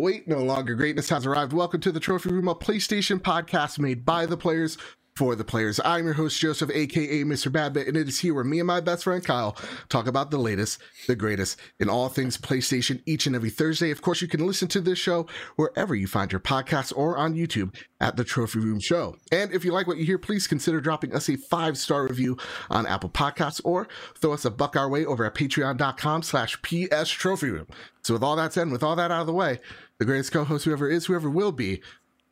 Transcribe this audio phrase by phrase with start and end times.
[0.00, 1.52] Wait, no longer greatness has arrived.
[1.52, 4.78] Welcome to the Trophy Room, a PlayStation podcast made by the players
[5.14, 5.78] for the players.
[5.84, 7.52] I'm your host, Joseph, aka Mr.
[7.52, 9.56] Badbit, and it is here where me and my best friend Kyle
[9.88, 13.90] talk about the latest, the greatest in all things PlayStation each and every Thursday.
[13.90, 17.34] Of course, you can listen to this show wherever you find your podcasts or on
[17.34, 19.16] YouTube at the Trophy Room Show.
[19.30, 22.38] And if you like what you hear, please consider dropping us a five star review
[22.70, 23.88] on Apple Podcasts or
[24.18, 27.66] throw us a buck our way over at patreon.com slash PS Trophy Room.
[28.02, 29.60] So, with all that said, and with all that out of the way,
[29.98, 31.82] the greatest co host, whoever is, whoever will be,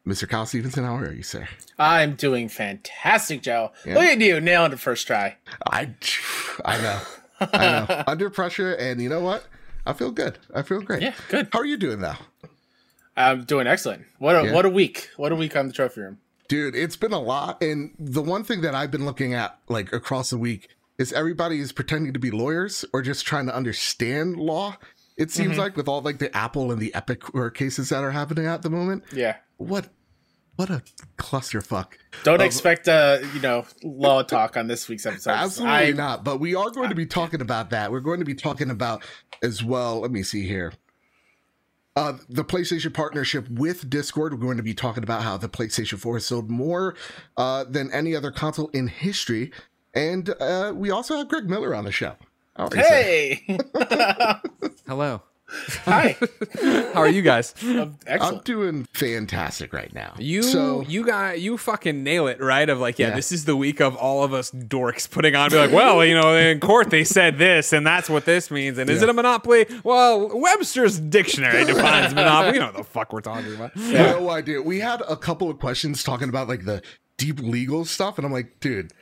[0.06, 0.28] Mr.
[0.28, 1.46] Kyle Stevenson, how are you, sir?
[1.78, 3.72] I'm doing fantastic, Joe.
[3.84, 3.94] Yeah.
[3.94, 5.36] Look at you, nailing the first try.
[5.70, 5.94] I,
[6.64, 7.00] I know,
[7.40, 8.04] I know.
[8.06, 9.44] Under pressure, and you know what?
[9.86, 10.38] I feel good.
[10.54, 11.02] I feel great.
[11.02, 11.48] Yeah, good.
[11.52, 12.18] How are you doing now?
[13.16, 14.04] I'm doing excellent.
[14.18, 14.52] What a yeah.
[14.52, 15.10] what a week!
[15.16, 16.18] What a week on the trophy room,
[16.48, 16.74] dude.
[16.74, 20.30] It's been a lot, and the one thing that I've been looking at, like across
[20.30, 24.76] the week, is everybody is pretending to be lawyers or just trying to understand law.
[25.20, 25.60] It seems mm-hmm.
[25.60, 28.70] like with all like the Apple and the Epic cases that are happening at the
[28.70, 29.04] moment.
[29.12, 29.36] Yeah.
[29.58, 29.90] What
[30.56, 30.82] what a
[31.18, 31.92] clusterfuck.
[32.24, 35.32] Don't expect a you know, law talk on this week's episode.
[35.32, 36.24] Absolutely I, not.
[36.24, 37.92] But we are going to be talking about that.
[37.92, 39.04] We're going to be talking about
[39.42, 40.00] as well.
[40.00, 40.72] Let me see here.
[41.96, 44.32] Uh, the PlayStation partnership with Discord.
[44.32, 46.94] We're going to be talking about how the PlayStation 4 has sold more
[47.36, 49.52] uh, than any other console in history.
[49.92, 52.16] And uh, we also have Greg Miller on the show.
[52.68, 53.58] Hey.
[54.86, 55.22] Hello.
[55.84, 56.16] Hi.
[56.94, 57.54] How are you guys?
[57.64, 60.14] Um, I'm doing fantastic right now.
[60.18, 62.68] You so, you got you fucking nail it, right?
[62.68, 65.50] Of like, yeah, yeah, this is the week of all of us dorks putting on
[65.50, 68.78] be like, well, you know, in court they said this and that's what this means.
[68.78, 69.66] And is it a monopoly?
[69.82, 72.54] Well, Webster's dictionary defines monopoly.
[72.54, 73.76] You know what the fuck we're talking about.
[73.76, 74.12] Yeah.
[74.12, 74.62] No idea.
[74.62, 76.82] We had a couple of questions talking about like the
[77.16, 78.92] deep legal stuff, and I'm like, dude,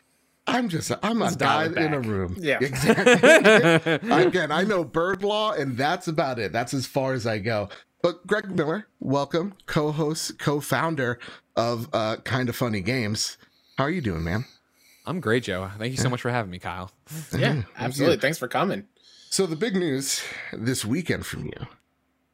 [0.49, 2.37] I'm just I'm Let's a guy in a room.
[2.39, 3.13] Yeah, exactly.
[4.11, 6.53] Again, I know bird law, and that's about it.
[6.53, 7.69] That's as far as I go.
[8.03, 11.19] But Greg Miller, welcome, co-host, co-founder
[11.57, 13.37] of uh, Kind of Funny Games.
[13.77, 14.45] How are you doing, man?
[15.05, 15.71] I'm great, Joe.
[15.79, 16.91] Thank you so much for having me, Kyle.
[17.37, 18.19] Yeah, absolutely.
[18.19, 18.87] Thanks for coming.
[19.31, 20.23] So the big news
[20.53, 21.67] this weekend from you,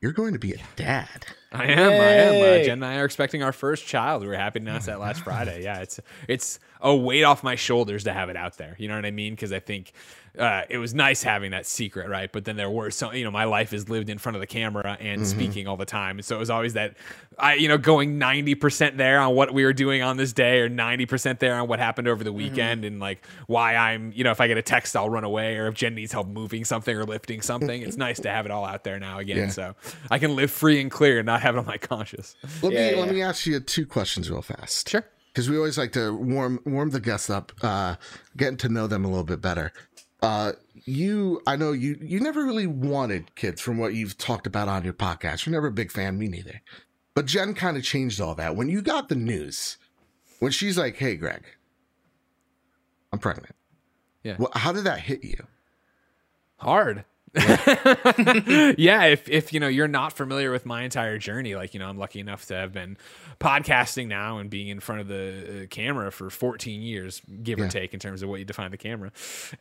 [0.04, 1.25] you're going to be a dad.
[1.50, 1.91] I am.
[1.91, 1.98] Yay.
[1.98, 2.60] I am.
[2.60, 4.20] Uh, Jen and I are expecting our first child.
[4.20, 5.62] We were happy to announce that last Friday.
[5.62, 5.98] Yeah, it's
[6.28, 8.76] it's a weight off my shoulders to have it out there.
[8.78, 9.32] You know what I mean?
[9.32, 9.94] Because I think
[10.38, 12.30] uh, it was nice having that secret, right?
[12.30, 14.46] But then there were some, you know, my life is lived in front of the
[14.46, 15.24] camera and mm-hmm.
[15.24, 16.18] speaking all the time.
[16.18, 16.96] And so it was always that,
[17.38, 20.68] I, you know, going 90% there on what we were doing on this day or
[20.68, 22.38] 90% there on what happened over the mm-hmm.
[22.38, 22.94] weekend mm-hmm.
[22.94, 25.68] and like why I'm, you know, if I get a text, I'll run away or
[25.68, 27.82] if Jen needs help moving something or lifting something.
[27.82, 29.36] it's nice to have it all out there now again.
[29.36, 29.48] Yeah.
[29.48, 29.74] So
[30.10, 32.34] I can live free and clear and not have it on my conscience.
[32.60, 33.02] Let yeah, me, yeah.
[33.02, 34.88] let me ask you two questions real fast.
[34.88, 37.96] Sure because we always like to warm warm the guests up, uh,
[38.36, 39.72] getting to know them a little bit better.
[40.24, 40.52] Uh,
[40.84, 44.84] you, I know you, you never really wanted kids from what you've talked about on
[44.84, 45.44] your podcast.
[45.44, 46.62] You're never a big fan, me neither.
[47.14, 49.76] But Jen kind of changed all that when you got the news.
[50.40, 51.44] When she's like, "Hey, Greg,
[53.12, 53.54] I'm pregnant."
[54.22, 54.36] Yeah.
[54.38, 55.46] Well, how did that hit you?
[56.56, 57.04] Hard.
[58.78, 61.88] yeah, if if you know you're not familiar with my entire journey, like you know,
[61.88, 62.96] I'm lucky enough to have been
[63.40, 67.66] podcasting now and being in front of the uh, camera for 14 years, give yeah.
[67.66, 69.10] or take, in terms of what you define the camera.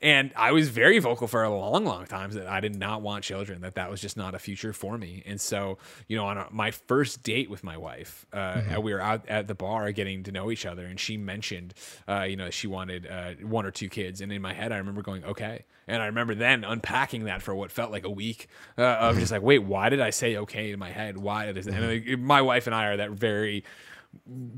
[0.02, 3.24] And I was very vocal for a long, long time that I did not want
[3.24, 5.24] children, that that was just not a future for me.
[5.26, 8.82] And so, you know, on a, my first date with my wife, uh, mm-hmm.
[8.82, 11.74] we were out at the bar getting to know each other, and she mentioned,
[12.08, 14.22] uh, you know, she wanted uh, one or two kids.
[14.22, 15.66] And in my head, I remember going, okay.
[15.88, 18.48] And I remember then unpacking that for what felt like a week
[18.78, 21.18] uh, of just like, wait, why did I say okay in my head?
[21.18, 23.64] Why did And like, my wife and I are that very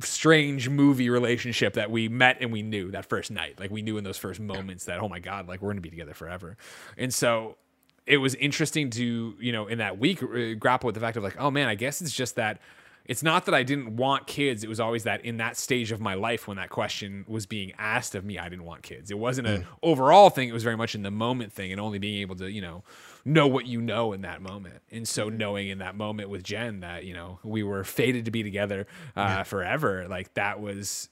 [0.03, 3.59] strange movie relationship that we met and we knew that first night.
[3.59, 5.81] Like we knew in those first moments that, oh my God, like we're going to
[5.81, 6.57] be together forever.
[6.97, 7.57] And so
[8.05, 11.23] it was interesting to, you know, in that week uh, grapple with the fact of
[11.23, 12.59] like, oh man, I guess it's just that
[13.05, 14.63] it's not that I didn't want kids.
[14.63, 17.71] It was always that in that stage of my life when that question was being
[17.77, 19.11] asked of me, I didn't want kids.
[19.11, 19.65] It wasn't an mm.
[19.83, 20.49] overall thing.
[20.49, 22.83] It was very much in the moment thing and only being able to, you know,
[23.23, 24.81] know what you know in that moment.
[24.91, 28.31] And so knowing in that moment with Jen that, you know, we were fated to
[28.31, 29.43] be together uh, yeah.
[29.43, 31.09] forever, like that was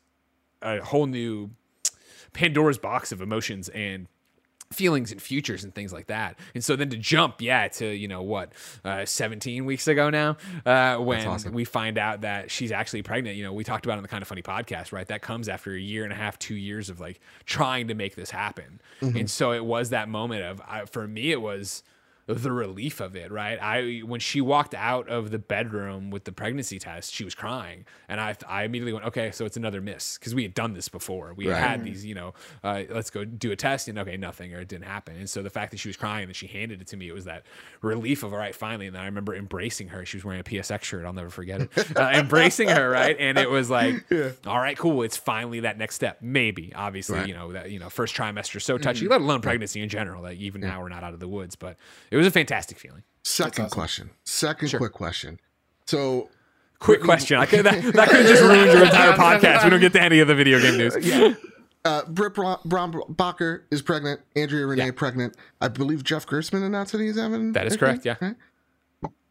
[0.61, 1.51] a whole new
[2.33, 4.07] Pandora's box of emotions and
[4.73, 6.37] feelings and futures and things like that.
[6.53, 8.53] And so then to jump, yeah, to you know what,
[8.83, 11.53] uh, 17 weeks ago now, uh, when awesome.
[11.53, 13.37] we find out that she's actually pregnant.
[13.37, 15.07] You know, we talked about on the kind of funny podcast, right?
[15.07, 18.15] That comes after a year and a half, two years of like trying to make
[18.15, 18.81] this happen.
[19.01, 19.17] Mm-hmm.
[19.17, 21.83] And so it was that moment of, I, for me, it was
[22.25, 23.57] the relief of it, right?
[23.61, 27.85] I when she walked out of the bedroom with the pregnancy test, she was crying,
[28.07, 30.87] and I I immediately went, okay, so it's another miss because we had done this
[30.89, 31.33] before.
[31.35, 31.57] We Right.
[31.61, 32.33] had these, you know,
[32.63, 35.15] uh, let's go do a test, and okay, nothing or it didn't happen.
[35.17, 37.13] And so the fact that she was crying and she handed it to me, it
[37.13, 37.43] was that
[37.81, 38.87] relief of all right, finally.
[38.87, 40.05] And then I remember embracing her.
[40.05, 41.05] She was wearing a PSX shirt.
[41.05, 41.69] I'll never forget it.
[41.95, 43.15] Uh, embracing her, right?
[43.19, 44.05] And it was like,
[44.47, 45.03] all right, cool.
[45.03, 46.17] It's finally that next step.
[46.21, 47.27] Maybe, obviously, Right.
[47.27, 50.23] you know that you know first trimester so touchy, let alone pregnancy in general.
[50.23, 51.77] Like even now we're not out of the woods, but
[52.13, 53.03] it was a fantastic feeling.
[53.23, 54.09] Second question.
[54.23, 55.39] Second quick question.
[55.85, 56.29] So
[56.79, 57.37] Quick question.
[57.39, 59.63] I could, that, that could have just ruined your entire podcast.
[59.63, 60.95] We don't get to any of the video game news.
[61.85, 64.19] uh, Britt Bra- Brombacher is pregnant.
[64.35, 65.37] Andrea Rene pregnant.
[65.61, 67.53] I believe Jeff Gerstmann announced that he's having.
[67.53, 68.27] That is correct, kid, yeah.
[68.27, 68.35] right?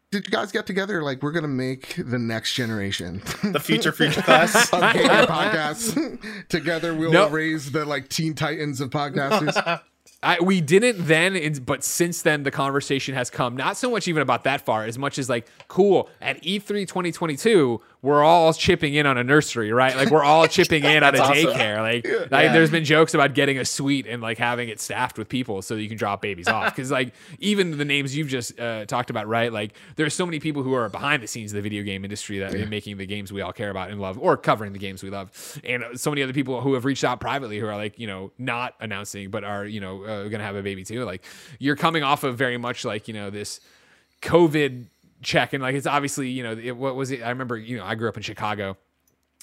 [0.09, 1.01] Did you guys get together?
[1.03, 4.71] Like, we're gonna make the next generation The future future class.
[4.71, 6.47] of podcasts.
[6.49, 7.29] together, we'll No.
[7.29, 9.81] raise the like Teen Titans of podcasters.
[10.23, 14.21] I, we didn't then, but since then the conversation has come not so much even
[14.21, 18.95] about that far as much as like, cool, at E E3 2022, we're all chipping
[18.95, 19.95] in on a nursery, right?
[19.95, 21.45] Like we're all chipping in on a That's awesome.
[21.45, 21.77] daycare.
[21.77, 25.29] Like, like, there's been jokes about getting a suite and like having it staffed with
[25.29, 26.75] people so that you can drop babies off.
[26.75, 29.53] Cause like even the names you've just uh, talked about, right?
[29.53, 32.39] Like there's so many people who are behind the scenes of the video game industry
[32.39, 35.01] that are making the games we all care about and love or covering the games
[35.01, 35.61] we love.
[35.63, 38.33] And so many other people who have reached out privately who are like, you know,
[38.37, 41.05] not announcing, but are, you know, uh, going to have a baby too.
[41.05, 41.23] Like
[41.57, 43.61] you're coming off of very much like, you know, this
[44.21, 44.87] COVID
[45.23, 45.53] check.
[45.53, 47.21] And like, it's obviously, you know, it, what was it?
[47.21, 48.77] I remember, you know, I grew up in Chicago.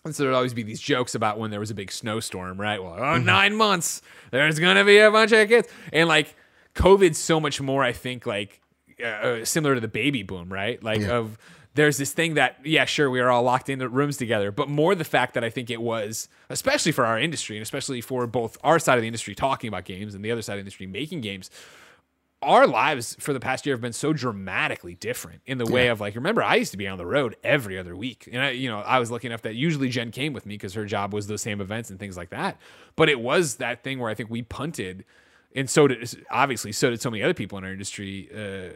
[0.04, 2.82] And so there'd always be these jokes about when there was a big snowstorm, right?
[2.82, 4.00] Well, oh, nine months,
[4.30, 6.34] there's gonna be a bunch of kids, and like
[6.74, 7.84] COVID's so much more.
[7.84, 8.62] I think like
[9.04, 10.82] uh, similar to the baby boom, right?
[10.82, 11.16] Like Yeah.
[11.18, 11.36] of
[11.74, 14.70] there's this thing that yeah, sure, we are all locked in the rooms together, but
[14.70, 18.26] more the fact that I think it was, especially for our industry, and especially for
[18.26, 20.60] both our side of the industry talking about games and the other side of the
[20.60, 21.50] industry making games,
[22.42, 26.00] our lives for the past year have been so dramatically different in the way of
[26.00, 28.68] like remember I used to be on the road every other week and I you
[28.70, 31.26] know I was lucky enough that usually Jen came with me because her job was
[31.26, 32.58] those same events and things like that.
[32.96, 35.04] But it was that thing where I think we punted
[35.54, 38.70] and so did obviously so did so many other people in our industry uh,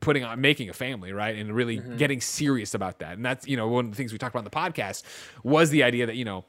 [0.00, 3.12] putting on making a family right and really getting serious about that.
[3.14, 5.04] And that's you know one of the things we talked about in the podcast
[5.42, 6.44] was the idea that you know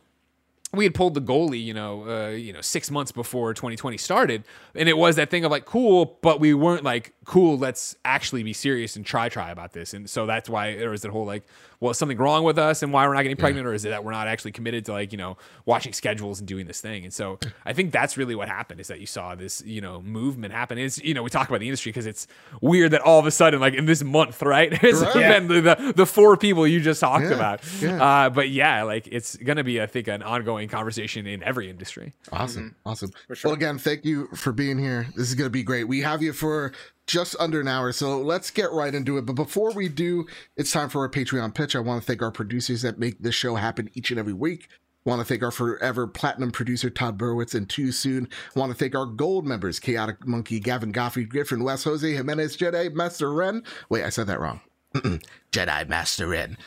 [0.73, 4.43] we had pulled the goalie, you know, uh, you know, six months before 2020 started,
[4.75, 8.43] and it was that thing of like, cool, but we weren't like, cool, let's actually
[8.43, 11.25] be serious and try try about this, and so that's why there was that whole
[11.25, 11.43] like,
[11.79, 14.03] well, something wrong with us, and why we're not getting pregnant, or is it that
[14.03, 17.13] we're not actually committed to like, you know, watching schedules and doing this thing, and
[17.13, 20.53] so I think that's really what happened is that you saw this, you know, movement
[20.53, 20.77] happen.
[20.77, 22.27] It's you know, we talk about the industry because it's
[22.61, 25.13] weird that all of a sudden, like in this month, right, it's Right.
[25.13, 28.03] been the, the the four people you just talked Yeah, about, yeah.
[28.03, 32.13] uh, but yeah, like it's gonna be, I think, an ongoing conversation in every industry.
[32.31, 32.75] Awesome.
[32.85, 33.11] Awesome.
[33.33, 33.49] sure.
[33.49, 35.07] Well, again, thank you for being here.
[35.15, 35.85] This is going to be great.
[35.87, 36.71] We have you for
[37.07, 39.25] just under an hour, so let's get right into it.
[39.25, 41.75] But before we do, it's time for our Patreon pitch.
[41.75, 44.67] I want to thank our producers that make this show happen each and every week.
[45.05, 48.27] Want to thank our forever platinum producer Todd Burwitz and Too Soon.
[48.55, 52.93] Want to thank our gold members Chaotic Monkey, Gavin Goffrey, Griffin, West Jose, Jimenez, Jedi,
[52.93, 53.63] Master Ren.
[53.87, 54.59] Wait, I said that wrong.
[55.53, 56.57] Jedi Master Ren.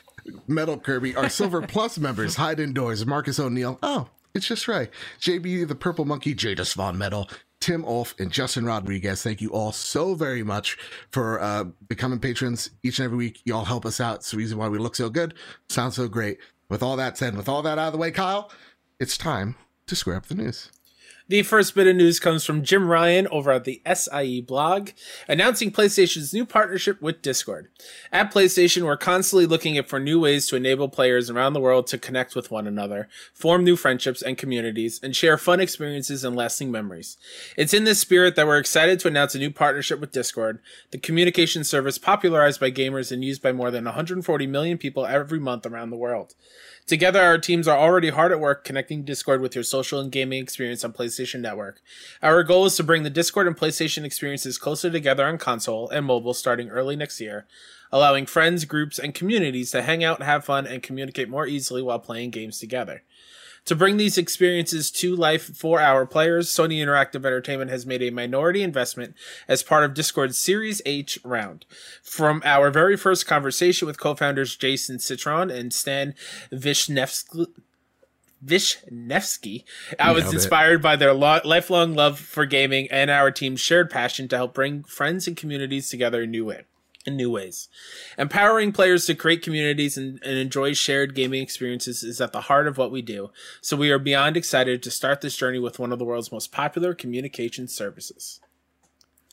[0.48, 3.78] Metal Kirby, our Silver Plus members, Hide Indoors, Marcus O'Neill.
[3.82, 4.90] Oh, it's just right.
[5.20, 7.28] JB the Purple Monkey, Jadis Von Metal,
[7.60, 9.22] Tim Ulf, and Justin Rodriguez.
[9.22, 10.78] Thank you all so very much
[11.10, 13.42] for uh, becoming patrons each and every week.
[13.44, 14.16] Y'all help us out.
[14.16, 15.34] It's the reason why we look so good,
[15.68, 16.38] sound so great.
[16.69, 18.50] With all that said, with all that out of the way, Kyle,
[18.98, 20.70] it's time to square up the news.
[21.31, 24.91] The first bit of news comes from Jim Ryan over at the SIE blog,
[25.29, 27.69] announcing PlayStation's new partnership with Discord.
[28.10, 31.99] At PlayStation, we're constantly looking for new ways to enable players around the world to
[31.99, 36.72] connect with one another, form new friendships and communities, and share fun experiences and lasting
[36.72, 37.17] memories.
[37.56, 40.58] It's in this spirit that we're excited to announce a new partnership with Discord,
[40.91, 45.39] the communication service popularized by gamers and used by more than 140 million people every
[45.39, 46.34] month around the world.
[46.91, 50.43] Together, our teams are already hard at work connecting Discord with your social and gaming
[50.43, 51.81] experience on PlayStation Network.
[52.20, 56.05] Our goal is to bring the Discord and PlayStation experiences closer together on console and
[56.05, 57.47] mobile starting early next year,
[57.93, 62.01] allowing friends, groups, and communities to hang out, have fun, and communicate more easily while
[62.01, 63.05] playing games together.
[63.67, 68.10] To bring these experiences to life for our players, Sony Interactive Entertainment has made a
[68.10, 69.14] minority investment
[69.46, 71.67] as part of Discord's Series H round.
[72.02, 76.14] From our very first conversation with co-founders Jason Citron and Stan
[76.52, 77.46] Vishnevskiy,
[78.44, 79.64] Vishnevskiy,
[79.98, 84.29] I was inspired by their lo- lifelong love for gaming and our team's shared passion
[84.29, 86.64] to help bring friends and communities together in new way.
[87.06, 87.69] In new ways.
[88.19, 92.66] Empowering players to create communities and, and enjoy shared gaming experiences is at the heart
[92.66, 93.30] of what we do,
[93.62, 96.52] so we are beyond excited to start this journey with one of the world's most
[96.52, 98.40] popular communication services.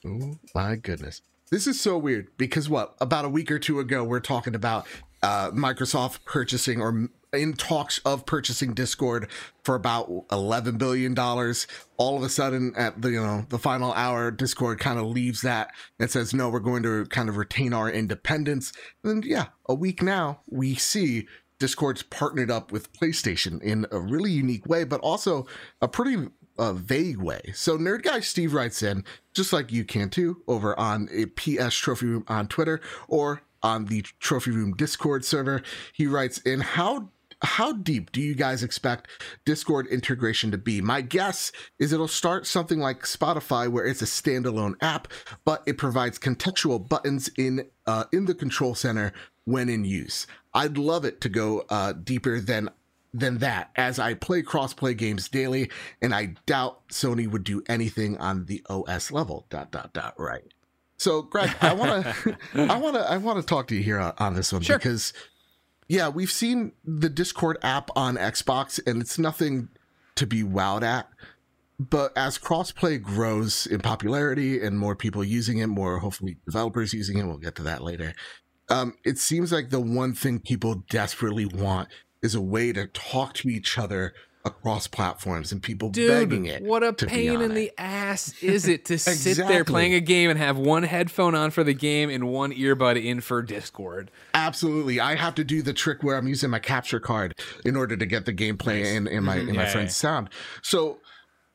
[0.06, 1.22] Oh my goodness.
[1.52, 4.88] This is so weird because what about a week or two ago we're talking about
[5.22, 9.28] uh, Microsoft purchasing or in talks of purchasing Discord
[9.64, 11.68] for about eleven billion dollars.
[11.98, 15.42] All of a sudden, at the you know the final hour, Discord kind of leaves
[15.42, 19.74] that and says, "No, we're going to kind of retain our independence." And yeah, a
[19.74, 21.28] week now, we see
[21.60, 25.48] Discord's partnered up with PlayStation in a really unique way, but also
[25.82, 27.42] a pretty uh, vague way.
[27.54, 29.04] So Nerd Guy Steve writes in,
[29.34, 33.86] just like you can too, over on a PS Trophy Room on Twitter or on
[33.86, 35.62] the Trophy Room Discord server.
[35.94, 37.10] He writes in, how
[37.42, 39.08] how deep do you guys expect
[39.46, 40.82] Discord integration to be?
[40.82, 45.08] My guess is it'll start something like Spotify, where it's a standalone app,
[45.46, 49.14] but it provides contextual buttons in uh, in the control center
[49.46, 50.26] when in use.
[50.54, 52.70] I'd love it to go uh, deeper than
[53.14, 58.18] than that, as I play crossplay games daily, and I doubt Sony would do anything
[58.18, 59.46] on the OS level.
[59.50, 60.16] Dot dot dot.
[60.20, 60.44] Right.
[61.00, 64.00] So, Greg, I want to, I want to, I want to talk to you here
[64.00, 64.78] on, on this one Sure.
[64.80, 65.14] because
[65.88, 69.70] yeah, we've seen the Discord app on Xbox, and it's nothing
[70.16, 71.10] to be wowed at.
[71.80, 77.18] But as crossplay grows in popularity and more people using it, more hopefully developers using
[77.20, 78.14] it, we'll get to that later.
[78.70, 81.90] Um, it seems like the one thing people desperately want
[82.22, 84.14] is a way to talk to each other
[84.48, 86.64] across platforms, and people begging it.
[86.64, 87.56] what a to be pain on in it.
[87.56, 91.52] the ass is it to sit there playing a game and have one headphone on
[91.52, 94.10] for the game and one earbud in for Discord?
[94.34, 95.00] Absolutely.
[95.00, 98.06] I have to do the trick where I'm using my capture card in order to
[98.06, 99.50] get the gameplay in, in my mm-hmm.
[99.50, 100.30] in my Yeah, friend's sound.
[100.62, 101.00] So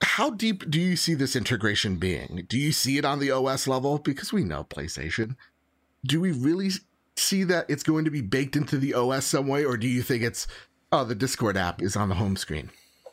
[0.03, 2.45] how deep do you see this integration being?
[2.49, 3.99] Do you see it on the OS level?
[3.99, 5.37] Because we know PlayStation.
[6.05, 6.71] Do we really
[7.17, 10.03] see that it's going to be baked into the OS some way, or do you
[10.03, 10.47] think it's
[10.91, 12.71] oh the Discord app is on the home screen?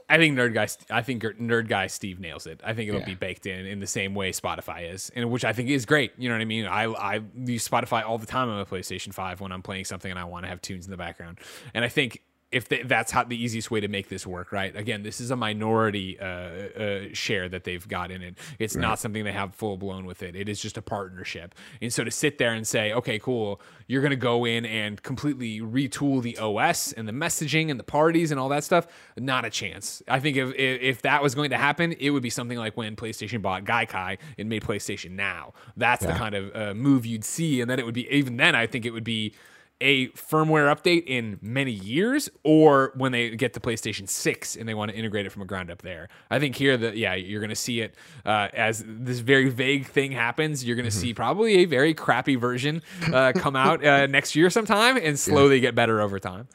[0.09, 0.67] I think nerd guy.
[0.89, 2.61] I think nerd guy Steve nails it.
[2.63, 3.05] I think it'll Yeah.
[3.05, 6.13] be baked in in the same way Spotify is, and which I think is great.
[6.17, 6.65] You know what I mean?
[6.65, 10.09] I I use Spotify all the time on my PlayStation Five when I'm playing something
[10.09, 11.39] and I want to have tunes in the background.
[11.73, 14.75] And I think if they, that's how the easiest way to make this work, right?
[14.75, 18.37] Again, this is a minority uh, uh, share that they've got in it.
[18.57, 20.35] It's not something they have full blown with it.
[20.35, 21.53] It is just a partnership.
[21.79, 25.01] And so to sit there and say, okay, cool, you're going to go in and
[25.03, 29.45] completely retool the OS and the messaging and the parties and all that stuff, not
[29.45, 30.01] a chance.
[30.07, 32.75] I think if if, if that was going to happen, it would be something like
[32.75, 35.53] when PlayStation bought Gaikai and made PlayStation Now.
[35.77, 38.55] That's the kind of uh, move you'd see, and then it would be even then.
[38.55, 39.33] I think it would be
[39.81, 44.73] a firmware update in many years or when they get to PlayStation 6 and they
[44.73, 46.09] want to integrate it from a ground up there.
[46.29, 47.95] I think here that yeah, you're going to see it
[48.25, 52.35] uh, as this very vague thing happens, you're going to see probably a very crappy
[52.35, 52.81] version
[53.13, 56.47] uh, come out uh, next year sometime and slowly get better over time.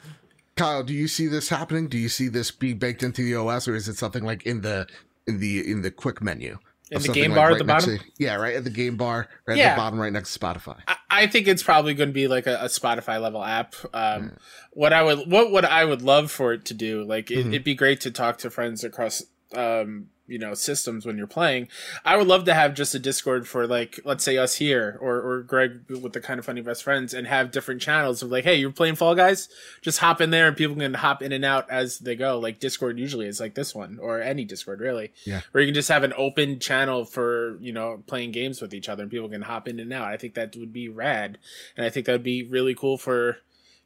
[0.55, 1.87] Kyle, do you see this happening?
[1.87, 4.61] Do you see this being baked into the OS, or is it something like in
[4.61, 4.87] the
[5.27, 6.59] in the in the quick menu?
[6.91, 7.97] In the game like bar at the bottom?
[7.97, 10.77] to- yeah, right at the game bar, right at the bottom, right next to Spotify.
[10.87, 13.73] I- I think it's probably going to be like a, a Spotify level app.
[13.93, 14.33] Um,
[14.71, 17.63] What I would, what would I would love for it to do, like it, it'd
[17.63, 19.23] be great to talk to friends across,
[19.55, 21.67] um, you know, systems when you're playing.
[22.03, 25.21] I would love to have just a Discord for like, let's say us here or
[25.21, 28.43] or Greg with the kind of funny best friends, and have different channels of like,
[28.43, 29.49] hey, you're playing Fall Guys,
[29.81, 32.39] just hop in there and people can hop in and out as they go.
[32.39, 35.41] Like Discord usually is like this one or any Discord really, Yeah.
[35.51, 38.89] where you can just have an open channel for you know playing games with each
[38.89, 40.07] other and people can hop in and out.
[40.07, 41.37] I think that would be rad,
[41.77, 43.37] and I think that would be really cool for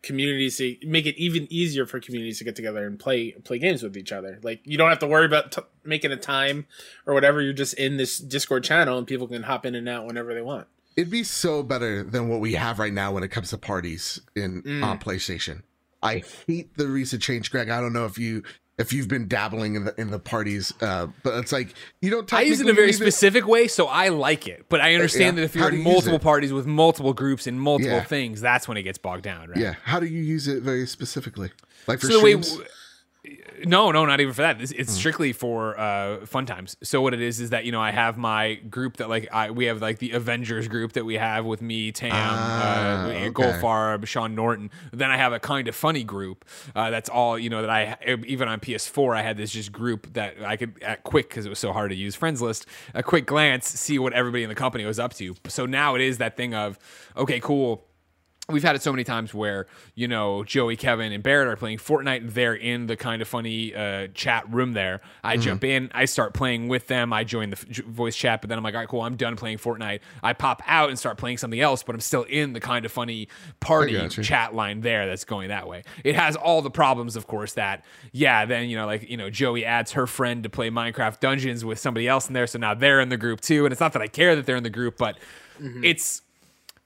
[0.02, 3.84] communities to make it even easier for communities to get together and play play games
[3.84, 4.40] with each other.
[4.44, 6.66] Like you don't have to worry about t- making a time
[7.06, 7.42] or whatever.
[7.42, 10.42] You're just in this Discord channel and people can hop in and out whenever they
[10.42, 10.68] want.
[10.96, 14.20] It'd be so better than what we have right now when it comes to parties
[14.36, 14.84] in Mm.
[14.84, 15.64] on PlayStation.
[16.02, 17.70] I hate the recent change, Greg.
[17.70, 18.44] I don't know if you
[18.80, 22.34] if you've been dabbling in the in the parties, uh, but it's like you don't.
[22.34, 24.66] I use it in a very specific way, so I like it.
[24.70, 25.42] But I understand yeah.
[25.42, 28.04] that if you're in multiple parties with multiple groups and multiple Yeah.
[28.04, 29.60] things, that's when it gets bogged down, right?
[29.60, 31.52] Yeah, how do you use it very specifically?
[31.88, 32.42] Like for So the way?
[33.66, 34.62] No, no, not even for that.
[34.62, 36.78] It's, it's strictly for uh, fun times.
[36.84, 39.52] So what it is is that you know I have my group that like I
[39.52, 43.30] we have like the Avengers group that we have with me, Tam, Ah, uh, okay.
[43.30, 44.70] Goldfarb, Sean Norton.
[44.92, 46.46] Then I have a kind of funny group.
[46.76, 47.98] Uh, that's all you know that I
[48.28, 51.50] even on PS4 I had this just group that I could at quick because it
[51.50, 52.66] was so hard to use friends list.
[52.94, 55.36] A quick glance, see what everybody in the company was up to.
[55.48, 56.78] So now it is that thing of
[57.18, 57.84] okay, cool
[58.50, 61.78] we've had it so many times where you know Joey, Kevin, and Barrett are playing
[61.78, 62.34] Fortnite.
[62.34, 65.02] They're in the kind of funny uh, chat room there.
[65.24, 65.42] I Mm-hmm.
[65.44, 67.14] jump in, I start playing with them.
[67.14, 69.58] I join the voice chat, but then I'm like, all right, cool, I'm done playing
[69.60, 70.00] Fortnite.
[70.24, 72.92] I pop out and start playing something else, but I'm still in the kind of
[72.92, 73.28] funny
[73.60, 75.84] party chat line there that's going that way.
[76.04, 77.54] It has all the problems, of course.
[77.54, 81.20] That yeah, then you know like you know Joey adds her friend to play Minecraft
[81.20, 83.66] Dungeons with somebody else in there, so now they're in the group too.
[83.66, 85.18] And it's not that I care that they're in the group, but
[85.84, 86.22] it's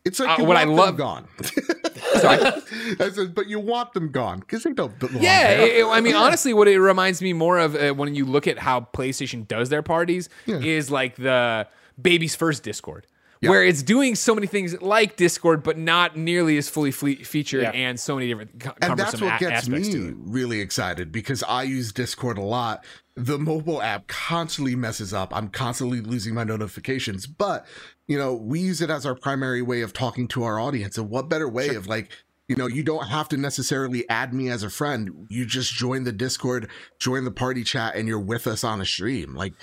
[0.06, 1.28] It's like Uh, you what want I them love- gone.
[2.20, 2.40] Sorry.
[3.00, 5.24] I said, but you want them gone because they don't belong.
[5.24, 8.46] Yeah, it- I mean, honestly, what it reminds me more of uh, when you look
[8.48, 11.68] at how PlayStation does their parties is like the
[12.02, 13.08] baby's first Discord,
[13.50, 17.64] where it's doing so many things like Discord, but not nearly as fully fle- featured
[17.64, 17.72] Yeah.
[17.72, 21.64] and so many different cu- and that's what a- gets me really excited because I
[21.64, 22.84] use Discord a lot.
[23.16, 25.36] The mobile app constantly messes up.
[25.36, 27.66] I'm constantly losing my notifications, but
[28.08, 30.98] you know, we use it as our primary way of talking to our audience.
[30.98, 32.10] And what better way of like,
[32.50, 35.26] you know, you don't have to necessarily add me as a friend.
[35.30, 36.68] You just join the Discord,
[37.00, 39.34] join the party chat, and you're with us on a stream.
[39.36, 39.54] Like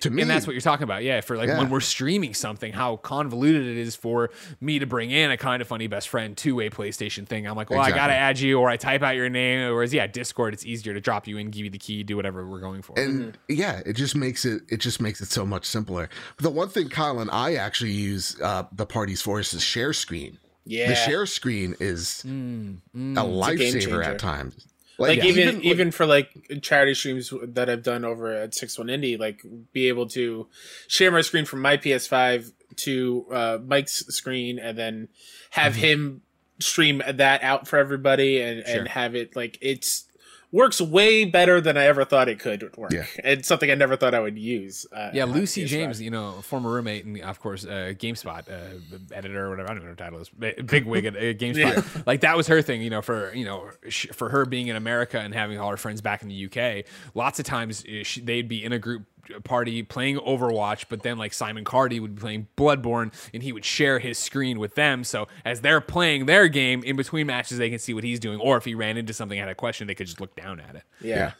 [0.00, 1.20] to me, and that's what you're talking about, yeah.
[1.22, 1.58] For like Yeah.
[1.58, 4.30] when we're streaming something, how convoluted it is for
[4.60, 7.46] me to bring in a kind of funny best friend to a PlayStation thing.
[7.46, 10.06] I'm like, well, I gotta add you, or I type out your name, whereas yeah,
[10.06, 12.82] Discord, it's easier to drop you in, give you the key, do whatever we're going
[12.82, 12.98] for.
[12.98, 16.68] and yeah it just makes it it just makes it so much simpler the one
[16.68, 20.88] thing kyle and i actually use uh the parties for is the share screen Yeah.
[20.88, 24.02] the share screen is Mm, a lifesaver changer.
[24.02, 24.66] at times
[24.98, 26.30] like even like- even for like
[26.62, 30.48] charity streams that I've done over at Six One Indie, like be able to
[30.88, 35.08] share my screen from my PS5 to uh, Mike's screen, and then
[35.50, 35.82] have Mm-hmm.
[35.82, 36.22] him
[36.60, 38.78] stream that out for everybody, and Sure.
[38.80, 40.04] and have it like it's
[40.50, 42.92] works way better than I ever thought it could work.
[42.92, 43.04] Yeah.
[43.22, 44.86] And something I never thought I would use.
[44.90, 49.46] Uh, Yeah, Lucy James, you know, former roommate and of course uh, GameSpot uh, editor
[49.46, 49.70] or whatever.
[49.70, 50.30] I don't know what her title is.
[50.30, 52.06] Big wig at uh, GameSpot.
[52.06, 54.76] Like that was her thing, you know, for you know, sh- for her being in
[54.76, 56.84] America and having all her friends back in the UK.
[57.14, 59.02] Lots of times uh, she, they'd be in a group
[59.44, 63.64] party playing Overwatch, but then like Simon Cardy would be playing Bloodborne and he would
[63.64, 65.04] share his screen with them.
[65.04, 68.40] So as they're playing their game in between matches, they can see what he's doing.
[68.40, 70.74] Or if he ran into something, had a question, they could just look down at
[70.76, 70.82] it.
[71.00, 71.32] Yeah.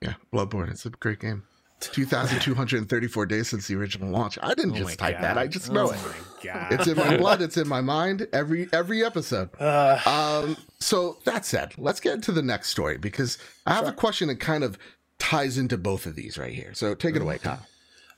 [0.00, 1.42] yeah bloodborne it's a great game
[1.80, 5.24] 2234 days since the original launch i didn't Oh just type God.
[5.24, 6.72] that i just know oh it my god.
[6.72, 11.44] it's in my blood it's in my mind every every episode Uh, Um, so that
[11.46, 14.78] said, let's get into the next story because I have a question that kind of
[15.18, 16.72] ties into both of these right here.
[16.74, 17.26] So take it mm-hmm.
[17.26, 17.66] away, Kyle.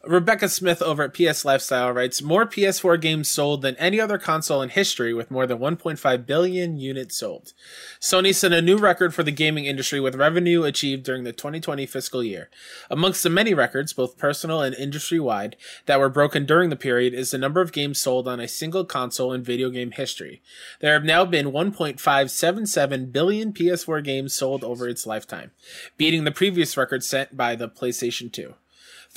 [0.05, 4.63] Rebecca Smith over at PS Lifestyle writes More PS4 games sold than any other console
[4.63, 7.53] in history with more than 1.5 billion units sold.
[8.01, 11.85] Sony set a new record for the gaming industry with revenue achieved during the 2020
[11.85, 12.49] fiscal year.
[12.89, 15.57] Amongst the many records, both personal and industry wide,
[15.87, 18.85] that were broken during the period is the number of games sold on a single
[18.85, 20.41] console in video game history.
[20.79, 25.51] There have now been 1.577 billion PS4 games sold over its lifetime,
[25.97, 28.55] beating the previous record set by the PlayStation 2.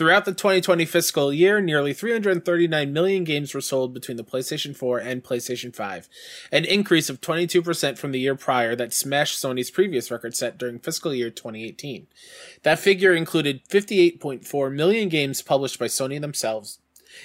[0.02, 4.98] Throughout the 2020 fiscal year, nearly 339 million games were sold between the PlayStation 4
[4.98, 6.10] and PlayStation 5,
[6.52, 10.80] an increase of 22% from the year prior that smashed Sony's previous record set during
[10.80, 12.08] fiscal year 2018.
[12.64, 16.80] That figure included 58.4 million games published by Sony themselves,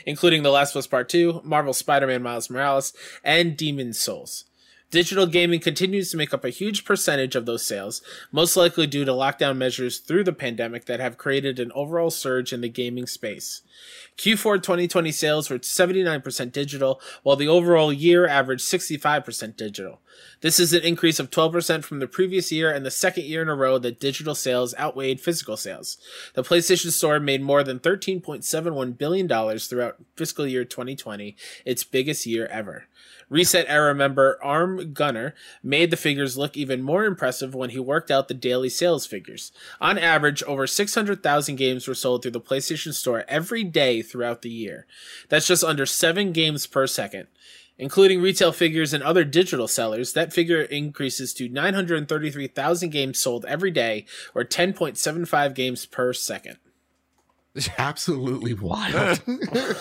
[0.04, 2.92] including The Last of Us Part 2, Marvel Spider-Man Miles Morales,
[3.24, 4.44] and Demon's Souls.
[4.92, 9.04] Digital gaming continues to make up a huge percentage of those sales, most likely due
[9.04, 13.06] to lockdown measures through the pandemic that have created an overall surge in the gaming
[13.06, 13.62] space.
[14.16, 20.00] Q4 2020 sales were 79% digital, while the overall year averaged 65% digital.
[20.40, 23.48] This is an increase of 12% from the previous year and the second year in
[23.48, 25.98] a row that digital sales outweighed physical sales.
[26.34, 32.46] The PlayStation Store made more than $13.71 billion throughout fiscal year 2020, its biggest year
[32.46, 32.86] ever.
[33.30, 38.28] ResetEra member Arm Gunner made the figures look even more impressive when he worked out
[38.28, 39.52] the daily sales figures.
[39.80, 44.50] On average, over 600,000 games were sold through the PlayStation Store every day throughout the
[44.50, 44.86] year.
[45.28, 47.26] That's just under 7 games per second.
[47.78, 53.70] Including retail figures and other digital sellers, that figure increases to 933,000 games sold every
[53.70, 56.56] day, or 10.75 games per second.
[57.78, 59.20] Absolutely wild.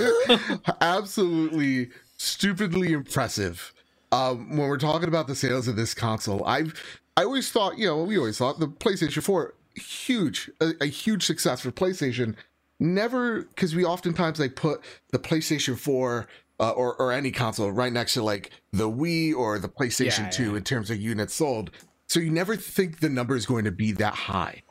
[0.82, 3.74] Absolutely stupidly impressive.
[4.12, 6.74] Um, when we're talking about the sales of this console, I've
[7.18, 11.26] I always thought, you know, we always thought the PlayStation 4 huge, a, a huge
[11.26, 12.36] success for PlayStation.
[12.80, 16.28] Never because we oftentimes like put the PlayStation 4
[16.60, 20.30] uh, or or any console right next to like the Wii or the PlayStation Yeah,
[20.30, 20.58] 2 yeah.
[20.58, 21.72] in terms of units sold.
[22.08, 24.62] So you never think the number is going to be that high.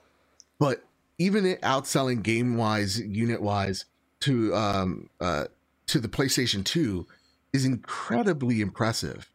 [0.58, 0.84] But
[1.18, 3.86] even it outselling game wise, unit wise
[4.20, 5.46] to um uh
[5.86, 7.06] to the PlayStation 2
[7.54, 9.30] is incredibly impressive.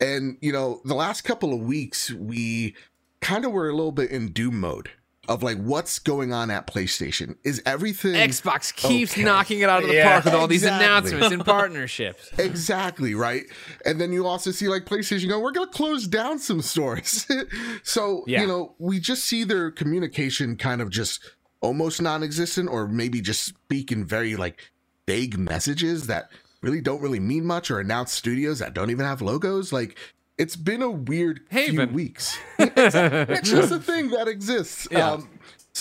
[0.00, 2.76] And you know, the last couple of weeks we
[3.20, 4.90] kind of were a little bit in doom mode
[5.28, 7.36] of like what's going on at PlayStation.
[7.44, 9.22] Is everything Xbox keeps Okay.
[9.22, 10.84] knocking it out of the Yeah, park with all these exactly.
[10.86, 12.30] announcements and partnerships.
[12.38, 13.44] Exactly, right?
[13.86, 17.24] And then you also see like PlayStation go, we're going to close down some stores.
[17.84, 18.40] so, Yeah.
[18.40, 21.20] you know, we just see their communication kind of just
[21.60, 24.72] almost non existent or maybe just speak in very like
[25.06, 26.30] vague messages that
[26.62, 29.72] really don't really mean much or announce studios that don't even have logos.
[29.72, 29.98] Like
[30.38, 31.88] it's been a weird Haven.
[31.88, 32.38] few weeks.
[32.58, 34.88] it's, it's just a thing that exists.
[34.90, 35.12] Yeah.
[35.12, 35.28] Um,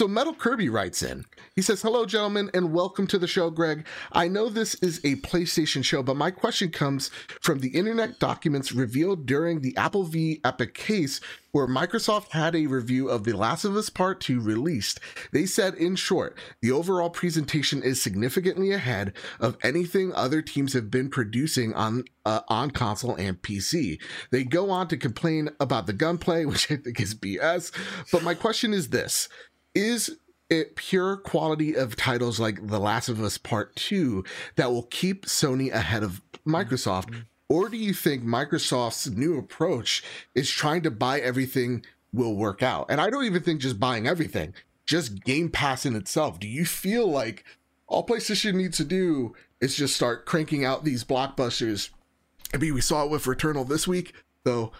[0.02, 1.26] so Metal Kirby writes in.
[1.56, 3.86] He says, "Hello, gentlemen, and welcome to the show, Greg.
[4.12, 8.72] I know this is a PlayStation show, but my question comes from the internet documents
[8.72, 13.64] revealed during the Apple v Epic case, where Microsoft had a review of The Last
[13.64, 15.00] of Us Part Two released.
[15.34, 20.90] They said, in short, the overall presentation is significantly ahead of anything other teams have
[20.90, 24.02] been producing on uh, on console and PC.
[24.32, 27.72] They go on to complain about the gunplay, which I think is BS.
[28.12, 29.30] But my question is this."
[29.74, 30.18] Is
[30.50, 34.24] it pure quality of titles like The Last of Us Part 2
[34.58, 37.10] that will keep Sony ahead of Microsoft?
[37.10, 37.20] Mm-hmm.
[37.50, 40.04] Or do you think Microsoft's new approach
[40.36, 42.86] is trying to buy everything will work out?
[42.90, 44.54] And I don't even think just buying everything,
[44.86, 46.40] just Game Pass in itself.
[46.40, 47.44] Do you feel like
[47.88, 51.90] all PlayStation needs to do is just start cranking out these blockbusters?
[52.54, 54.72] I mean, we saw it with Returnal this week, though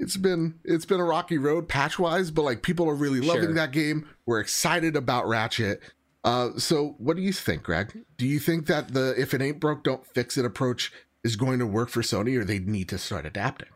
[0.00, 3.42] it's been it's been a rocky road patch wise, but like people are really loving
[3.44, 3.54] Sure.
[3.54, 4.08] that game.
[4.26, 5.80] We're excited about Ratchet.
[6.24, 8.04] Uh, so what do you think, Greg?
[8.16, 11.58] Do you think that the if it ain't broke, don't fix it approach is going
[11.58, 13.68] to work for Sony, or they need to start adapting?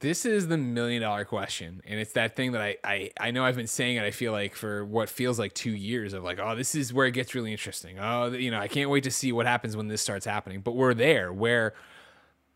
[0.00, 1.80] This is the million dollar question.
[1.86, 4.30] And it's that thing that I, I, I know I've been saying it, I feel
[4.30, 7.34] like, for what feels like two years of like, oh, this is where it gets
[7.34, 7.98] really interesting.
[7.98, 10.60] Oh, you know, I can't wait to see what happens when this starts happening.
[10.60, 11.72] But we're there where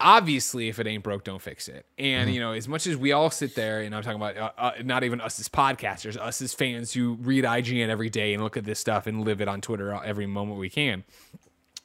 [0.00, 1.86] obviously if it ain't broke don't fix it.
[1.98, 4.50] And you know as much as we all sit there and i'm talking about uh,
[4.58, 8.42] uh, not even us as podcasters us as fans who read ign every day and
[8.42, 11.04] look at this stuff and live it on twitter every moment we can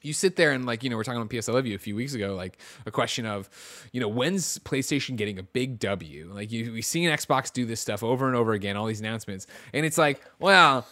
[0.01, 1.79] you sit there and like you know we're talking on ps i love you a
[1.79, 3.49] few weeks ago like a question of
[3.91, 6.31] you know when's playstation getting a big w?
[6.33, 9.47] Like you we've seen xbox do this stuff over and over again all these announcements
[9.73, 10.85] and it's like well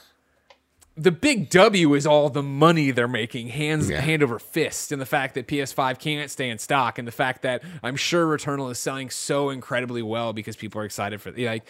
[0.95, 4.01] the big W is all the money they're making, hands Yeah.
[4.01, 7.41] hand over fist, and the fact that PS5 can't stay in stock, and the fact
[7.41, 11.51] that I'm sure Returnal is selling so incredibly well because people are excited for yeah,
[11.51, 11.65] like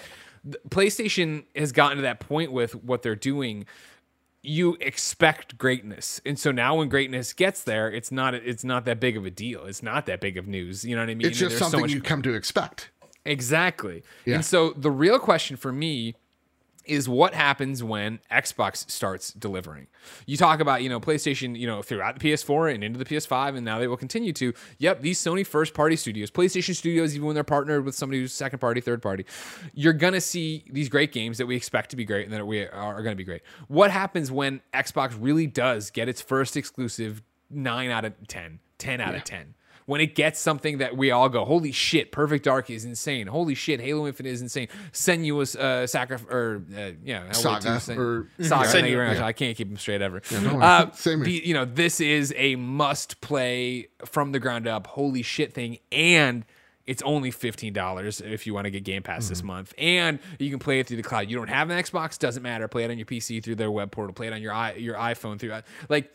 [0.69, 3.65] PlayStation has gotten to that point with what they're doing.
[4.41, 8.99] You expect greatness, and so now when greatness gets there, it's not it's not that
[8.99, 9.65] big of a deal.
[9.65, 10.83] It's not that big of news.
[10.83, 11.27] You know what I mean?
[11.27, 12.89] It's just There's so something much- you come to expect.
[13.25, 14.03] Exactly.
[14.25, 14.35] Yeah.
[14.35, 16.15] And so the real question for me
[16.85, 19.87] is what happens when Xbox starts delivering.
[20.25, 23.55] You talk about, you know, PlayStation, you know, throughout the PS4 and into the PS5
[23.55, 24.53] and now they will continue to.
[24.79, 28.33] Yep, these Sony first party studios, PlayStation studios even when they're partnered with somebody who's
[28.33, 29.25] second party, third party,
[29.73, 32.45] you're going to see these great games that we expect to be great and that
[32.45, 33.41] we are going to be great.
[33.67, 39.01] What happens when Xbox really does get its first exclusive 9 out of 10, 10
[39.01, 39.55] out of 10?
[39.85, 43.27] When it gets something that we all go, holy shit, Perfect Dark is insane.
[43.27, 44.67] Holy shit, Halo Infinite is insane.
[44.91, 48.67] Senua's uh, sacrifice or uh, yeah, I'll Saga, say- or- Saga.
[48.67, 48.71] Mhm.
[48.71, 49.17] Thank you very much.
[49.17, 49.25] Yeah.
[49.25, 50.21] I can't keep them straight ever.
[50.31, 54.87] no uh, Same the- you know, this is a must play from the ground up.
[54.87, 56.45] Holy shit thing, and.
[56.85, 59.29] It's only fifteen dollars if you want to get Game Pass Mm-hmm.
[59.29, 61.29] this month, and you can play it through the cloud.
[61.29, 62.67] You don't have an Xbox, doesn't matter.
[62.67, 64.13] Play it on your PC through their web portal.
[64.13, 65.53] Play it on your i your iPhone through
[65.87, 66.11] like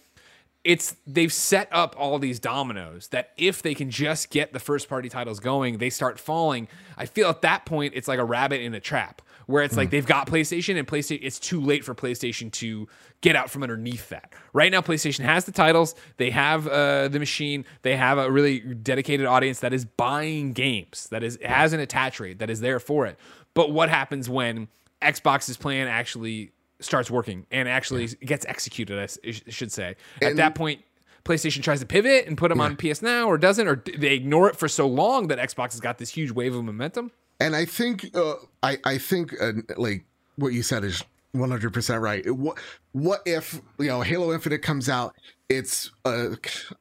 [0.68, 4.86] it's they've set up all these dominoes that if they can just get the first
[4.86, 6.68] party titles going, they start falling.
[6.98, 9.88] I feel at that point it's like a rabbit in a trap where it's like
[9.88, 12.86] they've got PlayStation and PlayStation it's too late for PlayStation to
[13.22, 14.34] get out from underneath that.
[14.52, 18.60] Right now PlayStation has the titles, they have uh, the machine, they have a really
[18.60, 22.78] dedicated audience that is buying games, that is has an attach rate that is there
[22.78, 23.18] for it.
[23.54, 24.68] But what happens when
[25.00, 29.96] Xbox's plan actually starts working and actually gets executed, I s- should say.
[30.22, 30.82] At And- that point,
[31.24, 34.14] PlayStation tries to pivot and put them on PS Now or doesn't, or d- they
[34.14, 37.10] ignore it for so long that Xbox has got this huge wave of momentum.
[37.40, 40.04] And I think, uh, I I think, uh, like
[40.36, 42.28] what you said is one hundred percent right.
[42.30, 42.58] What
[42.92, 45.14] what if you know Halo Infinite comes out?
[45.48, 46.36] It's a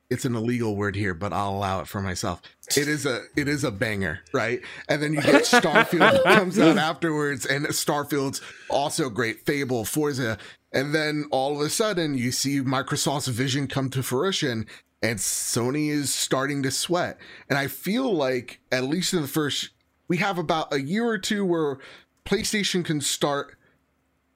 [0.09, 2.41] it's an illegal word here, but I'll allow it for myself.
[2.75, 4.61] It is a it is a banger, right?
[4.89, 9.45] And then you get Starfield comes out afterwards, and Starfield's also great.
[9.45, 10.37] Fable, Forza,
[10.71, 14.65] and then all of a sudden you see Microsoft's vision come to fruition,
[15.01, 17.17] and Sony is starting to sweat.
[17.49, 19.69] And I feel like at least in the first,
[20.07, 21.79] we have about a year or two where
[22.25, 23.57] PlayStation can start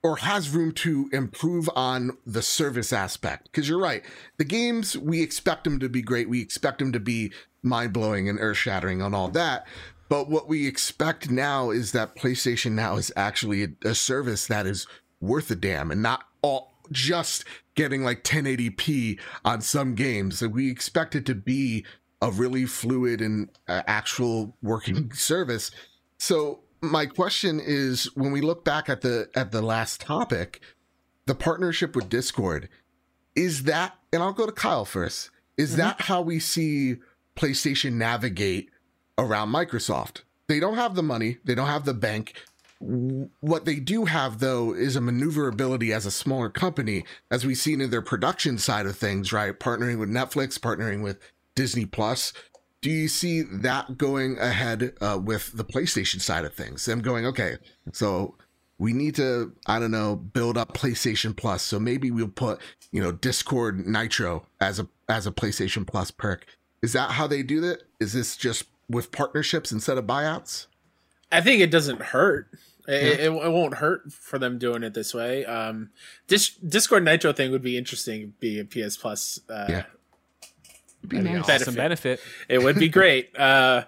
[0.03, 3.45] or has room to improve on the service aspect.
[3.45, 4.03] Because you're right,
[4.37, 6.29] the games we expect them to be great.
[6.29, 9.67] We expect them to be mind blowing and earth shattering and all that.
[10.09, 14.65] But what we expect now is that PlayStation now is actually a, a service that
[14.65, 14.87] is
[15.21, 20.39] worth a damn and not all just getting like 1080p on some games.
[20.39, 21.85] So we expect it to be
[22.21, 25.71] a really fluid and uh, actual working service.
[26.17, 30.61] So my question is when we look back at the at the last topic,
[31.25, 32.69] the partnership with Discord,
[33.35, 35.29] is that and I'll go to Kyle first.
[35.57, 35.81] Is mm-hmm.
[35.81, 36.97] that how we see
[37.35, 38.69] PlayStation navigate
[39.17, 40.21] around Microsoft?
[40.47, 42.33] They don't have the money, they don't have the bank.
[42.79, 47.79] What they do have, though, is a maneuverability as a smaller company, as we've seen
[47.79, 49.57] in their production side of things, right?
[49.57, 51.19] Partnering with Netflix, partnering with
[51.55, 52.33] Disney Plus.
[52.81, 56.83] Do you see that going ahead uh, with the PlayStation side of things?
[56.85, 57.57] Them going, okay,
[57.93, 58.35] so
[58.79, 61.61] we need to, I don't know, build up PlayStation Plus.
[61.61, 62.59] So maybe we'll put,
[62.91, 66.45] you know, Discord Nitro as a as a PlayStation Plus perk.
[66.81, 67.83] Is that how they do that?
[67.99, 70.65] Is this just with partnerships instead of buyouts?
[71.31, 72.47] I think it doesn't hurt.
[72.87, 75.45] It, it, it won't hurt for them doing it this way.
[75.45, 75.91] Um,
[76.27, 78.33] Dis- Discord Nitro thing would be interesting.
[78.39, 79.39] Be a PS Plus.
[79.47, 79.83] Uh, Yeah.
[81.07, 81.49] Be an nice.
[81.49, 82.19] awesome benefit.
[82.47, 83.35] It would be great.
[83.39, 83.83] uh,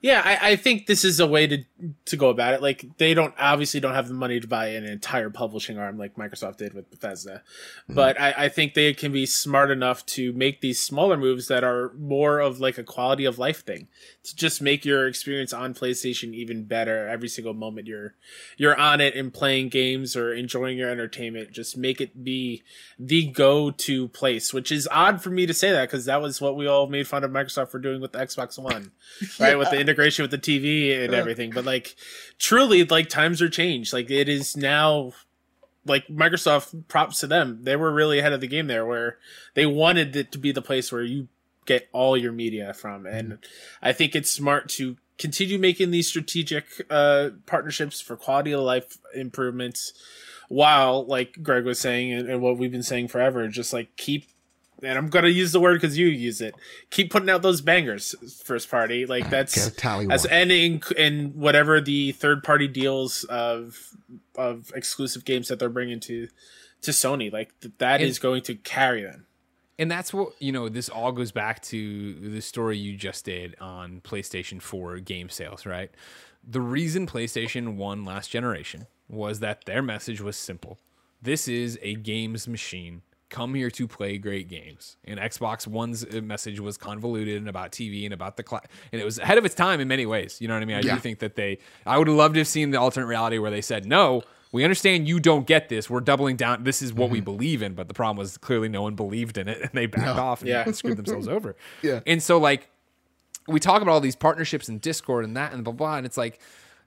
[0.00, 1.64] yeah, I, I think this is a way to
[2.04, 2.62] to go about it.
[2.62, 6.14] Like they don't obviously don't have the money to buy an entire publishing arm like
[6.14, 7.42] Microsoft did with Bethesda,
[7.88, 11.64] but I, I think they can be smart enough to make these smaller moves that
[11.64, 13.88] are more of like a quality of life thing
[14.28, 18.14] to just make your experience on PlayStation even better every single moment you're
[18.56, 21.52] you're on it and playing games or enjoying your entertainment.
[21.52, 22.62] Just make it be
[22.98, 26.40] the go to place, which is odd for me to say that because that was
[26.40, 28.92] what we all made fun of Microsoft for doing with the Xbox One,
[29.40, 29.56] right?
[29.56, 31.50] With the integration with the TV and everything.
[31.50, 31.96] But like,
[32.38, 33.92] truly, like times are changed.
[33.92, 35.12] Like it is now.
[35.86, 37.60] Like Microsoft, props to them.
[37.62, 39.16] They were really ahead of the game there, where
[39.54, 41.28] they wanted it to be the place where you
[41.68, 43.06] get all your media from.
[43.06, 43.38] And
[43.80, 48.98] I think it's smart to continue making these strategic uh, partnerships for quality of life
[49.14, 49.92] improvements
[50.48, 54.24] while like greg was saying and, and what we've been saying forever just like keep
[54.82, 56.54] and i'm gonna use the word because you use it
[56.88, 60.32] keep putting out those bangers first party like that's Get tally as one.
[60.32, 63.76] and in, in whatever the third party deals of
[64.36, 66.28] of exclusive games that they're bringing to
[66.80, 69.26] to sony like th- that And- is going to carry them
[69.78, 73.54] and that's what you know this all goes back to the story you just did
[73.60, 75.90] on playstation 4 game sales right?
[76.46, 80.78] The reason playstation won last generation was that their message was simple.
[81.20, 83.02] This is a games machine.
[83.28, 84.96] Come here to play great games.
[85.04, 88.62] And xbox one's uh, message was convoluted and about tv and about the cla-
[88.92, 90.38] and it was ahead of its time in many ways.
[90.40, 90.76] You know what i mean?
[90.76, 90.94] I Yeah.
[90.94, 93.50] do think that they i would have loved to have seen the alternate reality where
[93.50, 95.90] they said no we understand you don't get this.
[95.90, 96.64] We're doubling down.
[96.64, 97.24] This is what we mm-hmm.
[97.24, 97.74] believe in.
[97.74, 100.22] But the problem was clearly no one believed in it and they backed No.
[100.22, 100.70] off and Yeah.
[100.72, 101.56] screwed themselves over.
[101.82, 102.00] Yeah.
[102.06, 102.70] And so, like,
[103.46, 105.96] we talk about all these partnerships and Discord and that and blah, blah.
[105.96, 106.40] And it's like,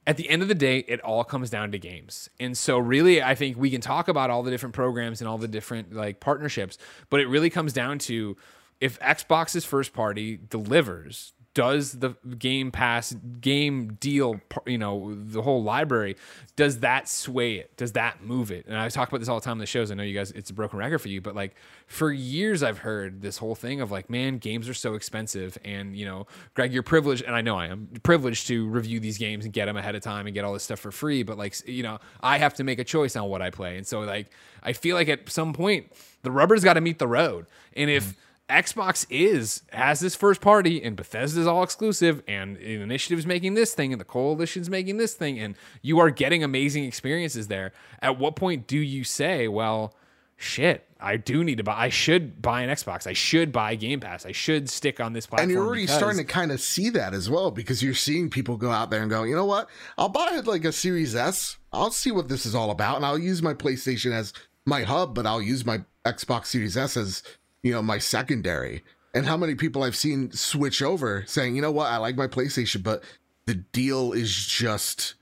[0.08, 2.30] at the end of the day, it all comes down to games.
[2.40, 5.38] And so, really, I think we can talk about all the different programs and all
[5.38, 6.78] the different like partnerships,
[7.10, 8.36] but it really comes down to
[8.80, 15.62] if Xbox's first party delivers, does the Game Pass game deal, you know, the whole
[15.64, 16.16] library,
[16.56, 17.76] does that sway it?
[17.76, 18.66] Does that move it?
[18.68, 19.92] And I talk about this all the time in the shows.
[19.92, 21.56] I know you guys, it's a broken record for you, but like
[21.88, 25.58] for years, I've heard this whole thing of like, man, games are so expensive.
[25.66, 29.18] And, you know, Greg, you're privileged, and I know I am privileged to review these
[29.18, 31.24] games and get them ahead of time and get all this stuff for free.
[31.24, 33.76] But like, you know, I have to make a choice on what I play.
[33.76, 34.28] And so, like,
[34.64, 37.48] I feel like at some point, the rubber's got to meet the road.
[37.76, 38.20] And if, mm-hmm.
[38.52, 43.94] Xbox is has this first party and Bethesda's all exclusive and initiative's making this thing
[43.94, 47.72] and the coalition's making this thing and you are getting amazing experiences there.
[48.02, 49.96] At what point do you say, well,
[50.36, 53.08] shit, I do need to buy I should buy an Xbox.
[53.08, 54.26] I should buy Game Pass.
[54.26, 55.44] I should stick on this platform.
[55.44, 58.30] And you're already because- starting to kind of see that as well because you're seeing
[58.30, 59.70] people go out there and go, you know what?
[59.98, 61.58] I'll buy like a Series S.
[61.72, 64.34] I'll see what this is all about, and I'll use my PlayStation as
[64.66, 67.24] my hub, but I'll use my Xbox Series S as
[67.64, 68.84] you know my secondary.
[69.14, 71.92] And how many people I've seen switch over saying, you know what?
[71.92, 73.04] I like my PlayStation, but
[73.46, 75.16] the deal is just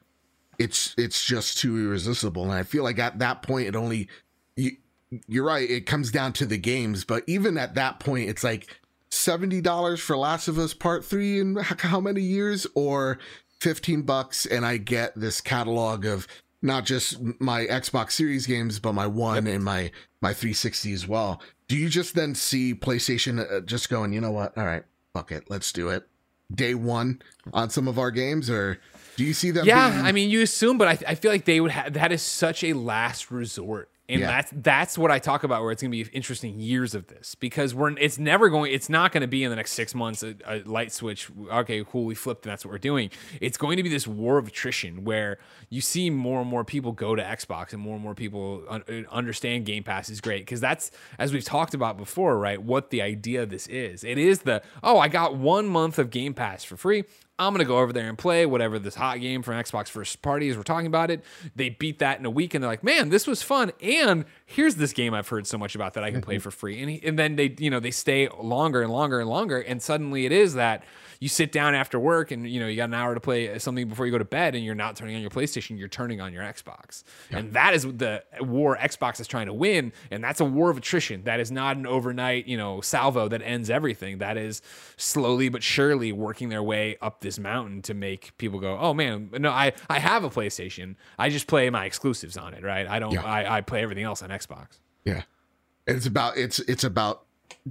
[0.60, 2.44] it's it's just too irresistible.
[2.44, 4.10] And I feel like at that point, it only
[4.56, 4.72] you,
[5.28, 5.68] you're right.
[5.68, 10.00] It comes down to the games, but even at that point, it's like seventy dollars
[10.00, 13.18] for Last of Us Part Three in how many years, or
[13.60, 16.28] fifteen bucks, and I get this catalog of
[16.62, 21.42] not just my Xbox Series games, but my One and my my 360 as well.
[21.70, 24.58] Do you just then see PlayStation uh, just going, you know what?
[24.58, 26.06] All right, fuck it, let's do it.
[26.54, 27.22] Day one
[27.54, 28.80] on some of our games, or
[29.16, 29.66] do you see them?
[29.68, 32.12] Yeah, being- I mean, you assume, but I, I feel like they would have that
[32.12, 33.90] is such a last resort.
[34.10, 34.28] And Yeah.
[34.28, 37.36] that's that's what I talk about where it's going to be interesting years of this
[37.36, 40.24] because we're it's never going it's not going to be in the next 6 months
[40.24, 43.12] a, a light switch okay cool we flipped and that's what we're doing.
[43.40, 45.38] It's going to be this war of attrition where
[45.70, 49.06] you see more and more people go to Xbox and more and more people un-
[49.12, 52.60] understand Game Pass is great because that's as we've talked about before, right?
[52.62, 54.04] What the idea of this is.
[54.04, 57.04] It is the oh, I got 1 month of Game Pass for free.
[57.40, 60.58] I'm gonna go over there and play whatever this hot game from Xbox first parties.
[60.58, 61.24] We're talking about it.
[61.56, 63.72] They beat that in a week, and they're like, man, this was fun.
[63.82, 66.82] And here's this game I've heard so much about that I can play for free.
[66.82, 69.82] And he, and then they you know they stay longer and longer and longer, and
[69.82, 70.84] suddenly it is that
[71.20, 73.88] you sit down after work and you know you got an hour to play something
[73.90, 76.32] before you go to bed and you're not turning on your PlayStation, you're turning on
[76.32, 77.04] your Xbox.
[77.30, 80.78] And that is the war Xbox is trying to win, and that's a war of
[80.78, 81.24] attrition.
[81.24, 84.20] That is not an overnight, you know, salvo that ends everything.
[84.20, 84.62] That is
[84.96, 89.30] slowly but surely working their way up this mountain to make people go, "Oh man,
[89.34, 90.96] no, I I have a PlayStation.
[91.18, 92.88] I just play my exclusives on it, right?
[92.88, 93.26] I don't Yeah.
[93.26, 95.24] I I play everything else on Xbox." Yeah.
[95.86, 97.26] It's about it's it's about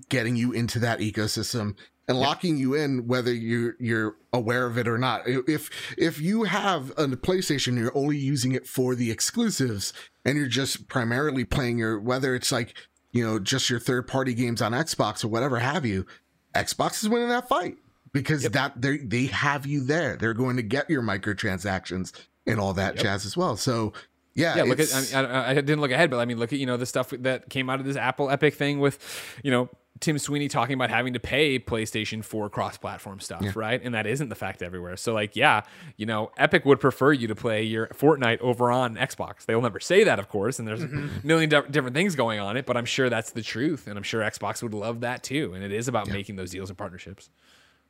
[0.08, 1.76] getting you into that ecosystem
[2.08, 5.22] and locking you in whether you're you're aware of it or not.
[5.26, 9.92] If if you have a PlayStation you're only using it for the exclusives
[10.24, 12.74] and you're just primarily playing your whether it's like,
[13.12, 16.06] you know, just your third party games on Xbox or whatever have you,
[16.54, 17.76] Xbox is winning that fight
[18.12, 20.16] because that they they have you there.
[20.16, 22.12] They're going to get your microtransactions
[22.46, 23.56] and all that jazz as well.
[23.56, 23.92] So
[24.38, 24.94] yeah, Yeah, look at.
[24.94, 26.86] I, mean, I, I didn't look ahead, but I mean, look at you know the
[26.86, 28.98] stuff that came out of this Apple Epic thing with,
[29.42, 29.68] you know,
[30.00, 33.80] Tim Sweeney talking about having to pay PlayStation for cross-platform stuff, right?
[33.82, 34.96] And that isn't the fact everywhere.
[34.96, 35.62] So like, yeah,
[35.96, 39.44] you know, Epic would prefer you to play your Fortnite over on Xbox.
[39.46, 41.18] They will never say that, of course, and there's mm-hmm.
[41.22, 43.96] a million di- different things going on it, but I'm sure that's the truth, and
[43.96, 45.54] I'm sure Xbox would love that too.
[45.54, 47.30] And it is about making those deals and partnerships.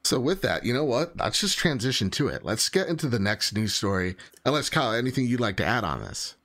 [0.04, 1.16] So with that, you know what?
[1.16, 2.44] Let's just transition to it.
[2.44, 4.16] Let's get into the next news story.
[4.44, 6.36] Unless Kyle, anything you'd like to add on this?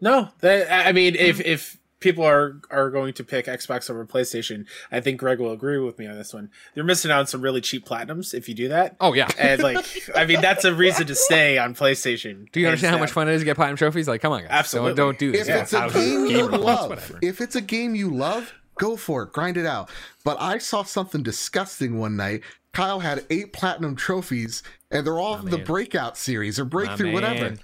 [0.00, 4.66] No, that, I mean, if if people are are going to pick Xbox over PlayStation,
[4.90, 6.50] I think Greg will agree with me on this one.
[6.74, 8.96] You're missing out on some really cheap platinums if you do that.
[9.00, 9.28] Oh yeah.
[9.38, 9.84] And like,
[10.14, 12.50] I mean, that's a reason to stay on PlayStation.
[12.52, 14.08] Do you understand how much fun it is to get platinum trophies?
[14.08, 14.50] Like, come on, guys.
[14.50, 14.94] Absolutely.
[14.94, 15.48] Don't, don't do this.
[15.48, 17.18] If it's a Thousands of game you love, whatever.
[17.22, 19.90] if it's a game you love, go for it, grind it out.
[20.24, 22.42] But I saw something disgusting one night.
[22.72, 25.66] Kyle had eight platinum trophies, and they're all the man.
[25.66, 27.56] breakout series or breakthrough, whatever.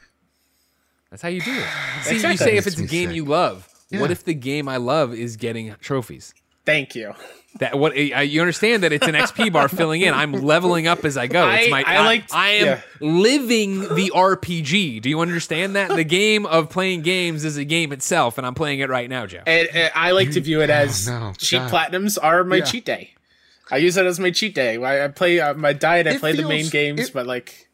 [1.11, 1.67] That's how you do it.
[2.03, 3.17] See, you say if it's a game sick.
[3.17, 3.69] you love.
[4.01, 6.35] What if the game I love is getting trophies?
[6.65, 7.13] Thank you.
[7.61, 10.13] That what I- you understand that it's an XP bar filling in.
[10.15, 11.49] I'm leveling up as I go.
[11.51, 12.81] It's I- my I liked- I am yeah.
[13.01, 15.01] living the RPG.
[15.01, 15.89] Do you understand that?
[15.95, 19.27] The game of playing games is a game itself, and I'm playing it right now,
[19.27, 19.43] Joe.
[19.47, 21.71] And, and I like to view it as no, cheap God.
[21.93, 22.65] platinums are my Yeah.
[22.65, 23.11] cheat day.
[23.71, 24.77] I use it as my cheat day.
[24.83, 26.07] I, I play uh, my diet.
[26.07, 27.69] I It play the main games, it- but like,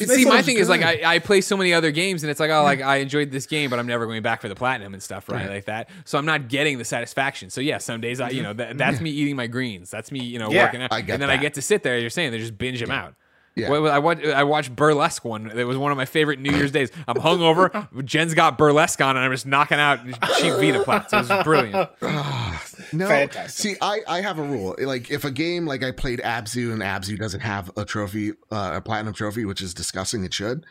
[0.00, 0.82] See, my thing is like.
[0.82, 3.46] I, I play so many other games, and it's like oh, like I enjoyed this
[3.46, 5.40] game, but I'm never going back for the platinum and stuff, right?
[5.40, 5.50] Right.
[5.56, 5.90] Like that.
[6.04, 7.50] So I'm not getting the satisfaction.
[7.50, 9.90] So yeah, some days I, you know, that, that's me eating my greens.
[9.90, 11.98] That's me, you know, Yeah, working out, and then I get to sit there.
[11.98, 13.14] You're saying they just binge them out.
[13.58, 13.70] Yeah.
[13.70, 15.50] Well, I watched I watched burlesque one.
[15.50, 16.90] It was one of my favorite New Year's days.
[17.06, 18.04] I'm hungover.
[18.04, 20.04] Jen's got burlesque on, and I'm just knocking out
[20.38, 21.12] cheap Vita plats.
[21.12, 21.90] It was brilliant.
[22.92, 23.50] No, Fantastic.
[23.50, 24.74] see, I, I have a rule.
[24.78, 28.72] Like, if a game like I played Abzu and Abzu doesn't have a trophy, uh,
[28.76, 30.64] a platinum trophy, which is disgusting, it should.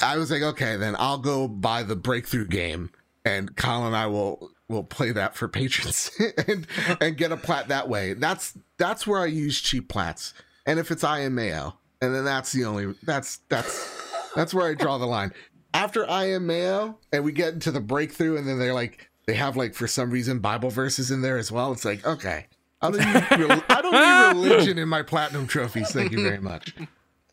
[0.00, 2.90] I was like, okay, then I'll go buy the breakthrough game,
[3.24, 6.10] and Kyle and I will will play that for patrons
[6.46, 6.66] and
[7.00, 8.12] and get a plat that way.
[8.12, 10.34] That's that's where I use cheap plats,
[10.66, 14.02] and if it's IMAO, and then that's the only that's that's
[14.34, 15.32] that's where I draw the line.
[15.74, 19.74] After IMAO, and we get into the breakthrough, and then they're like, they have like
[19.74, 21.72] for some reason Bible verses in there as well.
[21.72, 22.46] It's like, okay,
[22.80, 25.90] I don't need, rel- I don't need religion in my platinum trophies.
[25.92, 26.74] Thank you very much.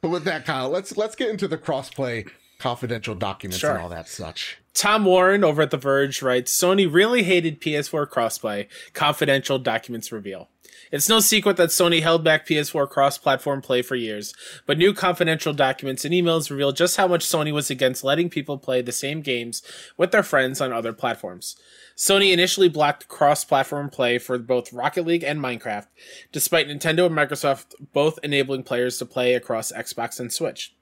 [0.02, 3.72] But with that, Kyle, let's let's get into the crossplay confidential documents Sure.
[3.72, 4.58] and all that such.
[4.74, 10.50] Tom Warren over at The Verge writes Sony really hated PS4 crossplay, confidential documents reveal.
[10.96, 14.34] It's no secret that Sony held back PS4 cross platform play for years,
[14.66, 18.58] but new confidential documents and emails reveal just how much Sony was against letting people
[18.58, 19.62] play the same games
[19.98, 21.58] with their friends on other platforms.
[21.98, 25.88] Sony initially blocked cross platform play for both Rocket League and Minecraft,
[26.32, 30.74] despite Nintendo and Microsoft both enabling players to play across Xbox and Switch.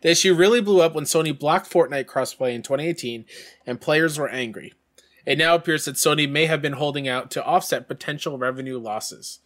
[0.00, 3.26] The issue really blew up when Sony blocked Fortnite crossplay in 2018,
[3.66, 4.72] and players were angry.
[5.24, 9.40] It now appears that Sony may have been holding out to offset potential revenue losses.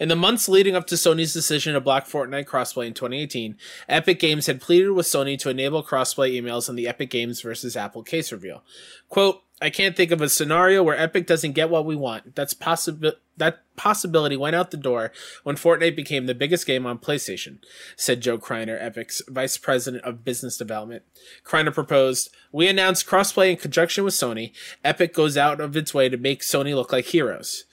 [0.00, 3.56] In the months leading up to Sony's decision to block Fortnite crossplay in 2018,
[3.88, 7.76] Epic Games had pleaded with Sony to enable crossplay emails in the Epic Games versus
[7.76, 8.62] Apple case reveal.
[9.08, 12.36] Quote, I can't think of a scenario where Epic doesn't get what we want.
[12.36, 15.12] That's possible that possibility went out the door
[15.44, 17.58] when Fortnite became the biggest game on PlayStation,
[17.96, 21.04] said Joe Kreiner, Epic's vice president of business development.
[21.44, 24.52] Kreiner proposed, We announced crossplay in conjunction with Sony.
[24.84, 27.64] Epic goes out of its way to make Sony look like heroes.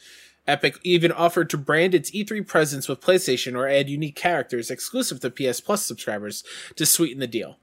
[0.47, 5.19] Epic even offered to brand its E3 presence with PlayStation or add unique characters exclusive
[5.21, 6.43] to PS Plus subscribers
[6.75, 7.57] to sweeten the deal.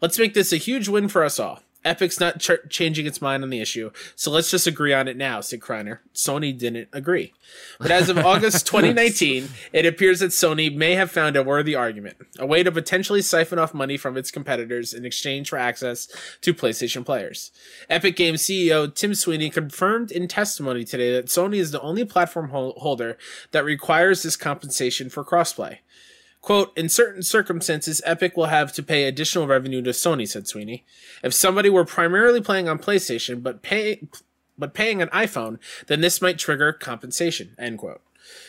[0.00, 1.60] Let's make this a huge win for us all.
[1.84, 5.16] Epic's not ch- changing its mind on the issue, so let's just agree on it
[5.16, 6.00] now, said Kreiner.
[6.14, 7.32] Sony didn't agree.
[7.78, 12.16] But as of August 2019, it appears that Sony may have found a worthy argument,
[12.38, 16.08] a way to potentially siphon off money from its competitors in exchange for access
[16.40, 17.52] to PlayStation players.
[17.88, 22.50] Epic Games CEO Tim Sweeney confirmed in testimony today that Sony is the only platform
[22.50, 23.16] hol- holder
[23.52, 25.78] that requires this compensation for crossplay.
[26.40, 30.84] Quote, in certain circumstances, Epic will have to pay additional revenue to Sony, said Sweeney.
[31.22, 34.08] If somebody were primarily playing on PlayStation but pay
[34.56, 38.00] but paying an iPhone, then this might trigger compensation, end quote.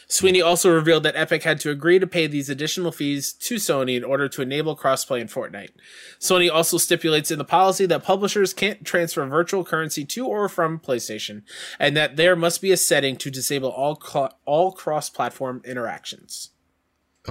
[0.07, 3.95] Sweeney also revealed that Epic had to agree to pay these additional fees to Sony
[3.95, 5.69] in order to enable crossplay in Fortnite.
[6.19, 10.79] Sony also stipulates in the policy that publishers can't transfer virtual currency to or from
[10.79, 11.43] PlayStation,
[11.79, 14.01] and that there must be a setting to disable all
[14.45, 16.49] all cross-platform interactions.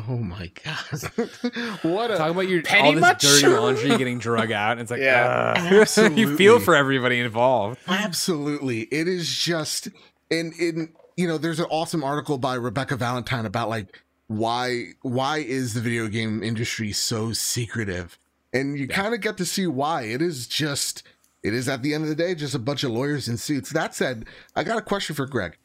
[0.09, 1.01] Oh my god!
[1.83, 3.23] what a Talking about your Petty all this much?
[3.23, 4.73] dirty laundry getting drug out.
[4.73, 5.55] And it's like, Yeah.
[5.97, 6.13] ugh.
[6.19, 7.79] you feel for everybody involved.
[7.87, 8.83] Absolutely.
[8.83, 9.89] It is just
[10.31, 15.39] in in you know, there's an awesome article by Rebecca Valentine about like why why
[15.39, 18.19] is the video game industry so secretive?
[18.53, 20.03] And you kind of get to see why.
[20.03, 21.03] It is just
[21.43, 23.71] it is at the end of the day just a bunch of lawyers in suits.
[23.71, 25.57] That said, I got a question for Greg.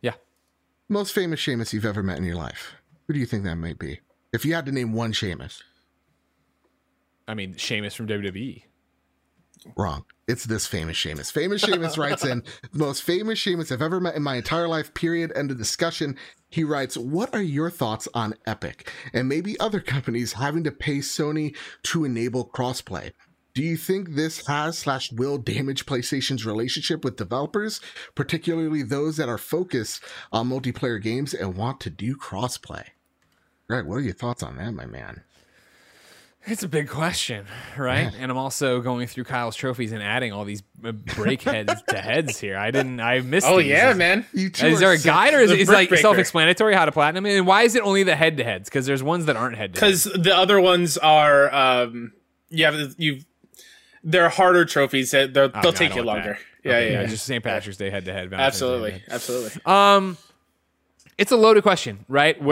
[0.00, 0.14] Yeah.
[0.88, 2.74] Most famous Seamus you've ever met in your life.
[3.08, 4.00] Who do you think that might be?
[4.34, 5.62] If you had to name one Seamus.
[7.26, 8.06] I mean, Sheamus from.
[8.06, 8.64] WWE.
[9.76, 10.04] Wrong.
[10.28, 11.32] It's this famous Seamus.
[11.32, 14.92] Famous Seamus writes in the most famous Seamus I've ever met in my entire life.
[14.92, 15.32] Period.
[15.34, 16.16] End of discussion.
[16.50, 20.98] He writes, "What are your thoughts on Epic and maybe other companies having to pay
[20.98, 23.12] Sony to enable crossplay?
[23.54, 27.80] Do you think this has slash will damage PlayStation's relationship with developers,
[28.14, 32.84] particularly those that are focused on multiplayer games and want to do crossplay?"
[33.68, 35.20] Greg, what are your thoughts on that, my man?
[36.46, 37.44] It's a big question,
[37.76, 38.10] right?
[38.18, 41.98] And I'm also going through Kyle's trophies and adding all these uh, break heads to
[41.98, 42.56] heads here.
[42.56, 43.00] I didn't.
[43.00, 43.46] I missed.
[43.46, 43.66] Oh these.
[43.66, 44.24] yeah, Is- man.
[44.32, 46.00] You two Is there a guide or is, The is it like Breaker.
[46.00, 47.26] self-explanatory how to platinum?
[47.26, 48.70] And why is it only the head-to-heads?
[48.70, 49.86] Because there's ones that aren't head-to-head.
[49.92, 52.14] Because the other ones are, um,
[52.48, 53.20] you have you.
[54.02, 55.10] They're harder trophies.
[55.10, 56.38] That they'll, Oh, they'll I take you longer.
[56.64, 57.06] Yeah, Okay, yeah, yeah.
[57.08, 57.44] Just St.
[57.44, 58.32] Patrick's Day head-to-head.
[58.32, 59.14] Absolutely, head-to-head.
[59.14, 59.62] absolutely.
[59.66, 60.16] Um,
[61.18, 62.36] it's a loaded question, right?
[62.38, 62.46] Mm-hmm.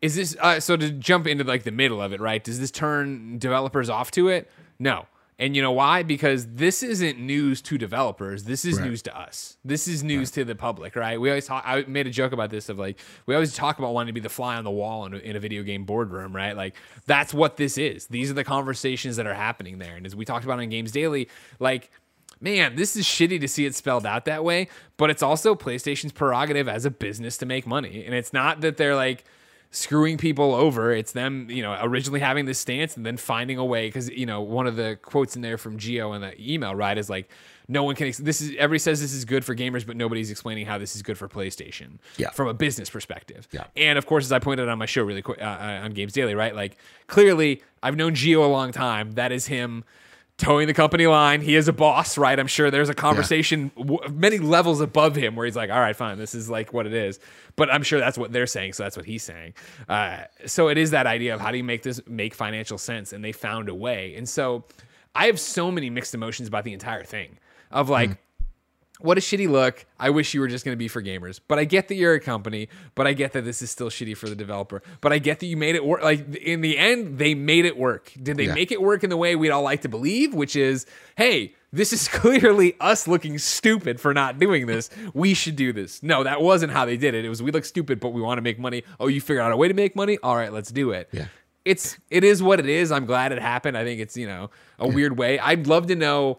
[0.00, 0.36] Is this?
[0.40, 2.42] Uh, so to jump into like the middle of it, right?
[2.42, 4.50] Does this turn developers off to it?
[4.78, 5.06] No.
[5.40, 6.02] And you know why?
[6.02, 8.42] Because this isn't news to developers.
[8.42, 8.88] This is Right.
[8.88, 9.56] news to us.
[9.64, 11.20] This is news to the public, right?
[11.20, 11.62] We always talk.
[11.64, 14.20] I made a joke about this of like we always talk about wanting to be
[14.20, 16.56] the fly on the wall in a, in a video game boardroom, right?
[16.56, 16.74] Like
[17.06, 18.08] that's what this is.
[18.08, 19.94] These are the conversations that are happening there.
[19.94, 21.28] And as we talked about on Games Daily,
[21.60, 21.90] like
[22.40, 26.12] man, this is shitty to see it spelled out that way, but it's also PlayStation's
[26.12, 28.04] prerogative as a business to make money.
[28.04, 29.24] And it's not that they're like
[29.70, 30.92] screwing people over.
[30.92, 33.90] It's them, you know, originally having this stance and then finding a way.
[33.90, 36.96] Cause, you know, one of the quotes in there from Gio in the email, right,
[36.96, 37.28] is like,
[37.70, 40.30] no one can, ex- this is, everybody says this is good for gamers, but nobody's
[40.30, 42.30] explaining how this is good for PlayStation Yeah.
[42.30, 43.46] from a business perspective.
[43.52, 43.64] Yeah.
[43.76, 45.90] And of course, as I pointed out on my show really quick uh, uh, on
[45.92, 46.54] Games Daily, right?
[46.54, 49.12] Like clearly I've known Gio a long time.
[49.12, 49.84] That is him
[50.38, 51.40] towing the company line.
[51.40, 52.38] He is a boss, right?
[52.38, 55.94] I'm sure there's a conversation w- many levels above him where he's like, all right,
[55.96, 57.18] fine, this is like what it is.
[57.56, 59.54] But I'm sure that's what they're saying, so that's what he's saying.
[59.88, 63.12] Uh, so it is that idea of how do you make this make financial sense?
[63.12, 64.14] And they found a way.
[64.16, 64.64] And so
[65.14, 67.38] I have so many mixed emotions about the entire thing
[67.72, 68.10] of like,
[69.00, 69.86] what a shitty look.
[69.98, 71.40] I wish you were just going to be for gamers.
[71.46, 74.16] But I get that you're a company, but I get that this is still shitty
[74.16, 74.82] for the developer.
[75.00, 76.02] But I get that you made it work.
[76.02, 78.12] Like in the end, they made it work.
[78.22, 78.54] Did they Yeah.
[78.54, 80.86] make it work in the way we'd all like to believe, which is,
[81.16, 84.90] hey, this is clearly us looking stupid for not doing this.
[85.14, 86.02] We should do this.
[86.02, 87.24] No, that wasn't how they did it.
[87.24, 88.82] It was we look stupid, but we want to make money.
[88.98, 90.18] Oh, you figured out a way to make money?
[90.22, 91.08] All right, let's do it.
[91.12, 91.26] Yeah.
[91.64, 92.90] It's it is what it is.
[92.90, 93.76] I'm glad it happened.
[93.76, 95.38] I think it's, you know, a weird way.
[95.38, 96.38] I'd love to know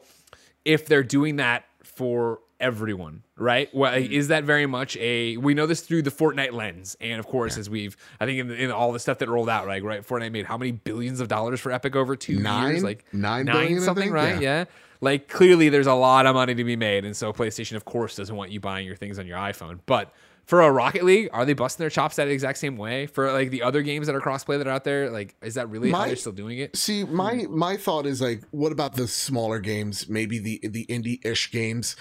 [0.65, 3.73] if they're doing that for everyone, right?
[3.73, 4.11] Well, mm-hmm.
[4.11, 5.37] is that very much a?
[5.37, 8.47] We know this through the Fortnite lens, and of course, as we've, I think, in,
[8.47, 11.19] the, in all the stuff that rolled out, like right, Fortnite made how many billions
[11.19, 12.71] of dollars for Epic over two Nine?
[12.71, 14.41] years, like Nine nine billion, something, right?
[14.41, 14.59] Yeah.
[14.59, 14.65] Yeah.
[15.01, 18.15] Like clearly, there's a lot of money to be made, and so PlayStation, of course,
[18.15, 20.13] doesn't want you buying your things on your iPhone, but.
[20.45, 23.05] For a Rocket League, are they busting their chops that exact same way?
[23.05, 25.69] For like the other games that are crossplay that are out there, like is that
[25.69, 26.75] really how they're still doing it?
[26.75, 30.09] See, my my thought is like, what about the smaller games?
[30.09, 31.95] Maybe the the indie-ish games,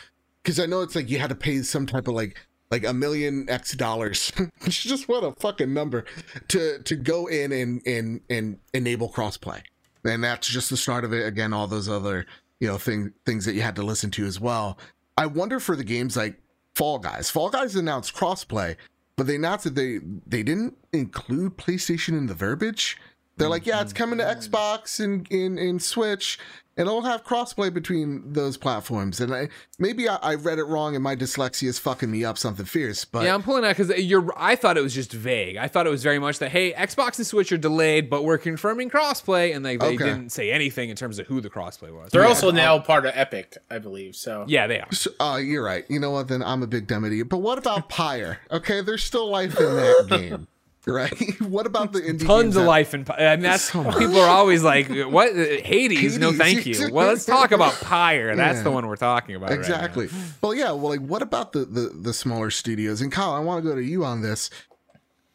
[0.49, 2.35] because I know it's like you had to pay some type of like
[2.71, 4.33] like a million X dollars,
[4.65, 6.07] which just what a fucking number
[6.49, 9.61] to to go in and and and enable crossplay,
[10.05, 11.27] and that's just the start of it.
[11.27, 12.25] Again, all those other
[12.61, 14.79] you know thing things that you had to listen to as well.
[15.19, 16.41] I wonder for the games like
[16.75, 17.29] Fall Guys.
[17.29, 18.77] Fall Guys announced crossplay,
[19.17, 22.97] but they announced that they they didn't include PlayStation in the verbiage.
[23.39, 26.39] They're like, yeah, it's coming to Xbox and in in Switch,
[26.76, 29.20] and it'll have crossplay between those platforms.
[29.20, 32.36] And I maybe I, I read it wrong, and my dyslexia is fucking me up
[32.39, 33.05] something fierce.
[33.05, 34.32] But Yeah, I'm pulling out because you're.
[34.36, 35.57] I thought it was just vague.
[35.57, 38.39] I thought it was very much that hey, Xbox and Switch are delayed, but we're
[38.39, 39.97] confirming crossplay, and they, they Okay.
[40.05, 42.11] didn't say anything in terms of who the crossplay was.
[42.12, 44.14] They're also now part of Epic, I believe.
[44.16, 44.93] So yeah, they are.
[44.93, 45.84] So- uh, you're right.
[45.89, 46.28] You know what?
[46.28, 47.28] Then I'm a big dumb idiot.
[47.28, 48.39] But what about Pyre?
[48.51, 50.49] Okay, there's still life in that game,
[50.89, 51.41] right?
[51.43, 54.28] what about the indie Tons games of that- life and and that's So people are
[54.28, 56.18] always like, what Hades?
[56.18, 56.89] No, thank you.
[56.93, 58.34] Well, let's talk about Pyre.
[58.34, 58.62] That's Yeah.
[58.64, 59.51] the one we're talking about.
[59.51, 59.61] right now.
[59.61, 60.09] Exactly.
[60.43, 60.72] well, yeah.
[60.72, 63.01] Well, like, what about the, the the smaller studios?
[63.01, 64.51] And Kyle, I want to go to you on this.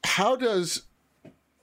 [0.03, 0.83] How does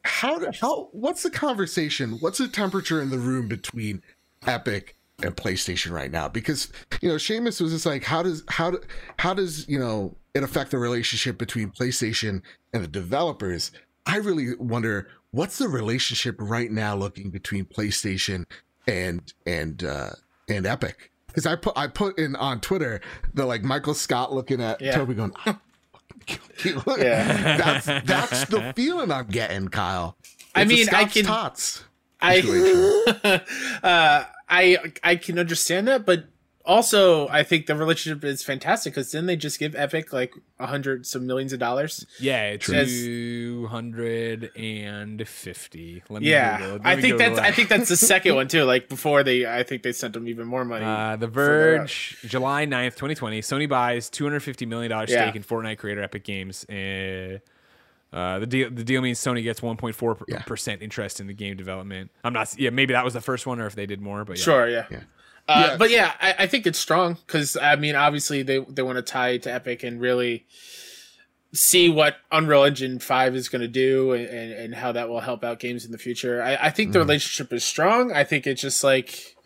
[0.03, 2.13] how do- how what's the conversation?
[2.21, 4.03] What's the temperature in the room between
[4.47, 6.29] Epic and PlayStation right now?
[6.29, 6.69] Because
[7.03, 8.81] you know, Seamus was just like, how does how do,
[9.19, 12.43] how does you know it affect the relationship between PlayStation
[12.73, 13.71] and the developers?
[14.07, 18.45] I really wonder what's the relationship right now looking between PlayStation
[18.87, 20.11] and and uh
[20.49, 21.11] and Epic.
[21.27, 23.01] Because I put I put in on Twitter
[23.35, 24.97] the like Michael Scott looking at Yeah.
[24.97, 25.61] Toby going, "I'm
[26.27, 26.83] fucking.
[26.99, 27.57] Yeah.
[27.57, 30.17] that's that's the feeling I'm getting, Kyle.
[30.55, 31.85] I It's a mean, I can- tots
[32.23, 32.41] I
[33.83, 36.25] uh, I I can understand that, but
[36.71, 40.67] also I think the relationship is fantastic because then they just give Epic like a
[40.67, 42.07] hundred some millions of dollars.
[42.21, 42.85] Yeah, True.
[42.87, 46.03] two hundred and fifty.
[46.09, 46.83] Let me Yeah, Google it.
[46.85, 48.63] I think Google that's I think that's the second one too.
[48.65, 50.85] Like before they, I think they sent them even more money.
[50.85, 51.27] Uh, the.
[51.27, 53.41] Verge, July 9th, 2020.
[53.41, 55.33] Sony buys $250 million stake Yeah.
[55.35, 56.65] in Fortnite creator Epic Games.
[56.69, 57.39] Uh,
[58.13, 60.43] uh, the deal the deal means Sony gets 1.4 Yeah.
[60.43, 62.11] percent interest in the game development.
[62.25, 62.55] I'm not.
[62.59, 64.25] Yeah, maybe that was the first one, or if they did more.
[64.25, 64.45] But yeah.
[64.45, 64.87] Sure, yeah.
[64.91, 65.01] Yeah.
[65.51, 65.77] Uh, Yeah.
[65.77, 69.03] But yeah, I, I think it's strong because I mean, obviously they they want to
[69.03, 70.47] tie it to Epic and really
[71.53, 75.21] see what Unreal Engine Five is going to do and, and and how that will
[75.21, 76.43] help out games in the future.
[76.43, 77.09] I, I think the Mm-hmm.
[77.09, 78.13] relationship is strong.
[78.13, 79.37] I think it's just like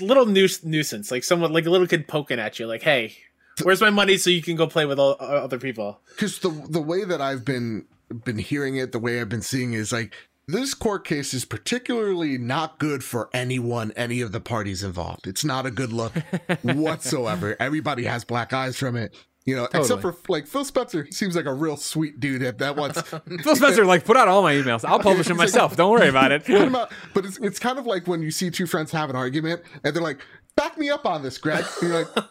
[0.00, 3.16] little nuis- nuisance, like someone like a little kid poking at you, like, "Hey,
[3.62, 6.82] where's my money so you can go play with all, other people?" because the the
[6.82, 7.86] way that I've been
[8.24, 10.12] been hearing it, the way I've been seeing is like
[10.46, 15.26] this court case is particularly not good for anyone, any of the parties involved.
[15.26, 16.12] It's not a good look
[16.62, 17.56] whatsoever.
[17.60, 19.14] Everybody has black eyes from it.
[19.46, 22.76] You know, except for like Phil Spencer seems like a real sweet dude at that
[22.76, 22.98] once.
[23.42, 24.86] Phil Spencer, like, put out all my emails.
[24.86, 25.76] I'll publish them He's like- myself.
[25.76, 26.46] Don't worry about it.
[26.46, 26.90] Put 'em out.
[27.12, 29.94] But it's it's kind of like when you see two friends have an argument and
[29.94, 30.20] they're like,
[30.56, 32.24] "Back me up on this, Greg." And you're like,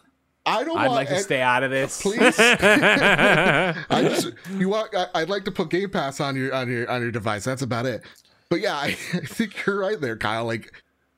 [0.45, 2.01] "I don't I'd want like to an- stay out of this.
[2.01, 4.95] please." I just you want.
[4.95, 7.43] I, I'd like to put Game Pass on your on your on your device.
[7.43, 8.01] That's about it.
[8.49, 10.45] But yeah, I, I think you're right there, Kyle.
[10.45, 10.71] Like,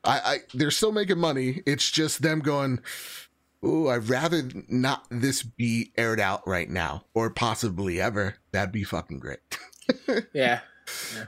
[0.04, 1.62] I, I they're still making money.
[1.66, 2.80] It's just them going.
[3.64, 8.36] Ooh, I'd rather not this be aired out right now, or possibly ever.
[8.52, 9.38] That'd be fucking great.
[10.32, 10.60] Yeah,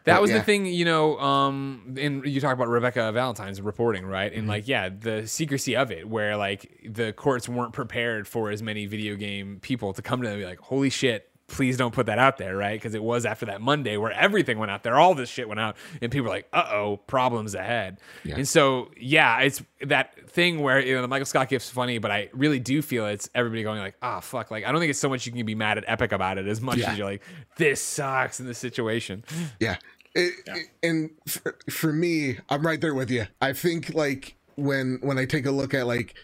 [0.05, 0.39] That was yeah.
[0.39, 1.19] the thing, you know.
[1.19, 4.31] Um, and you talk about Rebecca Valentine's reporting, right?
[4.31, 4.39] Mm-hmm.
[4.39, 8.63] And like, yeah, the secrecy of it, where like the courts weren't prepared for as
[8.63, 11.94] many video game people to come to them and be like, "Holy shit." Please don't
[11.94, 12.78] put that out there, right?
[12.78, 15.59] Because it was after that Monday where everything went out there, all this shit went
[15.59, 18.36] out, and people were like, "Uh oh, problems ahead." Yeah.
[18.36, 22.11] And so, yeah, it's that thing where you know the Michael Scott gift's funny, but
[22.11, 24.99] I really do feel it's everybody going like, "Ah, fuck!" Like, I don't think it's
[24.99, 26.92] so much you can be mad at Epic about it as much Yeah.
[26.92, 27.22] as you're like,
[27.57, 29.24] "This sucks" in this situation.
[29.59, 29.76] Yeah.
[30.14, 33.26] It, it- and for, for me, I'm right there with you.
[33.40, 36.14] I think like when when I take a look at like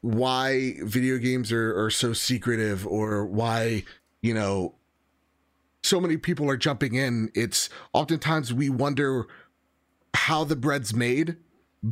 [0.00, 3.82] why video games are, are so secretive or why,
[4.26, 4.74] you know,
[5.82, 9.26] so many people are jumping in, it's oftentimes we wonder
[10.14, 11.36] how the bread's made.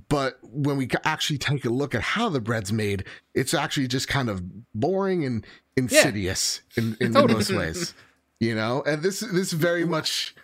[0.08, 3.04] But when we actually take a look at how the bread's made,
[3.34, 4.42] it's actually just kind of
[4.74, 7.34] boring and insidious in, in Totally.
[7.34, 7.94] most ways.
[8.40, 10.34] You know, and this this very much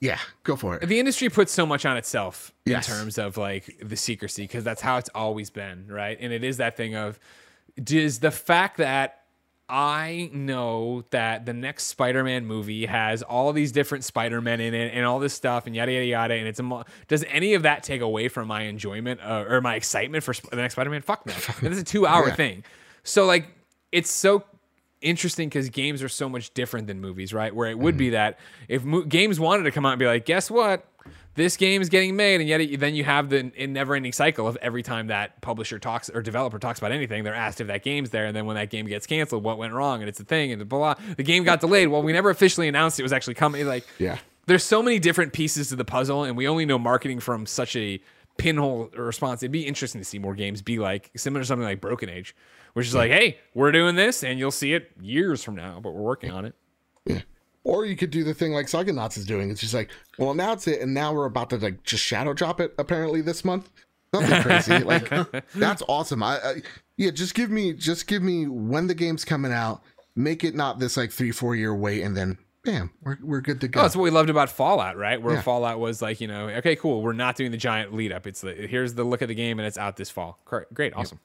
[0.00, 0.86] yeah, go for it.
[0.86, 2.86] the industry puts so much on itself Yes.
[2.86, 6.44] in terms of like the secrecy because that's how it's always been right and it
[6.44, 7.18] is that thing of
[7.82, 9.22] does the fact that
[9.68, 15.04] i know that the next spider-man movie has all these different spider-men in it and
[15.04, 17.82] all this stuff and yada yada yada and it's a mo- does any of that
[17.82, 21.26] take away from my enjoyment uh, or my excitement for Sp- the next spider-man fuck
[21.26, 22.34] no and it's a two-hour Yeah.
[22.34, 22.64] thing
[23.02, 23.48] so like
[23.92, 24.44] it's so
[25.00, 27.54] interesting because games are so much different than movies, right?
[27.54, 27.98] Where it would Mm-hmm.
[27.98, 30.84] be that if mo- games wanted to come out and be like, guess what?
[31.36, 34.56] This game is getting made, and yet it, then you have the never-ending cycle of
[34.62, 38.10] every time that publisher talks or developer talks about anything, they're asked if that game's
[38.10, 40.50] there, and then when that game gets canceled, what went wrong, and it's a thing,
[40.50, 41.14] and blah blah.
[41.16, 41.88] The game got delayed.
[41.88, 43.66] Well, we never officially announced it was actually coming.
[43.66, 44.18] Like, Yeah.
[44.46, 47.76] there's so many different pieces to the puzzle, and we only know marketing from such
[47.76, 48.00] a
[48.38, 49.42] pinhole response.
[49.42, 52.34] It'd be interesting to see more games be like similar to something like Broken Age,
[52.74, 55.92] which is like, hey, we're doing this, and you'll see it years from now, but
[55.92, 56.54] we're working on it.
[57.66, 57.72] Yeah.
[57.72, 59.50] Or you could do the thing like Psychonauts is doing.
[59.50, 62.60] It's just like, we'll announce it, and now we're about to like just shadow drop
[62.60, 62.74] it.
[62.78, 63.70] Apparently this month,
[64.14, 64.78] something crazy.
[64.84, 65.10] like
[65.54, 66.22] that's awesome.
[66.22, 66.62] I, I
[66.96, 69.82] yeah, just give me just give me when the game's coming out.
[70.14, 73.60] Make it not this like three four year wait, and then bam, we're we're good
[73.60, 73.80] to go.
[73.80, 75.20] Oh, that's what we loved about Fallout, right?
[75.20, 75.42] Where Yeah.
[75.42, 78.26] Fallout was like, you know, okay, cool, we're not doing the giant lead up.
[78.26, 80.38] It's the, here's the look of the game, and it's out this fall.
[80.72, 81.20] Great, awesome.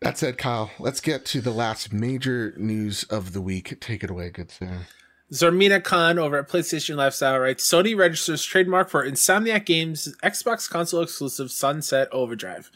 [0.00, 3.80] That said, Kyle, let's get to the last major news of the week.
[3.80, 4.86] Take it away, good sir.
[5.32, 11.02] Zarmena Khan over at PlayStation Lifestyle writes Sony registers trademark for Insomniac Games' Xbox console
[11.02, 12.70] exclusive Sunset Overdrive.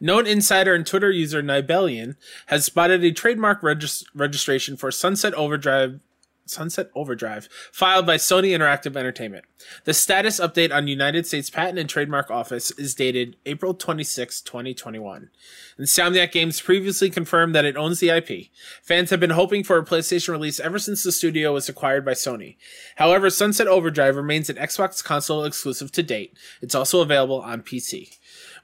[0.00, 2.14] Known insider and Twitter user Nibellion
[2.46, 5.98] has spotted a trademark regis- registration for Sunset Overdrive.
[6.46, 9.44] Sunset Overdrive, filed by Sony Interactive Entertainment.
[9.84, 15.30] The status update on United States Patent and Trademark Office is dated April 26, 2021.
[15.78, 18.48] Insomniac Games previously confirmed that it owns the IP.
[18.82, 22.12] Fans have been hoping for a PlayStation release ever since the studio was acquired by
[22.12, 22.56] Sony.
[22.96, 26.36] However, Sunset Overdrive remains an Xbox console exclusive to date.
[26.62, 28.16] It's also available on PC.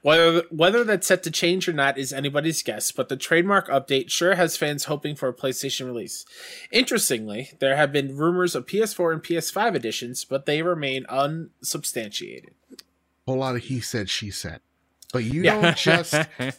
[0.03, 4.09] Whether whether that's set to change or not is anybody's guess, but the trademark update
[4.11, 6.25] sure has fans hoping for a PlayStation release.
[6.71, 12.53] Interestingly, there have been rumors of PS4 and PS5 editions, but they remain unsubstantiated.
[13.25, 14.59] Whole lot of he said, she said.
[15.13, 15.61] But you Yeah.
[15.61, 16.13] don't just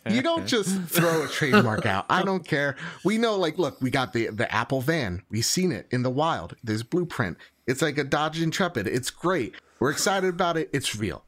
[0.09, 2.07] you don't just throw a trademark out.
[2.09, 2.77] I don't care.
[3.05, 5.23] We know, like, look, we got the the Apple van.
[5.29, 6.55] We've seen it in the wild.
[6.65, 7.37] There's blueprint.
[7.67, 8.87] It's like a Dodge Intrepid.
[8.87, 9.55] It's great.
[9.81, 10.71] We're excited about it.
[10.73, 11.25] It's real.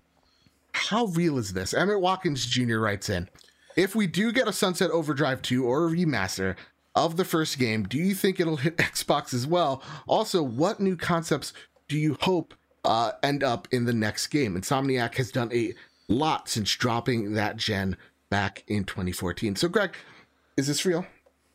[0.76, 1.72] How real is this?
[1.72, 2.78] Emmett Watkins Jr.
[2.78, 3.28] writes in
[3.76, 6.54] If we do get a Sunset Overdrive 2 or a remaster
[6.94, 9.82] of the first game, do you think it'll hit Xbox as well?
[10.06, 11.54] Also, what new concepts
[11.88, 12.54] do you hope
[12.84, 14.54] uh, end up in the next game?
[14.54, 15.74] Insomniac has done a
[16.08, 17.96] lot since dropping that gen
[18.28, 19.56] back in 2014.
[19.56, 19.94] So, Greg,
[20.58, 21.06] is this real?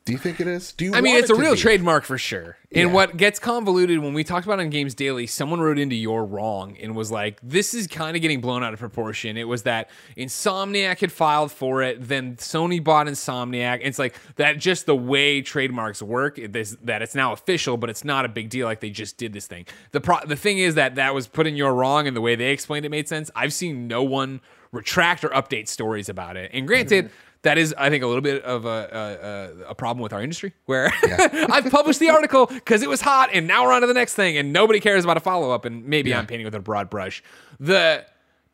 [0.03, 0.73] Do you think it is?
[0.73, 0.95] Do you?
[0.95, 1.59] I mean, it's it a real be?
[1.59, 2.57] trademark for sure.
[2.71, 2.93] And Yeah.
[2.93, 6.75] what gets convoluted when we talked about on Games Daily, someone wrote into "You're wrong"
[6.81, 9.91] and was like, "This is kind of getting blown out of proportion." It was that
[10.17, 13.81] Insomniac had filed for it, then Sony bought Insomniac.
[13.83, 14.57] It's like that.
[14.57, 18.49] Just the way trademarks work, this, that it's now official, but it's not a big
[18.49, 18.65] deal.
[18.65, 19.65] Like they just did this thing.
[19.91, 22.35] The pro- the thing is that that was put in "You're wrong," and the way
[22.35, 23.29] they explained it made sense.
[23.35, 24.41] I've seen no one
[24.71, 26.49] retract or update stories about it.
[26.53, 27.05] And granted.
[27.05, 27.15] Mm-hmm.
[27.43, 30.53] That is, I think, a little bit of a, a, a problem with our industry
[30.65, 33.95] where I've published the article because it was hot and now we're on to the
[33.95, 35.65] next thing and nobody cares about a follow up.
[35.65, 37.23] And maybe I'm painting with a broad brush.
[37.59, 38.05] The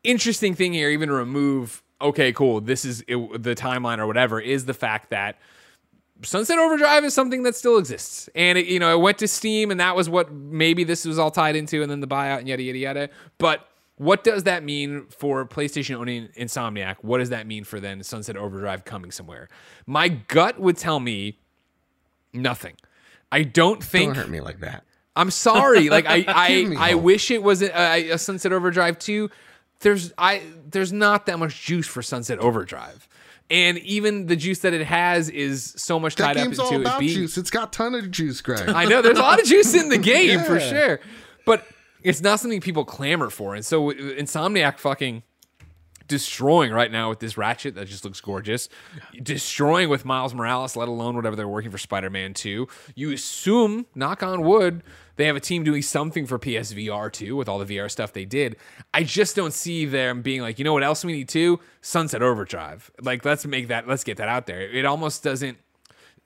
[0.04, 4.40] interesting thing here, even to remove, okay, cool, this is it, the timeline or whatever,
[4.40, 5.38] is the fact that
[6.22, 8.28] Sunset Overdrive is something that still exists.
[8.34, 11.18] And it, you know, it went to Steam and that was what maybe this was
[11.18, 13.10] all tied into and then the buyout and yada yada yada.
[13.38, 13.68] But
[13.98, 16.96] what does that mean for PlayStation owning Insomniac?
[17.02, 19.48] What does that mean for then Sunset Overdrive coming somewhere?
[19.86, 21.38] My gut would tell me
[22.32, 22.76] nothing.
[23.30, 24.84] I don't think Don't hurt me like that.
[25.16, 25.90] I'm sorry.
[25.90, 27.02] Like I, I, I hope.
[27.02, 29.30] wish it was uh, a, a Sunset Overdrive too.
[29.80, 33.08] There's I there's not that much juice for Sunset Overdrive.
[33.50, 36.70] And even the juice that it has is so much That tied up game's into
[36.70, 37.38] all it about being juice.
[37.38, 38.68] It's got ton of juice, Greg.
[38.68, 41.00] I know there's a lot of juice in the game for sure,
[41.46, 41.66] but
[42.02, 43.54] it's not something people clamor for.
[43.54, 45.22] And so Insomniac fucking
[46.08, 48.68] destroying right now with this Ratchet that just looks gorgeous,
[49.22, 52.66] destroying with Miles Morales, let alone whatever they're working for Spider-Man 2.
[52.94, 54.82] You assume, knock on wood,
[55.16, 58.24] they have a team doing something for PSVR 2 with all the VR stuff they
[58.24, 58.56] did.
[58.94, 61.60] I just don't see them being like, you know what else we need to?
[61.82, 62.90] Sunset Overdrive.
[63.02, 64.62] Like, let's make that, let's get that out there.
[64.62, 65.58] It almost doesn't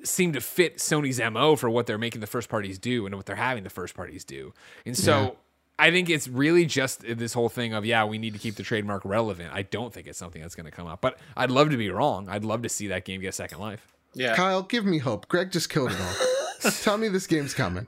[0.05, 3.27] seem to fit Sony's MO for what they're making the first parties do and what
[3.27, 4.53] they're having the first parties do.
[4.87, 5.37] And so
[5.83, 8.63] I think it's really just this whole thing of, yeah, we need to keep the
[8.63, 9.51] trademark relevant.
[9.53, 11.91] I don't think it's something that's going to come up, but I'd love to be
[11.91, 12.29] wrong.
[12.29, 13.93] I'd love to see that game get a second life.
[14.15, 14.37] Yeah.
[14.37, 15.27] Kyle, give me hope.
[15.29, 16.71] Greg just killed it all.
[16.83, 17.87] Tell me this game's coming.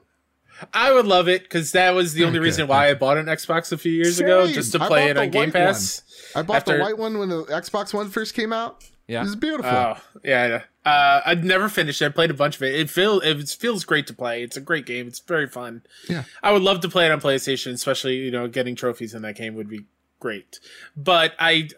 [0.72, 3.26] I would love it because that was the only Okay, reason why I bought an
[3.26, 6.02] Xbox a few years ago, just to play it the on Game white Pass.
[6.34, 8.84] I bought After- the white one when the Xbox One first came out.
[9.06, 9.20] Yeah.
[9.20, 9.70] It was beautiful.
[9.70, 10.62] Oh yeah, yeah.
[10.90, 12.06] Uh, I'd never finished it.
[12.06, 12.74] I played a bunch of it.
[12.74, 14.42] It feels it feels great to play.
[14.42, 15.06] It's a great game.
[15.06, 15.82] It's very fun.
[16.08, 16.24] Yeah.
[16.42, 19.36] I would love to play it on PlayStation, especially you know getting trophies in that
[19.36, 19.84] game would be
[20.20, 20.58] great.
[20.96, 21.68] But I,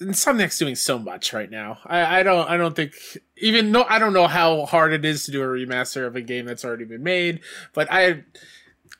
[0.00, 1.78] Insomniac's doing so much right now.
[1.86, 2.94] I, I don't I don't think
[3.36, 6.20] even no I don't know how hard it is to do a remaster of a
[6.20, 7.40] game that's already been made.
[7.72, 8.24] But I.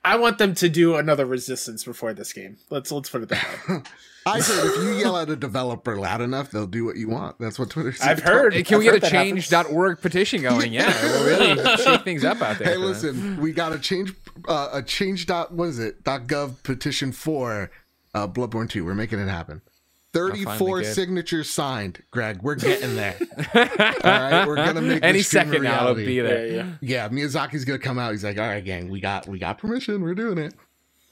[0.07, 2.59] I want them to do another Resistance before this game.
[2.69, 3.77] Let's let's put it that way.
[4.27, 7.39] I heard if you yell at a developer loud enough, they'll do what you want.
[7.39, 8.09] That's what Twitter said.
[8.09, 8.55] I've heard.
[8.55, 9.49] Hey, can we I've get a heard that happens.
[9.51, 10.73] change.org petition going?
[10.73, 12.69] Yeah, we'll really shake things up out there.
[12.69, 12.89] Hey, for them.
[12.89, 14.15] listen, we got a change,
[14.49, 16.03] uh, a change dot what is it?
[16.05, 17.71] Dot gov petition for
[18.15, 18.85] uh, Bloodborne two.
[18.85, 19.61] We're making it happen.
[20.15, 22.41] 34 signatures signed, Greg.
[22.41, 23.17] We're getting there.
[23.53, 23.63] All
[24.05, 26.07] right, we're gonna make Any this dream second now, it'll reality.
[26.07, 26.47] be Yeah, there.
[26.47, 26.67] yeah.
[26.81, 28.13] Yeah, Miyazaki's gonna come out.
[28.13, 30.03] He's like, "All right, gang, we got we got permission.
[30.03, 30.55] We're doing it."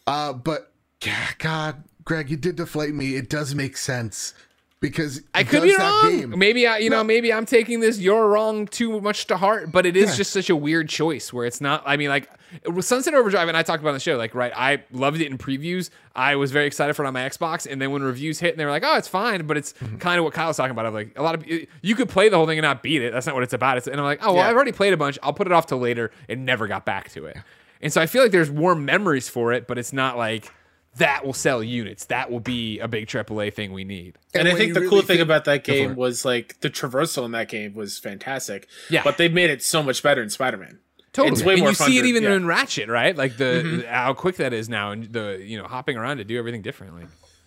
[0.06, 0.72] Uh, but
[1.04, 3.16] yeah, God, Greg, you did deflate me.
[3.16, 4.34] It does make sense
[4.80, 6.11] because I could be wrong.
[6.18, 9.70] game- Maybe I, you know, maybe I'm taking this "you're wrong" too much to heart.
[9.70, 10.16] But it is Yeah.
[10.16, 11.82] just such a weird choice where it's not.
[11.86, 12.28] I mean, like
[12.80, 14.16] Sunset Overdrive, and I talked about on the show.
[14.16, 15.88] Like, right, I loved it in previews.
[16.14, 18.61] I was very excited for it on my Xbox, and then when reviews hit, and
[18.61, 19.98] they were like, "Oh, it's fine," but it's Mm-hmm.
[19.98, 20.84] kind of what Kyle's talking about.
[20.86, 23.12] Of like a lot of you could play the whole thing and not beat it.
[23.12, 23.78] That's not what it's about.
[23.78, 24.48] It's, and I'm like, "Oh, well, Yeah.
[24.50, 25.18] I've already played a bunch.
[25.22, 27.36] I'll put it off till later," and never got back to it.
[27.80, 30.50] And so I feel like there's warm memories for it, but it's not like.
[30.97, 32.05] That will sell units.
[32.07, 34.18] That will be a big AAA thing we need.
[34.34, 37.30] And, I think the really cool thing about that game was like the traversal in
[37.32, 38.68] that game was fantastic.
[38.90, 39.03] Yeah.
[39.03, 40.80] But they've made it so much better in Spider Man.
[41.12, 41.32] Totally.
[41.32, 42.34] It's way and more you fun see it to- even yeah.
[42.34, 43.16] in Ratchet, right?
[43.16, 46.38] Like the how quick that is now, and the you know hopping around to do
[46.38, 47.05] everything differently.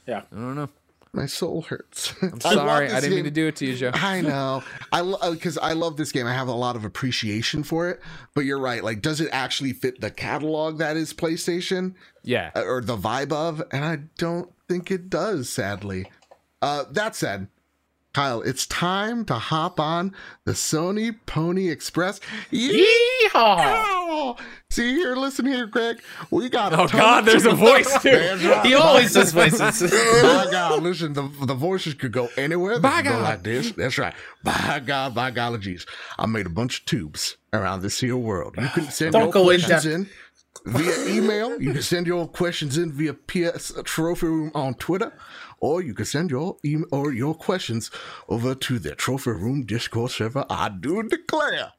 [0.08, 0.22] Yeah.
[0.32, 0.70] I don't know.
[1.16, 2.13] My soul hurts.
[2.22, 3.91] I'm sorry, I, didn't mean to do it to you, Joe.
[3.93, 4.63] I know.
[4.91, 6.28] I because I love this game.
[6.28, 8.01] I have a lot of appreciation for it.
[8.34, 8.84] But you're right.
[8.84, 13.32] Like, does it actually fit the catalog that is PlayStation Yeah, Uh, or the vibe
[13.32, 13.63] of?
[13.72, 15.49] And I don't think it does.
[15.49, 16.11] Sadly.
[16.61, 17.47] Uh, that said,
[18.16, 22.22] Kyle, it's time to hop on the Sony Pony Express.
[22.49, 24.39] Yeehaw!
[24.70, 26.01] See here, listen here, Greg.
[26.32, 26.72] We got.
[26.72, 28.18] Oh, God, there's a voice, too.
[28.63, 29.82] He always does voices.
[30.22, 32.80] By God, listen, the, the voices could go anywhere.
[32.80, 33.22] By God.
[33.22, 33.74] like this.
[33.74, 34.13] That's right.
[34.45, 35.86] By God, by golly's.
[36.18, 38.55] I made a bunch of tubes around this here world.
[38.57, 39.93] You can send Don't your go in questions depth.
[39.93, 40.09] in
[40.66, 41.61] via email.
[41.61, 45.13] You can send your questions in via PS Trophy Room on Twitter,
[45.60, 47.91] or you can send your email or your questions
[48.30, 50.45] over to the Trophy Room Discord server.
[50.49, 51.72] I do declare.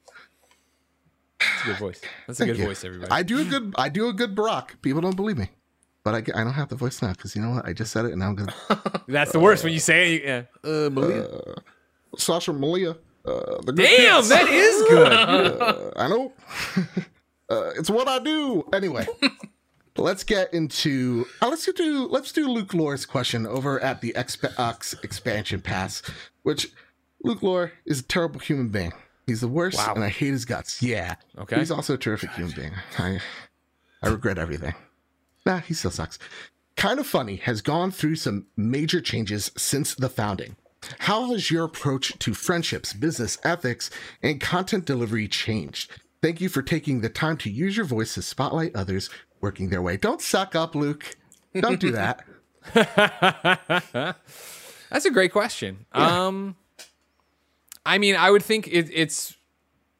[1.38, 2.00] that's a good voice.
[2.26, 2.66] That's a Thank good you.
[2.66, 3.10] voice, everybody.
[3.12, 3.74] I do a good.
[3.78, 4.80] I do a good Barack.
[4.82, 5.50] People don't believe me,
[6.04, 7.66] but I, I don't have the voice now because you know what?
[7.66, 8.54] I just said it, and now I'm gonna.
[9.08, 10.22] that's the worst when you say it.
[10.22, 10.86] You, yeah.
[10.86, 11.28] Uh, Malia.
[12.16, 12.96] Sasha Malia.
[13.24, 14.28] Uh, the Damn, kids.
[14.28, 15.12] that is good.
[15.12, 16.32] Uh, I know.
[17.50, 18.64] uh, it's what I do.
[18.72, 19.06] Anyway,
[19.98, 21.26] let's get into.
[21.42, 22.06] Uh, let's do.
[22.06, 26.02] Let's do Luke Lore's question over at the Xbox expansion pass,
[26.42, 26.68] which
[27.22, 28.92] Luke Lore is a terrible human being.
[29.26, 29.94] He's the worst, Wow.
[29.94, 30.80] and I hate his guts.
[30.82, 31.16] Yeah.
[31.36, 31.56] Okay.
[31.58, 32.72] He's also a terrific human being.
[32.98, 33.18] I,
[34.02, 34.74] I regret everything.
[35.44, 36.18] Nah, he still sucks.
[36.76, 40.56] Kind of Funny has gone through some major changes since the founding.
[41.00, 43.90] How has your approach to friendships, business ethics,
[44.22, 45.90] and content delivery changed?
[46.22, 49.10] Thank you for taking the time to use your voice to spotlight others
[49.46, 49.96] working their way.
[49.96, 51.16] Don't suck up, Luke.
[51.54, 52.24] Don't do that.
[54.90, 55.86] That's a great question.
[55.92, 56.56] Um,
[57.86, 59.36] I mean, I would think it, it's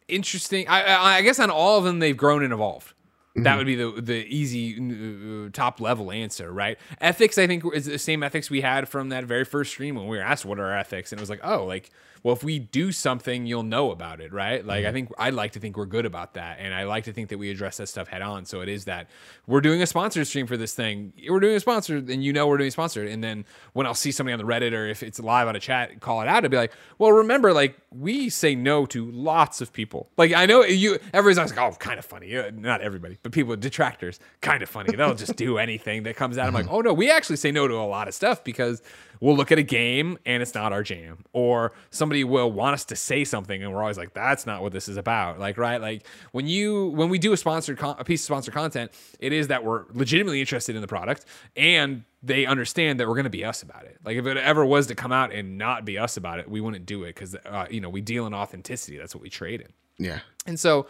[0.09, 0.67] interesting.
[0.67, 2.93] I, I, I guess on all of them, they've grown and evolved.
[3.37, 6.79] That would be the the easy uh, top level answer, right?
[7.03, 10.07] Ethics, I think, is the same ethics we had from that very first stream when
[10.07, 11.91] we were asked what are our ethics, and it was like, oh, like,
[12.27, 14.67] well, if we do something, you'll know about it, right?
[14.67, 17.13] Like, I think I'd like to think we're good about that, and I like to
[17.13, 18.47] think that we address that stuff head on.
[18.47, 19.09] So it is that
[19.47, 21.13] we're doing a sponsored stream for this thing.
[21.31, 23.95] We're doing a sponsored, and you know we're doing a sponsored, and then when I'll
[23.95, 26.45] see somebody on the Reddit or if it's live on a chat, call it out,
[26.45, 30.11] I'd be like, well, remember, like we say no to lots of people.
[30.17, 32.37] Like I know you, everybody's like, oh, kind of funny.
[32.37, 34.97] Uh, Not everybody, but people, detractors, kind of funny.
[34.97, 36.49] They'll just do anything that comes out.
[36.49, 38.83] I'm like, oh no, we actually say no to a lot of stuff because
[39.21, 42.85] we'll look at a game and it's not our jam, or somebody will want us
[42.87, 45.39] to say something and we're always like, that's not what this is about.
[45.39, 48.55] Like right, like when you when we do a sponsored con- a piece of sponsored
[48.55, 51.25] content, it is that we're legitimately interested in the product
[51.57, 53.99] and they understand that we're going to be us about it.
[54.05, 56.61] Like if it ever was to come out and not be us about it, we
[56.61, 58.99] wouldn't do it because uh, you know we deal in authenticity.
[58.99, 60.05] That's what we trade in.
[60.05, 60.21] Yeah.
[60.47, 60.87] And so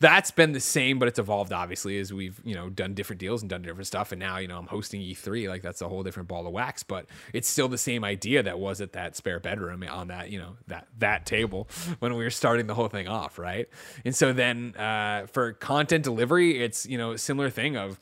[0.00, 3.42] that's been the same, but it's evolved obviously as we've, you know, done different deals
[3.42, 4.12] and done different stuff.
[4.12, 6.82] And now, you know, I'm hosting E3, like that's a whole different ball of wax,
[6.82, 10.38] but it's still the same idea that was at that spare bedroom on that, you
[10.38, 11.68] know, that that table
[11.98, 13.68] when we were starting the whole thing off, right?
[14.04, 17.98] And so then uh for content delivery, it's, you know, a similar thing of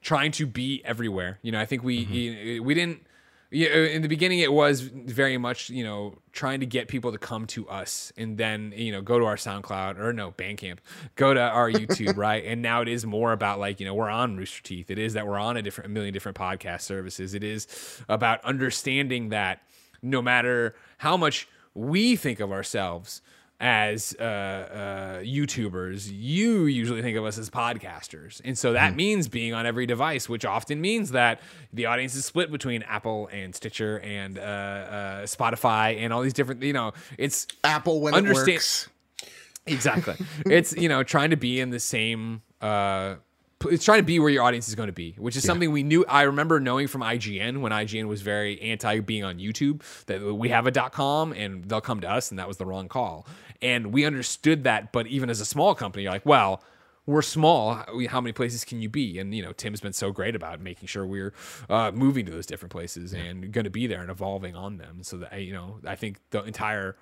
[0.00, 1.38] trying to be everywhere.
[1.42, 3.02] You know, I think we we didn't
[3.50, 7.12] yeah, uh, in the beginning it was very much, you know, trying to get people
[7.12, 10.78] to come to us and then, you know, go to our SoundCloud or no, Bandcamp,
[11.16, 12.44] go to our YouTube, right?
[12.44, 14.90] And now it is more about like, you know, we're on Rooster Teeth.
[14.90, 17.32] It is that we're on a different a million different podcast services.
[17.32, 17.66] It is
[18.08, 19.62] about understanding that
[20.02, 23.22] no matter how much we think of ourselves
[23.60, 28.40] as uh, uh, YouTubers, you usually think of us as podcasters.
[28.44, 31.40] And so that means being on every device, which often means that
[31.72, 36.32] the audience is split between Apple and Stitcher and uh, uh, Spotify and all these
[36.32, 38.88] different, you know, it's Apple when Understand- it works.
[39.66, 40.14] exactly.
[40.46, 43.16] it's, you know, trying to be in the same uh,
[43.66, 45.82] it's trying to be where your audience is going to be, which is something we
[45.82, 46.04] knew.
[46.08, 50.48] I remember knowing from IGN when IGN was very anti being on YouTube that we
[50.50, 53.26] have a .com and they'll come to us, and that was the wrong call.
[53.60, 56.62] And we understood that, but even as a small company, you're like, well,
[57.06, 57.82] we're small.
[58.08, 59.18] How many places can you be?
[59.18, 61.32] And you know, Tim's been so great about making sure we're
[61.70, 65.02] uh, moving to those different places and going to be there and evolving on them.
[65.02, 66.96] So that you know, I think the entire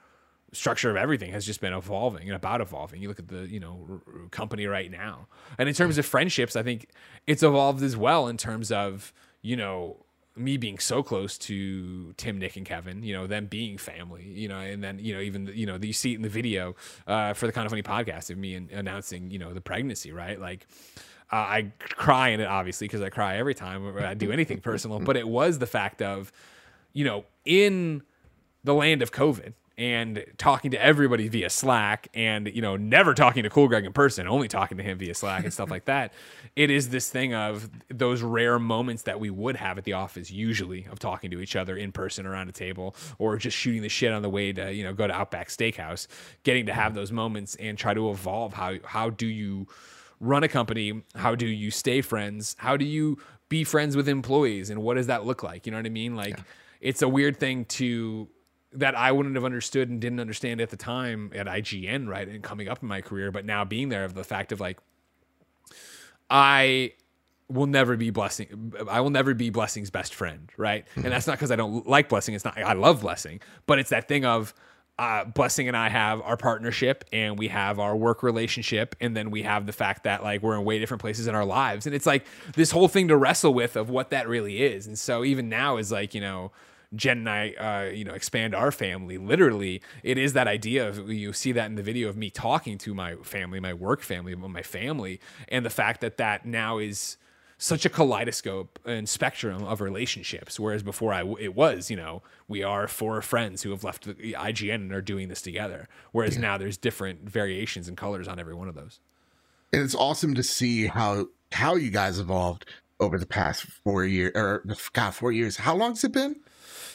[0.53, 3.03] structure of everything has just been evolving and about evolving.
[3.03, 5.27] You look at the you know r- company right now,
[5.59, 6.89] and in terms of friendships, I think
[7.27, 10.06] it's evolved as well in terms of you know
[10.37, 14.49] me being so close to Tim, Nick, and Kevin, you know, them being family, you
[14.49, 16.77] know, and then, you know, even, you know, you see it in the video
[17.07, 20.13] uh, for the Kind of Funny podcast of me and announcing, you know, the pregnancy,
[20.13, 20.39] right?
[20.41, 20.67] Like,
[21.33, 25.01] uh, I cry in it, obviously, because I cry every time I do anything personal,
[25.01, 26.31] but it was the fact of,
[26.93, 28.03] you know, in
[28.63, 33.43] the land of COVID, and talking to everybody via Slack and you know never talking
[33.43, 36.13] to Cool Greg in person, only talking to him via Slack and stuff like that.
[36.55, 40.31] It is this thing of those rare moments that we would have at the office
[40.31, 43.89] usually of talking to each other in person around a table or just shooting the
[43.91, 46.07] shit on the way to you know go to Outback Steakhouse,
[46.43, 49.67] getting to have those moments and try to evolve how how do you
[50.21, 51.03] run a company?
[51.15, 52.57] How do you stay friends?
[52.59, 53.19] How do you
[53.51, 55.67] be friends with employees and what does that look like?
[55.67, 56.17] You know what I mean?
[56.17, 56.45] Like yeah.
[56.81, 58.29] it's a weird thing to
[58.73, 62.29] that I wouldn't have understood and didn't understand at the time at IGN, right?
[62.29, 64.79] And coming up in my career, but now being there of the fact of like,
[66.29, 66.93] I
[67.49, 68.73] will never be blessing.
[68.89, 70.85] I will never be blessing's best friend, right?
[70.97, 72.35] And that's not because I don't like blessing.
[72.35, 72.59] It's not.
[72.59, 74.53] I love blessing, but it's that thing of
[74.99, 79.31] uh, blessing and I have our partnership and we have our work relationship, and then
[79.31, 81.95] we have the fact that like we're in way different places in our lives, and
[81.95, 84.87] it's like this whole thing to wrestle with of what that really is.
[84.87, 86.51] And so even now is like you know
[86.95, 89.19] Jen and I, uh, you know, expand our family.
[89.19, 92.79] Literally, it is that idea of you see that in the video of me talking
[92.79, 97.17] to my family, my work family, my family, and the fact that that now is
[97.59, 100.61] such a kaleidoscope and spectrum of relationships.
[100.61, 104.35] Whereas before, I it was, you know, we are four friends who have left the
[104.39, 105.89] IGN and are doing this together.
[106.13, 106.43] Whereas yeah.
[106.43, 109.01] now there's different variations and colors on every one of those.
[109.73, 112.67] And it's awesome to see how how you guys evolved
[113.01, 115.57] over the past four years or God, four years.
[115.57, 116.37] How long has it been?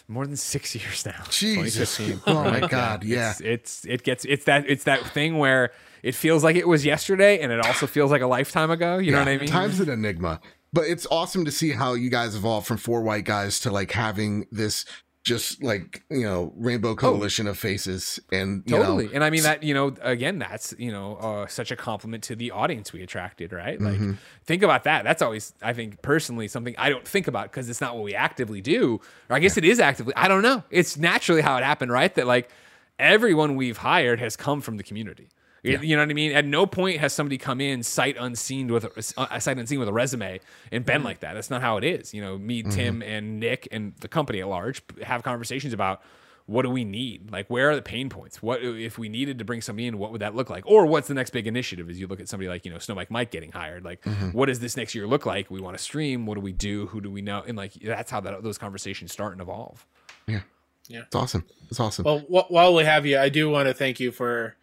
[0.08, 1.24] More than six years now.
[1.30, 2.00] Jesus.
[2.28, 3.04] Oh my God.
[3.04, 3.32] Yeah.
[3.32, 5.72] It's, it's, it gets, it's that, it's that thing where
[6.04, 8.98] it feels like it was yesterday and it also feels like a lifetime ago.
[8.98, 9.50] You yeah, know what I mean?
[9.50, 10.40] Time's an enigma.
[10.74, 13.92] But it's awesome to see how you guys evolved from four white guys to like
[13.92, 14.86] having this
[15.24, 16.96] just like you know rainbow oh.
[16.96, 20.74] coalition oh, of faces and totally know, and i mean that you know again that's
[20.80, 24.14] you know uh, such a compliment to the audience we attracted right like mm-hmm.
[24.46, 27.82] think about that that's always i think personally something i don't think about because it's
[27.82, 29.00] not what we actively do
[29.30, 29.64] or i guess yeah.
[29.64, 32.50] it is actively i don't know it's naturally how it happened right that like
[32.98, 35.30] everyone we've hired has come from the community
[35.64, 35.82] yeah.
[35.82, 36.32] You know what I mean?
[36.32, 39.88] At no point has somebody come in sight unseen with a uh, sight unseen with
[39.88, 40.40] a resume
[40.72, 41.06] and been mm-hmm.
[41.06, 41.34] like that.
[41.34, 42.14] That's not how it is.
[42.14, 42.72] You know, me, mm-hmm.
[42.72, 46.02] Tim, and Nick, and the company at large have conversations about
[46.48, 47.32] what do we need?
[47.32, 48.42] Like, where are the pain points?
[48.42, 49.98] What if we needed to bring somebody in?
[49.98, 50.66] What would that look like?
[50.66, 51.90] Or what's the next big initiative?
[51.90, 54.30] As you look at somebody like you know Snowbike Mike getting hired, like mm-hmm.
[54.30, 55.52] what does this next year look like?
[55.52, 56.26] We want to stream.
[56.26, 56.88] What do we do?
[56.88, 57.44] Who do we know?
[57.46, 59.86] And like that's how that, those conversations start and evolve.
[60.28, 60.42] Yeah,
[60.88, 61.46] yeah, it's awesome.
[61.70, 62.06] It's awesome.
[62.06, 64.56] Well, while we have you, I do want to thank you for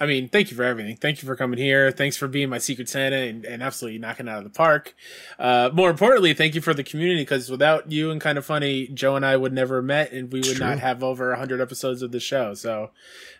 [0.00, 0.96] I mean, thank you for everything.
[0.96, 1.90] Thank you for coming here.
[1.90, 4.94] Thanks for being my secret Santa and, and absolutely knocking out of the park.
[5.38, 8.88] Uh, more importantly, thank you for the community because without you and kind of funny,
[8.88, 10.66] Joe and I would never have met and we would True.
[10.66, 12.54] not have over hundred episodes of the show.
[12.54, 12.92] So,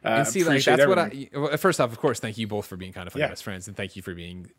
[0.05, 1.29] uh, and see, like that's everything.
[1.33, 1.57] what I.
[1.57, 3.29] First off, of course, thank you both for being kind of funny yeah.
[3.29, 4.51] best friends, and thank you for being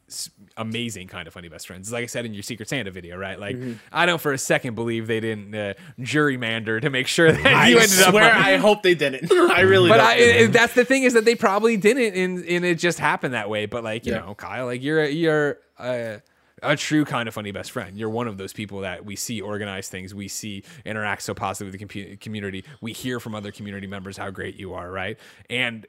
[0.58, 1.91] amazing kind of funny best friends.
[1.91, 3.39] Like I said in your Secret Santa video, right?
[3.39, 3.74] Like mm-hmm.
[3.91, 7.70] I don't for a second believe they didn't uh, jurymander to make sure that I
[7.70, 8.43] you ended swear, up.
[8.43, 9.32] I hope they didn't.
[9.52, 9.89] I really.
[9.89, 13.33] But I, that's the thing is that they probably didn't, and and it just happened
[13.33, 13.65] that way.
[13.65, 14.19] But like you yeah.
[14.19, 15.59] know, Kyle, like you're you're.
[15.77, 16.17] Uh,
[16.63, 17.97] a true kind of funny best friend.
[17.97, 21.71] You're one of those people that we see organize things, we see interact so positively
[21.71, 22.63] with the community.
[22.81, 25.17] We hear from other community members how great you are, right?
[25.49, 25.87] And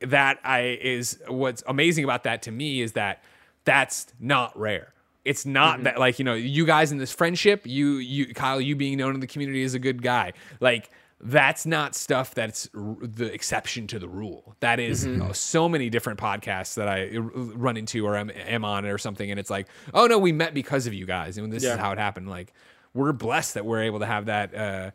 [0.00, 3.22] that I is what's amazing about that to me is that
[3.64, 4.92] that's not rare.
[5.24, 5.84] It's not mm-hmm.
[5.84, 9.14] that like you know you guys in this friendship, you you Kyle, you being known
[9.14, 10.90] in the community as a good guy, like
[11.20, 14.54] that's not stuff that's r- the exception to the rule.
[14.60, 15.12] That is, mm-hmm.
[15.12, 18.98] you know, so many different podcasts that I run into or am, am, on or
[18.98, 21.72] something, and it's like, oh no, we met because of you guys, and this yeah.
[21.72, 22.28] is how it happened.
[22.28, 22.52] Like,
[22.92, 24.54] we're blessed that we're able to have that.
[24.54, 24.90] Uh,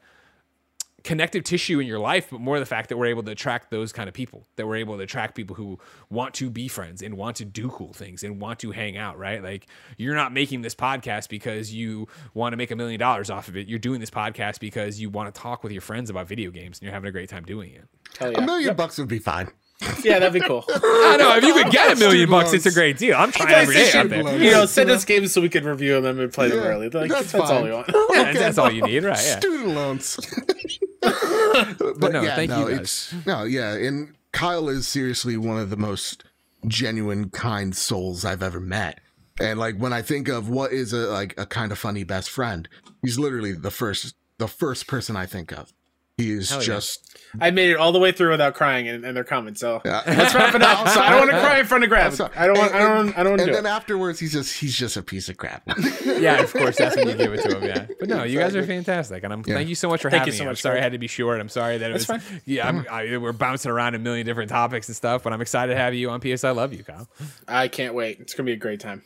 [1.03, 3.91] connective tissue in your life, but more the fact that we're able to attract those
[3.91, 5.79] kind of people, that we're able to attract people who
[6.09, 9.17] want to be friends and want to do cool things and want to hang out,
[9.17, 9.43] right?
[9.43, 13.47] Like you're not making this podcast because you want to make a million dollars off
[13.47, 13.67] of it.
[13.67, 16.79] You're doing this podcast because you want to talk with your friends about video games
[16.79, 17.87] and you're having a great time doing it.
[18.19, 18.27] Yeah.
[18.35, 18.77] A million yep.
[18.77, 19.49] bucks would be fine.
[20.03, 20.63] Yeah, that'd be cool.
[20.69, 23.15] I know if you could get a million bucks, it's a great deal.
[23.17, 24.37] I'm trying every day out there.
[24.37, 26.89] you know, send us games so we can review them and play them early.
[26.89, 27.63] Like, that's that's all fine.
[27.63, 27.87] we want.
[27.87, 29.19] Yeah, that's, that's all you need, right?
[29.23, 29.39] Yeah.
[29.39, 30.19] Student loans.
[31.01, 35.69] but, no, yeah, thank no, you it's no, yeah, and Kyle is seriously one of
[35.69, 36.23] the most
[36.67, 38.99] genuine, kind souls I've ever met.
[39.39, 42.29] And like when I think of what is a like a kind of funny best
[42.29, 42.69] friend,
[43.01, 45.73] he's literally the first the first person I think of.
[46.21, 46.65] He is Hell yeah.
[46.65, 47.07] just
[47.39, 49.61] I made it all the way through without crying in, in their comments.
[49.61, 50.01] So Yeah.
[50.05, 50.87] let's wrap it up.
[50.89, 52.11] So I don't want to cry in front of Grab.
[52.11, 52.73] That's- I don't want.
[52.73, 53.17] I don't.
[53.17, 53.69] I don't to and do then it.
[53.69, 55.63] afterwards he's just he's just a piece of crap.
[56.21, 56.77] Yeah, of course.
[56.77, 57.63] That's when you give it to him.
[57.63, 59.55] Yeah, but no, you guys are fantastic, and I'm Yeah.
[59.55, 60.47] thank you so much for Thank having you so me.
[60.49, 61.39] I'm much, sorry I had to be short.
[61.39, 62.05] I'm sorry that it was.
[62.05, 62.21] Fine.
[62.45, 65.73] Yeah, I'm, I, we're bouncing around a million different topics and stuff, but I'm excited
[65.73, 66.43] to have you on PS.
[66.43, 67.07] I love you, Kyle.
[67.47, 68.19] I can't wait.
[68.19, 69.01] It's gonna be a great time.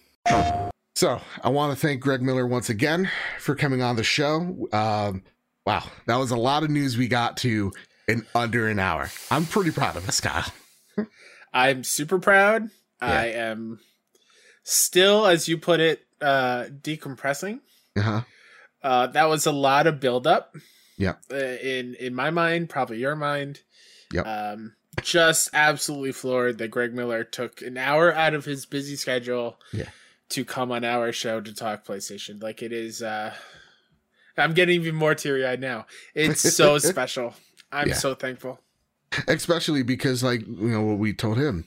[0.95, 3.09] So I want to thank Greg Miller once again
[3.39, 4.67] for coming on the show.
[4.73, 5.23] Um,
[5.65, 7.71] wow, that was a lot of news we got to
[8.07, 9.09] in under an hour.
[9.31, 10.45] I'm pretty proud of us, Kyle.
[11.53, 12.69] I'm super proud.
[13.01, 13.79] I am
[14.63, 17.59] still, as you put it, uh, decompressing.
[17.97, 18.21] Uh-huh.
[18.81, 20.55] Uh, that was a lot of buildup.
[20.97, 21.15] Yeah.
[21.31, 23.61] Uh, in in my mind, probably your mind.
[24.13, 24.25] Yep.
[24.25, 29.59] Um, just absolutely floored that Greg Miller took an hour out of his busy schedule.
[29.73, 29.89] Yeah.
[30.29, 33.01] To come on our show to talk PlayStation, like it is.
[33.03, 33.33] uh
[34.37, 35.85] I'm getting even more teary eyed now.
[36.13, 37.33] It's so special.
[37.71, 37.93] I'm Yeah.
[37.95, 38.59] so thankful.
[39.27, 41.65] Especially because, like, you know, what we told him,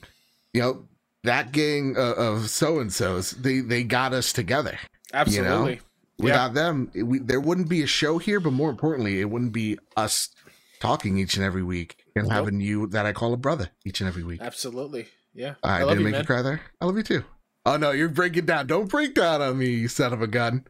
[0.53, 0.85] you know,
[1.23, 4.77] that gang of so and so's, they they got us together.
[5.13, 5.81] Absolutely.
[6.19, 8.39] Without them, it, we, there wouldn't be a show here.
[8.39, 10.29] But more importantly, it wouldn't be us
[10.79, 12.33] talking each and every week and Nope.
[12.33, 14.41] having you that I call a brother each and every week.
[14.41, 15.07] Absolutely.
[15.33, 15.55] Yeah.
[15.63, 16.21] All right, I love didn't you, make man.
[16.21, 16.61] you cry there?
[16.81, 17.23] I love you too.
[17.65, 18.67] Oh no, you're breaking down.
[18.67, 20.65] Don't break down on me, you son of a gun.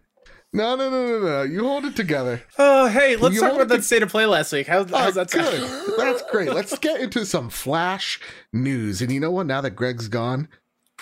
[0.51, 1.41] No, no, no, no, no.
[1.43, 2.41] You hold it together.
[2.57, 4.65] Oh, hey, let's You talk about to- that state of play last week.
[4.67, 5.97] How, how's Oh, that good.
[5.97, 6.53] That's great.
[6.53, 8.19] Let's get into some flash
[8.51, 9.01] news.
[9.01, 9.45] And you know what?
[9.45, 10.47] Now that Greg's gone,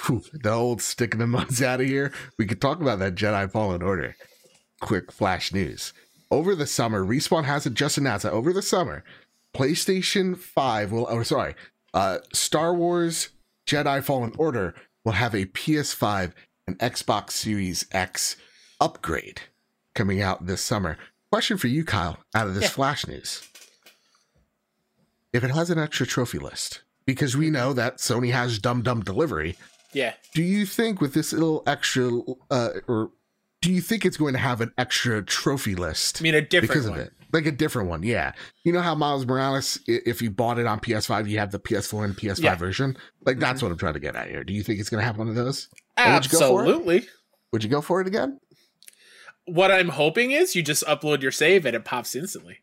[0.05, 2.11] whew, the old stick in the mud's out of here.
[2.37, 4.15] We could talk about that Jedi Fallen Order.
[4.81, 5.93] Quick flash news.
[6.29, 9.05] Over the summer, Respawn has it just announced that over the summer,
[9.55, 11.55] PlayStation 5 will, or sorry,
[11.93, 13.29] uh, Star Wars
[13.65, 14.75] Jedi Fallen Order
[15.05, 16.33] will have a PS5
[16.67, 18.35] and Xbox Series X
[18.79, 19.41] upgrade
[19.95, 20.97] coming out this summer.
[21.31, 22.69] Question for you, Kyle, out of this Yeah.
[22.69, 23.41] flash news.
[25.33, 29.01] If it has an extra trophy list, because we know that Sony has dumb dumb
[29.03, 29.57] Delivery,
[29.93, 30.13] Yeah.
[30.33, 32.09] do you think with this little extra,
[32.49, 33.11] uh, or
[33.61, 36.69] do you think it's going to have an extra trophy list I mean, a different
[36.69, 36.77] one.
[36.77, 36.99] because one.
[36.99, 37.13] of it?
[37.33, 38.31] Like a different one, yeah.
[38.63, 42.05] You know how Miles Morales, if you bought it on PS5, you have the PS4
[42.05, 42.51] and PS5 Yeah.
[42.53, 42.59] Mm-hmm.
[42.59, 42.97] version?
[43.25, 44.43] Like that's what I'm trying to get at here.
[44.45, 45.67] Do you think it's going to have one of those?
[45.97, 46.67] Oh, would you go for it?
[46.69, 47.07] Absolutely.
[47.51, 48.39] Would you go for it again?
[49.47, 52.59] What I'm hoping is you just upload your save and it pops instantly.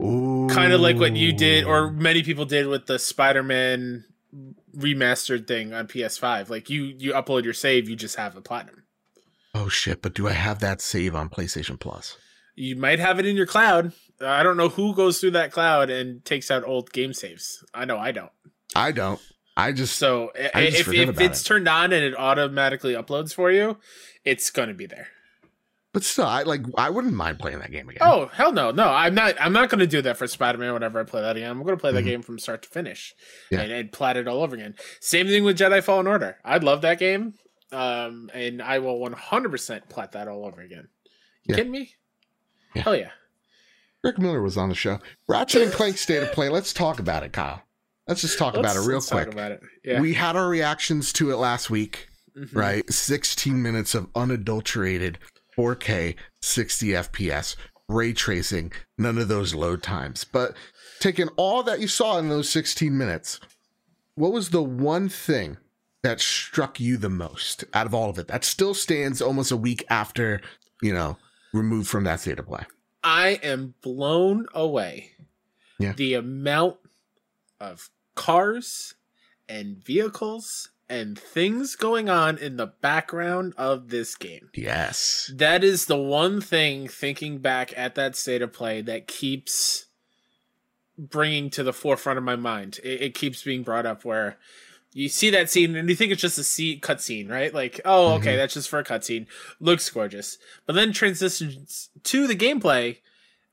[0.00, 4.04] Kind of like what you did, or many people did with the Spider-Man
[4.74, 6.48] remastered thing on PS5.
[6.48, 8.84] Like you, you upload your save, you just have a platinum.
[9.54, 10.00] Oh shit!
[10.00, 12.16] But do I have that save on PlayStation Plus?
[12.54, 13.92] You might have it in your cloud.
[14.20, 17.64] I don't know who goes through that cloud and takes out old game saves.
[17.74, 18.30] I know I don't.
[18.76, 19.20] I don't.
[19.56, 21.44] I just So i- just if, if it's it.
[21.44, 23.76] turned on and it automatically uploads for you,
[24.24, 25.08] it's gonna be there.
[25.92, 26.60] But still, I like.
[26.76, 27.98] I wouldn't mind playing that game again.
[28.00, 28.88] Oh hell no, no!
[28.88, 29.34] I'm not.
[29.40, 30.72] I'm not going to do that for Spider-Man.
[30.72, 32.08] Whenever I play that again, I'm going to play that Mhm.
[32.08, 33.12] game from start to finish
[33.50, 33.62] Yeah.
[33.62, 34.76] and, and plat it all over again.
[35.00, 36.38] Same thing with Jedi Fallen Order.
[36.44, 37.34] I love that game,
[37.72, 40.86] um, and I will 100% plat that all over again.
[41.44, 41.56] You Yeah.
[41.56, 41.94] kidding me?
[42.76, 42.82] Yeah.
[42.82, 43.10] Hell yeah!
[44.04, 45.00] Greg Miller was on the show.
[45.28, 46.48] Ratchet and Clank State of Play.
[46.50, 47.62] Let's talk about it, Kyle.
[48.06, 49.32] Let's just talk about Let's- it real let's talk quick.
[49.34, 49.60] about it.
[49.84, 50.00] Yeah.
[50.00, 52.54] We had our reactions to it last week, Mhm.
[52.54, 52.92] right?
[52.92, 55.18] 16 minutes of unadulterated
[55.56, 57.56] 4K 60 FPS,
[57.88, 60.24] ray tracing, none of those load times.
[60.24, 60.54] But
[61.00, 63.40] taking all that you saw in those 16 minutes,
[64.14, 65.56] what was the one thing
[66.02, 69.56] that struck you the most out of all of it that still stands almost a
[69.56, 70.40] week after,
[70.82, 71.16] you know,
[71.52, 72.64] removed from that state of play?
[73.02, 75.12] I am blown away.
[75.78, 75.94] Yeah.
[75.94, 76.76] The amount
[77.58, 78.94] of cars
[79.48, 84.50] and vehicles and things going on in the background of this game.
[84.54, 85.30] Yes.
[85.34, 89.86] That is the one thing thinking back at that state of play that keeps
[90.98, 92.78] bringing to the forefront of my mind.
[92.84, 94.36] It, it keeps being brought up where
[94.92, 97.54] you see that scene and you think it's just a scene, cutscene, right?
[97.54, 98.36] Like, oh, okay, Mhm.
[98.36, 99.26] that's just for a cutscene.
[99.60, 100.36] Looks gorgeous.
[100.66, 102.98] But then transitions to the gameplay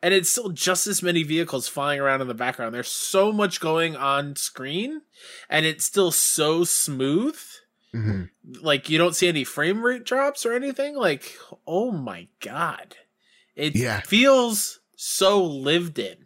[0.03, 2.73] and it's still just as many vehicles flying around in the background.
[2.75, 5.01] There's so much going on screen
[5.49, 7.37] and it's still so smooth
[7.93, 8.23] hmm
[8.61, 12.97] like you don't see any frame rate drops or anything like oh my god
[13.55, 14.01] it Yeah.
[14.01, 16.25] feels so lived in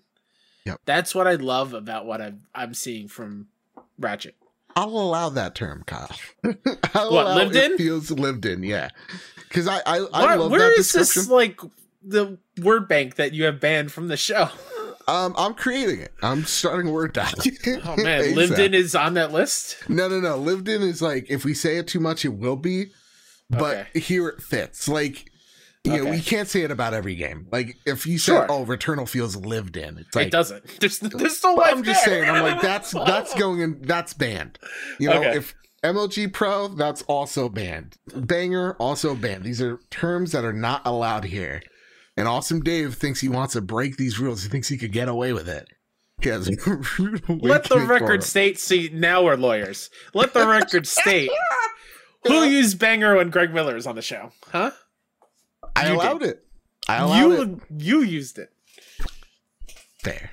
[0.65, 0.81] Yep.
[0.85, 3.47] that's what i love about what i'm i'm seeing from
[3.99, 4.35] Ratchet.
[4.75, 6.09] I'll allow that term, Kyle.
[6.95, 7.77] I'll What, lived it in?
[7.77, 8.89] Feels lived in, yeah.
[9.47, 11.59] Because I I, I Where- love where that is this like
[12.03, 14.49] the word bank that you have banned from the show?
[15.07, 16.13] Um, I'm creating it.
[16.21, 17.33] I'm starting a word doc.
[17.83, 18.35] Oh man, ASAP.
[18.35, 19.77] lived in is on that list.
[19.89, 20.37] No, no, no.
[20.37, 22.91] Lived in is like if we say it too much, it will be.
[23.49, 23.99] But Okay.
[23.99, 24.87] here it fits.
[24.87, 25.25] Like
[25.83, 27.47] you know, we can't say it about every game.
[27.51, 28.41] Like if you Sure.
[28.41, 30.63] say, "Oh, Returnal feels lived in," it's like it doesn't.
[30.79, 32.23] There's there's still life I'm just there.
[32.23, 32.29] saying.
[32.35, 33.81] I'm like that's that's going in.
[33.81, 34.59] That's banned.
[34.99, 35.35] You know, Okay.
[35.37, 37.97] if MLG Pro, that's also banned.
[38.15, 39.43] Banger, also banned.
[39.43, 41.63] These are terms that are not allowed here.
[42.17, 44.43] And Awesome Dave thinks he wants to break these rules.
[44.43, 45.67] He thinks he could get away with it.
[46.21, 47.87] He has Let the awakening for him.
[47.89, 48.59] record state.
[48.59, 49.89] See, now we're lawyers.
[50.13, 51.31] Let the record state.
[52.27, 54.31] Who used Banger when Greg Miller is on the show?
[54.51, 54.71] Huh?
[55.75, 56.45] I you allowed it.
[56.87, 57.39] I allowed it.
[57.39, 58.51] You you used it.
[60.03, 60.31] Fair.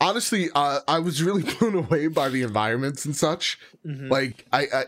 [0.00, 3.58] Honestly, uh, I was really blown away by the environments and such.
[3.86, 4.10] Mhm.
[4.10, 4.84] Like I, I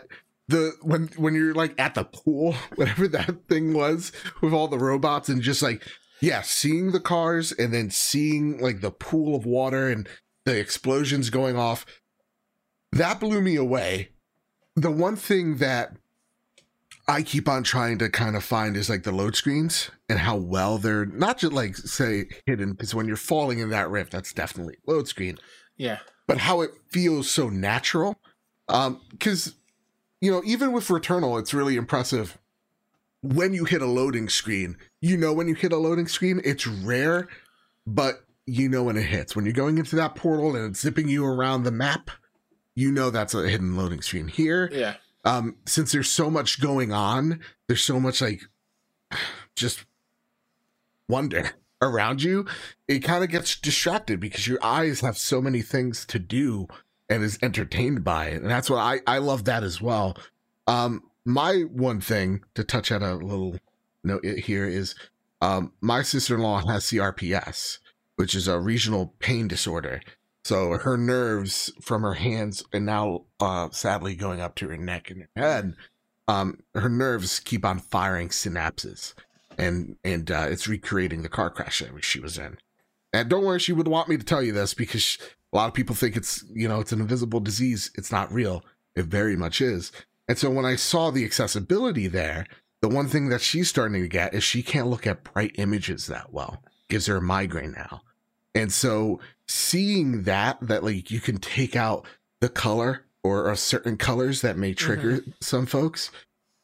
[0.51, 4.77] the when when you're like at the pool, whatever that thing was, with all the
[4.79, 5.83] robots and just like
[6.21, 10.07] yeah, seeing the cars and then seeing like the pool of water and
[10.45, 11.85] the explosions going off,
[12.91, 14.09] that blew me away.
[14.75, 15.95] The one thing that
[17.07, 20.37] I keep on trying to kind of find is like the load screens and how
[20.37, 24.31] well they're not just like say hidden because when you're falling in that rift, that's
[24.33, 25.37] definitely load screen
[25.77, 25.99] Yeah.
[26.27, 28.15] but how it feels so natural.
[28.69, 29.55] Um, because
[30.21, 32.37] you know, even with Returnal, it's really impressive.
[33.23, 36.65] When you hit a loading screen, you know when you hit a loading screen, it's
[36.65, 37.27] rare,
[37.85, 39.35] but you know when it hits.
[39.35, 42.09] When you're going into that portal and it's zipping you around the map,
[42.75, 44.27] you know that's a hidden loading screen.
[44.27, 44.95] Here, Yeah.
[45.25, 48.41] um, since there's so much going on, there's so much like
[49.55, 49.85] just
[51.07, 51.51] wonder
[51.81, 52.45] around you.
[52.87, 56.67] It kind of gets distracted because your eyes have so many things to do
[57.11, 58.41] and is entertained by it.
[58.41, 60.17] And that's what I, I love that as well.
[60.65, 63.57] Um, my one thing to touch on a little
[64.03, 64.95] note here is
[65.41, 67.79] um, my sister in law has CRPS,
[68.15, 70.01] which is a regional pain disorder.
[70.45, 75.11] So her nerves from her hands and now uh, sadly going up to her neck
[75.11, 75.75] and her head,
[76.27, 79.13] um, her nerves keep on firing synapses,
[79.57, 82.57] and and uh, it's recreating the car crash that she was in.
[83.11, 85.17] And don't worry, she would want me to tell you this because
[85.51, 87.91] a lot of people think it's you know it's an invisible disease.
[87.95, 88.63] It's not real.
[88.95, 89.91] It very much is.
[90.27, 92.45] And so when I saw the accessibility there,
[92.81, 96.07] the one thing that she's starting to get is she can't look at bright images
[96.07, 96.63] that well.
[96.89, 98.01] Gives her a migraine now.
[98.53, 102.05] And so seeing that, that like you can take out
[102.39, 105.31] the color or, or certain colors that may trigger mm-hmm.
[105.41, 106.11] some folks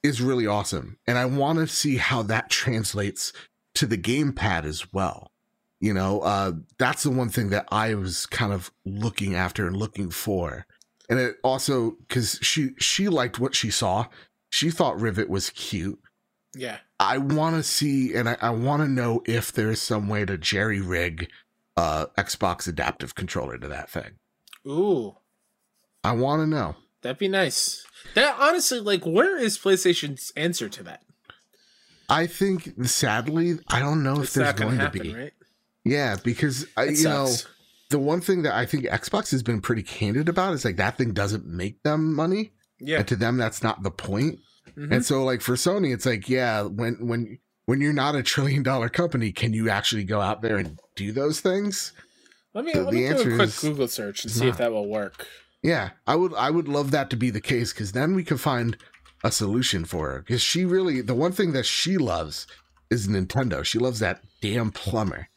[0.03, 0.97] is really awesome.
[1.05, 3.31] And I want to see how that translates
[3.75, 5.31] to the gamepad as well.
[5.80, 9.78] You know, uh, that's the one thing that I was kind of looking after and
[9.78, 10.65] looking for.
[11.09, 14.07] And it also because she she liked what she saw.
[14.49, 15.99] She thought Rivet was cute.
[16.55, 16.78] Yeah.
[16.99, 20.38] I want to see and I, I want to know if there's some way to
[20.38, 21.30] jerry rig
[21.75, 24.13] uh Xbox adaptive controller to that thing.
[24.67, 25.15] Ooh.
[26.03, 26.75] I want to know.
[27.01, 27.86] That'd be nice.
[28.15, 31.03] That honestly, like, where is PlayStation's answer to that?
[32.09, 35.13] I think sadly, I don't know if there's going happen, to be.
[35.15, 35.34] right?
[35.89, 37.31] Yeah, because I, It you know,
[37.89, 40.97] the one thing that I think Xbox has been pretty candid about is like that
[40.97, 42.99] thing doesn't make them money, Yeah.
[42.99, 44.39] and to them that's not the point.
[44.77, 44.91] Mhm.
[44.91, 48.63] And so, like for Sony, it's like, yeah, when when when you're not a trillion
[48.63, 51.93] dollar company, can you actually go out there and do those things?
[52.53, 55.25] Let me let me do a quick Google search and see if that will work.
[55.63, 58.39] Yeah, I would I would love that to be the case because then we could
[58.39, 58.77] find
[59.23, 60.19] a solution for her.
[60.21, 62.47] Because she really the one thing that she loves
[62.89, 63.63] is Nintendo.
[63.65, 65.27] She loves that damn plumber,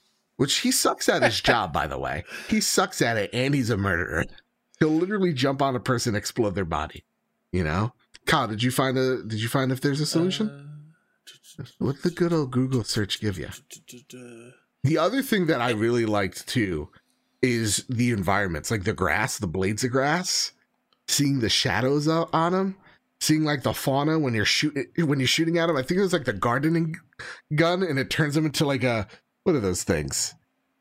[0.41, 2.25] which he sucks at his job, by the way.
[2.49, 4.25] He sucks at it, and he's a murderer.
[4.79, 7.05] He'll literally jump on a person, explode their body.
[7.53, 7.93] You know,
[8.25, 10.49] Kyle, did you find a did you find if there's a solution?
[11.59, 13.49] Uh, what the good old Google search give you?
[14.83, 16.89] The other thing that I really liked too
[17.43, 20.53] is the environments, like the grass, the blades of grass,
[21.07, 22.77] seeing the shadows on them,
[23.21, 25.77] seeing like the fauna when you're shooting when you're shooting at them.
[25.77, 26.97] I think it was like the gardening
[27.55, 29.07] gun, and it turns them into like a
[29.45, 30.35] what are those things?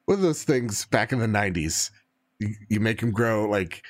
[0.10, 1.92] What are those things back in the nineties?
[2.40, 3.84] You, you make them grow like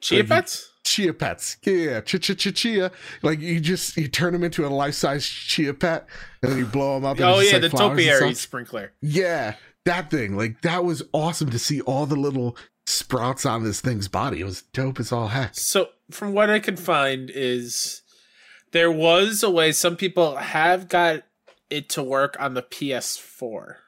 [0.00, 0.72] Chia Like you- pets?
[0.84, 1.56] chia pets.
[1.64, 2.90] Yeah, chia chia chia chia.
[3.22, 6.06] Like you just you turn them into a life size chia pet,
[6.40, 7.16] and then you blow them up.
[7.16, 8.92] and Oh yeah, like, the topiary sprinkler.
[9.02, 9.56] Yeah,
[9.86, 10.36] that thing.
[10.36, 12.56] Like that was awesome to see all the little
[12.86, 14.42] sprouts on this thing's body.
[14.42, 15.56] It was dope as all heck.
[15.56, 18.02] So from what I could find is
[18.70, 21.24] there was a way some people have got
[21.70, 23.78] it to work on the PS4.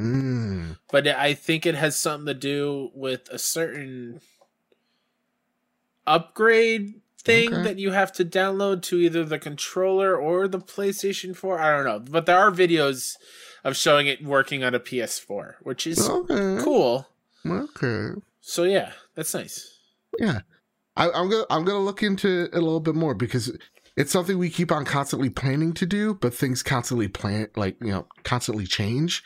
[0.00, 0.76] Mm.
[0.90, 4.20] But I think it has something to do with a certain
[6.06, 7.62] upgrade thing Okay.
[7.62, 11.58] that you have to download to either the controller or the PlayStation 4.
[11.58, 13.14] I don't know, but there are videos
[13.64, 16.62] of showing it working on a PS4, which is Okay.
[16.62, 17.08] cool.
[17.44, 18.10] Okay.
[18.40, 19.78] So yeah, that's nice.
[20.18, 20.40] Yeah.
[20.96, 23.54] I, I'm gonna I'm gonna look into it a little bit more because
[23.96, 27.88] it's something we keep on constantly planning to do, but things constantly plan like you
[27.90, 29.22] know constantly change,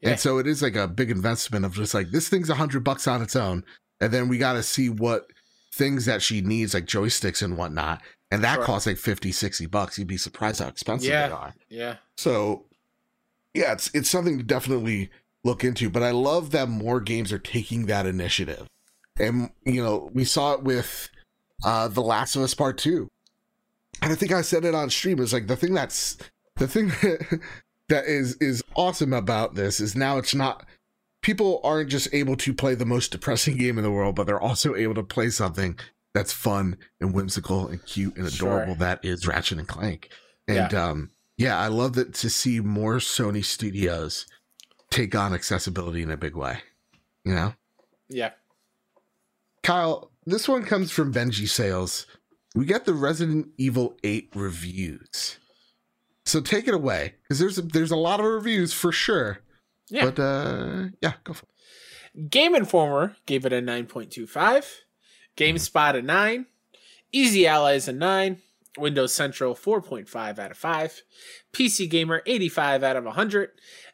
[0.00, 0.10] Yeah.
[0.10, 2.84] and so it is like a big investment of just like this thing's a hundred
[2.84, 3.64] bucks on its own,
[4.00, 5.26] and then we got to see what
[5.72, 8.64] things that she needs like joysticks and whatnot, and that Sure.
[8.64, 9.98] costs like 50, 60 bucks.
[9.98, 11.26] You'd be surprised how expensive Yeah.
[11.28, 11.54] they are.
[11.68, 11.96] Yeah.
[12.16, 12.66] So,
[13.52, 15.10] yeah, it's it's something to definitely
[15.44, 15.90] look into.
[15.90, 18.66] But I love that more games are taking that initiative,
[19.18, 21.10] and you know we saw it with
[21.64, 23.08] uh The Last of Us Part Two,
[24.04, 25.20] and I think I said it on stream.
[25.20, 26.16] It's like the thing that's
[26.56, 27.40] the thing that,
[27.88, 30.64] that is is awesome about this is now it's not
[31.22, 34.40] people aren't just able to play the most depressing game in the world, but they're
[34.40, 35.78] also able to play something
[36.12, 38.48] that's fun and whimsical and cute and Sure.
[38.62, 38.74] adorable.
[38.76, 40.10] That is Ratchet and Clank,
[40.46, 44.26] and um yeah, I love that to see more Sony studios
[44.90, 46.58] take on accessibility in a big way.
[47.24, 47.54] You know,
[48.08, 48.30] Yeah.
[49.62, 52.06] Kyle, this one comes from Benji Sales.
[52.54, 55.38] We get the Resident Evil 8 reviews.
[56.24, 59.40] So take it away because there's a, there's a lot of reviews for sure.
[59.90, 60.06] Yeah.
[60.06, 62.30] But uh yeah, go for it.
[62.30, 64.64] Game Informer gave it a 9.25.
[65.36, 66.46] GameSpot a 9.
[67.12, 68.38] Easy Allies a 9.
[68.78, 71.02] Windows Central 4.5 out of 5.
[71.52, 73.50] PC Gamer 85 out of 100.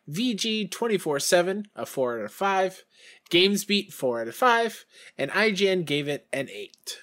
[0.09, 2.85] VG 24 7 a 4 out of 5.
[3.31, 4.85] GamesBeat 4 out of 5.
[5.19, 6.99] And IGN gave it an 8.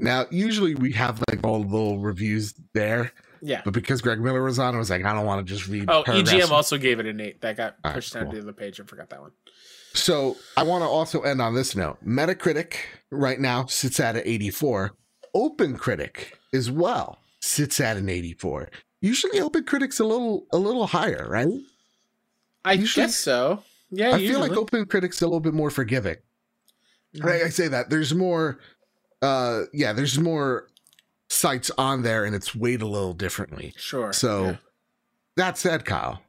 [0.00, 3.12] Now, usually we have like all the little reviews there,
[3.42, 3.62] Yeah.
[3.64, 5.84] but because Greg Miller was on, I was like, I don't want to just read.
[5.88, 6.02] Oh.
[6.04, 7.40] EGM also gave it an 8.
[7.42, 8.32] That got All right, pushed down cool.
[8.32, 8.80] to the other page.
[8.80, 9.32] I forgot that one.
[9.92, 11.98] So I want to also end on this note.
[12.04, 12.74] Metacritic
[13.10, 14.92] right now sits at an 84.
[15.34, 18.70] Open Critic as well sits at an 84.
[19.00, 21.48] Usually Open Critic's a little a little higher, right?
[22.64, 23.62] I Usually- guess so.
[23.90, 24.28] Yeah, I usually.
[24.28, 26.16] feel like Open Critic's a little bit more forgiving.
[27.16, 27.24] Mhm.
[27.28, 28.58] I, I say that there's more
[29.22, 30.68] uh yeah, there's more
[31.28, 33.72] sites on there and it's weighed a little differently.
[33.76, 34.12] Sure.
[34.12, 34.56] So yeah.
[35.36, 36.20] that said, Kyle,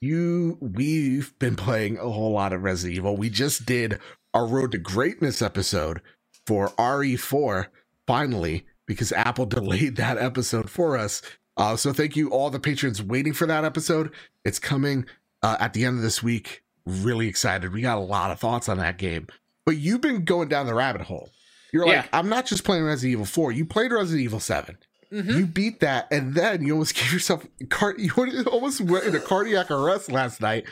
[0.00, 3.16] you we've been playing a whole lot of Resident Evil.
[3.16, 3.98] We just did
[4.34, 6.00] our Road to Greatness episode
[6.46, 7.66] for RE4
[8.06, 11.22] finally because Apple delayed that episode for us.
[11.56, 14.12] Uh, so thank you all the patrons waiting for that episode.
[14.44, 15.06] It's coming
[15.42, 16.62] uh, at the end of this week.
[16.84, 17.72] Really excited.
[17.72, 19.26] We got a lot of thoughts on that game.
[19.64, 21.30] But you've been going down the rabbit hole.
[21.76, 22.00] You're Yeah.
[22.00, 23.52] like, I'm not just playing Resident Evil 4.
[23.52, 24.76] You played Resident Evil 7
[25.12, 25.38] Mhm.
[25.38, 28.10] you beat that and then you almost gave yourself car- you
[28.50, 30.64] almost went into cardiac arrest last night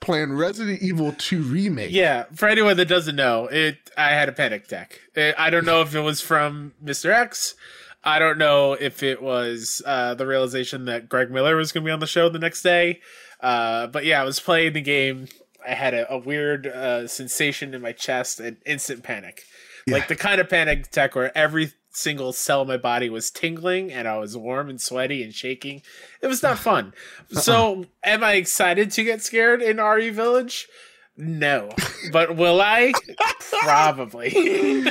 [0.00, 4.32] playing resident evil 2 remake Yeah, for anyone that doesn't know, it I had a
[4.32, 5.00] panic attack.
[5.16, 7.10] It, I don't know if it was from Mr.
[7.10, 7.54] X.
[8.04, 11.88] I don't know if it was uh, the realization that Greg Miller was going to
[11.88, 13.00] be on the show the next day.
[13.40, 15.26] Uh, but yeah, I was playing the game.
[15.68, 19.44] I had a, a weird uh, sensation in my chest and instant panic.
[19.86, 23.92] Like the kind of panic attack where every single cell in my body was tingling
[23.92, 25.82] and I was warm and sweaty and shaking.
[26.22, 26.92] It was not fun.
[27.30, 30.68] So, am I excited to get scared in RE Village?
[31.16, 31.70] No.
[32.12, 32.92] But will I?
[33.62, 34.82] Probably.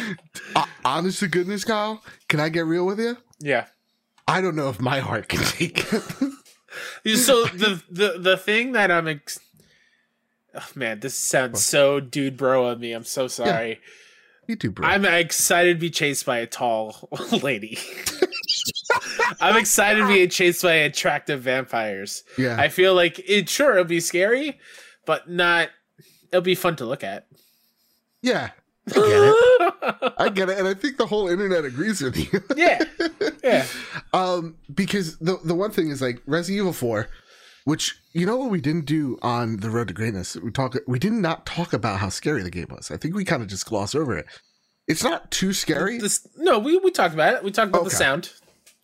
[0.56, 3.66] Uh, honest to goodness kyle can i get real with you yeah.
[4.28, 6.04] i don't know if my heart can take it
[7.16, 9.40] So the the the thing that I'm ex-
[10.56, 12.94] oh, man, this sounds so dude bro of me.
[12.94, 13.80] I'm so sorry.
[14.50, 17.08] You too bro I'm excited to be chased by a tall
[17.44, 17.78] lady.
[19.40, 22.24] I'm excited to be chased by attractive vampires.
[22.38, 24.60] yeah I feel like it sure it'll be scary,
[25.06, 25.70] but not
[26.32, 27.28] it'll be fun to look at.
[28.22, 28.50] yeah
[28.88, 32.42] i get it i get it and i think the whole internet agrees with you
[32.58, 32.84] yeah.
[33.44, 33.66] Yeah.
[34.14, 37.08] um because the the one thing is like resident evil 4
[37.66, 40.36] which you know what we didn't do on the road to greatness?
[40.36, 42.92] We talk we did not talk about how scary the game was.
[42.92, 44.26] I think we kind of just glossed over it.
[44.88, 45.98] It's not too scary.
[46.00, 47.44] This no, we we talked about it.
[47.44, 48.32] We talked about the sound.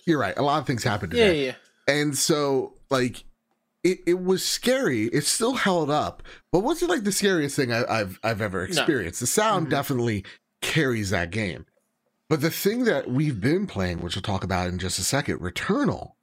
[0.05, 0.37] you're right.
[0.37, 1.53] A lot of things happened Yeah, yeah, yeah.
[1.87, 3.23] and so like
[3.83, 5.03] it, it was scary.
[5.05, 6.23] It still held up.
[6.51, 9.19] But wasn't like the scariest thing I, i've i've ever experienced.
[9.19, 9.71] The sound Mhm.
[9.71, 10.25] definitely
[10.61, 11.65] carries that game.
[12.29, 15.39] But the thing that we've been playing which we'll talk about in just a second
[15.39, 16.13] returnal.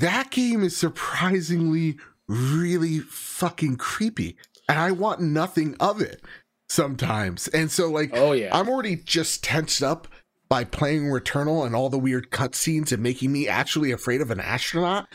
[0.00, 1.96] That game is surprisingly
[2.26, 4.36] really fucking creepy
[4.68, 6.22] and i want nothing of it
[6.68, 8.56] sometimes and so like Oh yeah.
[8.56, 10.06] i'm already just tensed up
[10.48, 14.40] by playing returnal and all the weird cutscenes and making me actually afraid of an
[14.40, 15.06] astronaut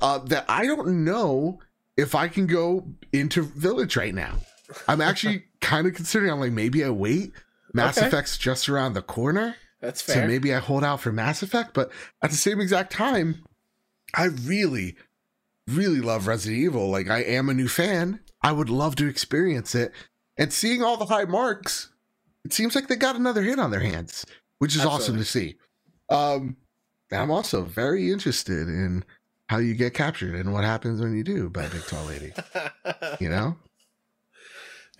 [0.00, 1.58] uh, that i don't know
[1.96, 4.34] if i can go into village right now
[4.86, 7.32] i'm actually kind of considering i'm like maybe i wait
[7.72, 8.08] Mass Okay.
[8.08, 9.54] Effect's just around the corner.
[9.80, 10.16] That's fair.
[10.16, 13.44] So maybe I hold out for Mass Effect, but at the same exact time,
[14.14, 14.96] I really,
[15.68, 16.88] really love Resident Evil.
[16.88, 18.20] Like I am a new fan.
[18.42, 19.92] I would love to experience it.
[20.36, 21.92] And seeing all the high marks,
[22.44, 24.24] it seems like they got another hit on their hands,
[24.58, 25.56] which is awesome to see.
[26.08, 26.56] Um,
[27.12, 29.04] I'm also very interested in
[29.48, 32.32] how you get captured and what happens when you do by Big Tall Lady.
[33.20, 33.56] You know?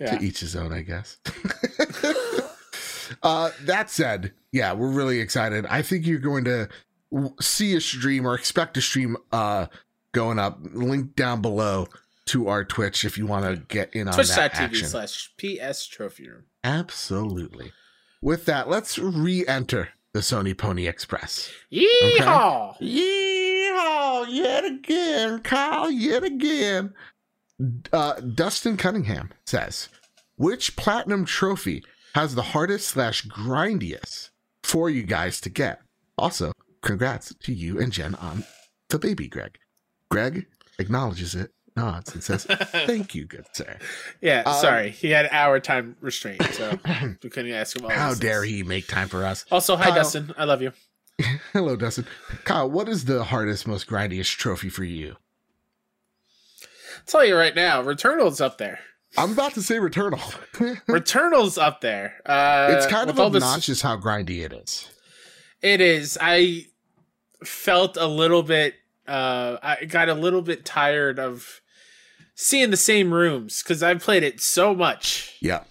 [0.01, 0.17] yeah.
[0.17, 1.17] to each his own, I guess.
[3.23, 5.65] uh, that said, yeah, we're really excited.
[5.67, 6.69] I think you're going to
[7.39, 9.67] see a stream or expect a stream uh,
[10.11, 10.59] going up.
[10.61, 11.87] Link down below
[12.27, 14.87] to our Twitch if you want to get in on that Twitch.tv action.
[14.87, 16.43] slash PS Trophy Room.
[16.63, 17.71] Absolutely.
[18.21, 21.51] With that, let's re-enter the Sony Pony Express.
[21.71, 22.79] Yeehaw!
[22.79, 24.25] Yeehaw!
[24.29, 26.93] Yet again, Kyle, yet again.
[27.91, 29.89] Uh, Dustin Cunningham says,
[30.35, 31.83] which platinum trophy
[32.15, 34.29] has the hardest slash grindiest
[34.63, 35.81] for you guys to get?
[36.17, 36.51] Also,
[36.81, 38.43] congrats to you and Jen on
[38.89, 39.57] the baby, Greg.
[40.09, 40.45] Greg
[40.79, 42.43] acknowledges it, nods, and says,
[42.85, 43.77] thank you, good sir.
[44.21, 44.89] Yeah, Um, sorry.
[44.91, 46.77] He had hour time restraint, so
[47.23, 48.53] we couldn't ask him all How dare things.
[48.53, 49.45] he make time for us?
[49.51, 49.95] Also, hi Kyle.
[49.95, 50.33] Dustin.
[50.37, 50.71] I love you.
[51.53, 52.05] Hello, Dustin.
[52.45, 55.15] Kyle, what is the hardest, most grindiest trophy for you?
[56.97, 58.79] I'll tell you right now, Returnal's up there.
[59.17, 60.21] I'm about to say Returnal.
[60.87, 62.13] Returnal's up there.
[62.25, 64.89] Uh, it's kind of all this- obnoxious how grindy it is.
[65.61, 66.17] It is.
[66.19, 66.65] I
[67.43, 68.75] felt a little bit.
[69.07, 71.61] Uh, I got a little bit tired of
[72.35, 75.37] seeing the same rooms because I've played it so much.
[75.41, 75.63] Yeah.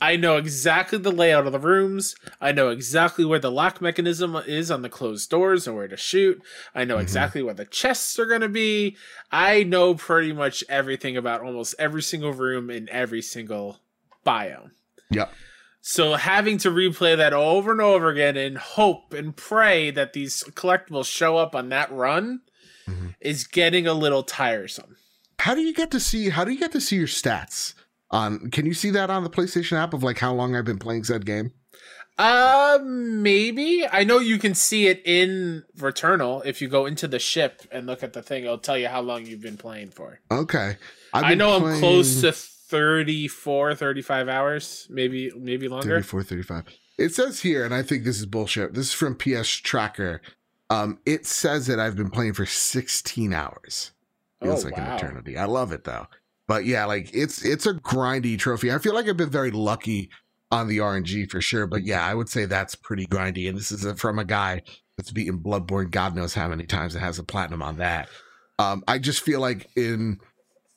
[0.00, 2.14] I know exactly the layout of the rooms.
[2.40, 5.96] I know exactly where the lock mechanism is on the closed doors and where to
[5.96, 6.42] shoot.
[6.74, 7.02] I know Mhm.
[7.02, 8.96] exactly where the chests are going to be.
[9.32, 13.80] I know pretty much everything about almost every single room in every single
[14.26, 14.72] biome.
[15.10, 15.32] Yep.
[15.86, 20.42] So having to replay that over and over again and hope and pray that these
[20.54, 22.40] collectibles show up on that run
[22.88, 23.14] Mhm.
[23.20, 24.96] is getting a little tiresome.
[25.40, 27.74] How do you get to see how do you get to see your stats?
[28.10, 30.78] On can you see that on the PlayStation app of like how long I've been
[30.78, 31.52] playing said game?
[32.16, 33.86] Uh, maybe.
[33.86, 36.46] I know you can see it in Returnal.
[36.46, 39.02] If you go into the ship and look at the thing, it'll tell you how
[39.02, 40.20] long you've been playing for.
[40.30, 40.76] Okay.
[41.12, 42.32] I know I'm close to
[42.74, 46.00] 34, 35 hours, maybe maybe longer.
[46.02, 46.64] 34, 35.
[46.98, 48.74] It says here, and I think this is bullshit.
[48.74, 50.20] This is from PS Tracker.
[50.70, 53.92] Um, it says that I've been playing for 16 hours.
[54.42, 54.90] Feels Oh, like wow.
[54.90, 55.38] an eternity.
[55.38, 56.06] I love it though.
[56.48, 58.72] But yeah, like it's it's a grindy trophy.
[58.72, 60.10] I feel like I've been very lucky
[60.50, 61.68] on the RNG for sure.
[61.68, 63.48] But yeah, I would say that's pretty grindy.
[63.48, 64.62] And this is from a guy
[64.96, 68.08] that's beaten Bloodborne God knows how many times and has a platinum on that.
[68.58, 70.18] Um, I just feel like in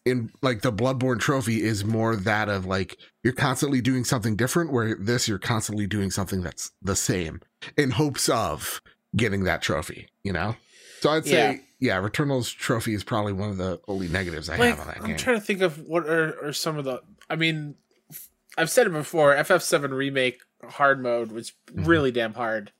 [0.09, 4.71] in like the Bloodborne trophy is more that of like you're constantly doing something different,
[4.71, 7.41] where this you're constantly doing something that's the same
[7.77, 8.81] in hopes of
[9.15, 10.55] getting that trophy, you know?
[11.01, 14.69] So I'd say, yeah, Returnal's trophy is probably one of the only negatives I Like,
[14.71, 15.11] have on that game.
[15.11, 17.01] I'm trying to think of what are, are some of the.
[17.29, 17.75] I mean,
[18.57, 19.35] I've said it before.
[19.35, 21.85] FF7 remake hard mode was Mhm.
[21.87, 22.71] really damn hard.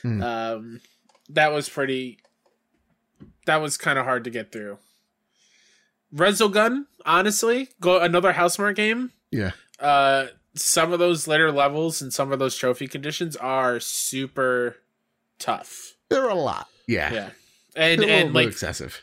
[0.00, 0.22] Hmm.
[0.22, 0.80] Um,
[1.28, 2.18] that was pretty.
[3.46, 4.78] That was kind of hard to get through.
[6.14, 9.10] Resogun, honestly, go another Housemarque game.
[9.30, 9.52] Yeah.
[9.80, 14.76] Uh, some of those later levels and some of those trophy conditions are super
[15.38, 15.94] tough.
[16.10, 16.68] There are a lot.
[16.86, 17.12] Yeah.
[17.12, 17.30] Yeah,
[17.74, 19.00] and They're and like excessive.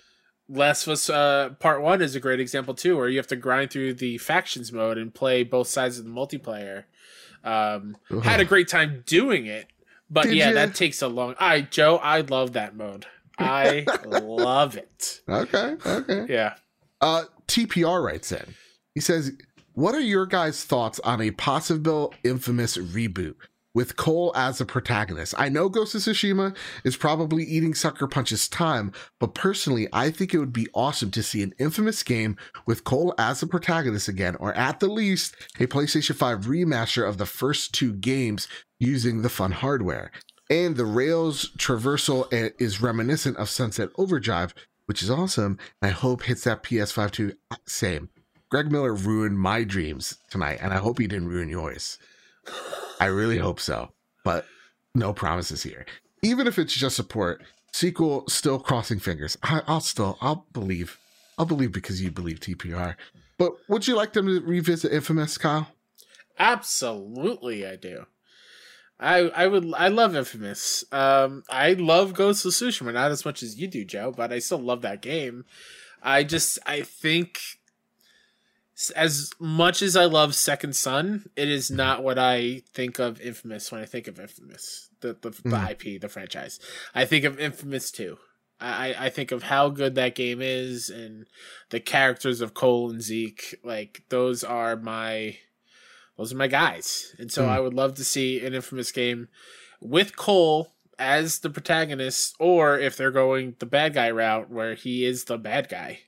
[0.48, 3.36] Last of Us uh, Part One is a great example too, where you have to
[3.36, 6.86] grind through the factions mode and play both sides of the multiplayer.
[7.44, 8.24] Um, Ugh.
[8.24, 9.68] had a great time doing it,
[10.10, 10.54] but Did yeah, ya?
[10.56, 11.36] that takes a long.
[11.40, 13.06] I Joe, I love that mode.
[13.38, 15.22] I love it.
[15.30, 15.78] Okay.
[15.86, 16.26] Okay.
[16.28, 16.56] Yeah.
[17.02, 18.56] Uh, TPR writes in.
[18.94, 19.32] He says,
[19.74, 23.36] "What are your guys' thoughts on a possible infamous reboot
[23.74, 25.34] with Cole as a protagonist?
[25.38, 30.34] I know Ghost of Tsushima is probably eating Sucker Punch's time, but personally, I think
[30.34, 32.36] it would be awesome to see an infamous game
[32.66, 37.18] with Cole as the protagonist again, or at the least, a PlayStation 5 remaster of
[37.18, 38.48] the first two games
[38.80, 40.12] using the fun hardware."
[40.52, 42.28] And the Rails traversal
[42.60, 44.56] is reminiscent of Sunset Overdrive,
[44.90, 45.60] which is awesome.
[45.84, 47.34] And I hope hits that PS5 too.
[47.52, 48.10] Uh, same.
[48.50, 52.00] Greg Miller ruined my dreams tonight, and I hope he didn't ruin yours.
[53.00, 53.92] I really hope so,
[54.26, 54.48] but
[54.96, 55.86] no promises here.
[56.24, 59.38] Even if it's just support, sequel still crossing fingers.
[59.44, 60.98] I, I'll still, I'll believe,
[61.38, 62.96] I'll believe because you believe TPR.
[63.38, 65.68] But would you like them to revisit Infamous, Kyle?
[66.40, 68.08] Absolutely, I do.
[69.00, 70.84] I I would I love Infamous.
[70.92, 74.40] Um, I love Ghost of Tsushima not as much as you do, Joe, but I
[74.40, 75.46] still love that game.
[76.04, 77.40] I just I think
[78.96, 83.72] As much as I love Second Son, it is not what I think of Infamous
[83.72, 85.72] when I think of Infamous, the the, the Mm.
[85.72, 86.60] IP, the franchise.
[86.96, 88.18] I think of Infamous Two.
[88.62, 91.26] I, I I think of how good that game is and
[91.72, 93.56] the characters of Cole and Zeke.
[93.64, 95.38] Like those are my
[96.20, 97.16] those are my guys.
[97.18, 97.50] And so Mm.
[97.50, 99.30] I would love to see an Infamous game
[99.80, 105.06] with Cole as the protagonist, or if they're going the bad guy route where he
[105.06, 106.02] is the bad guy.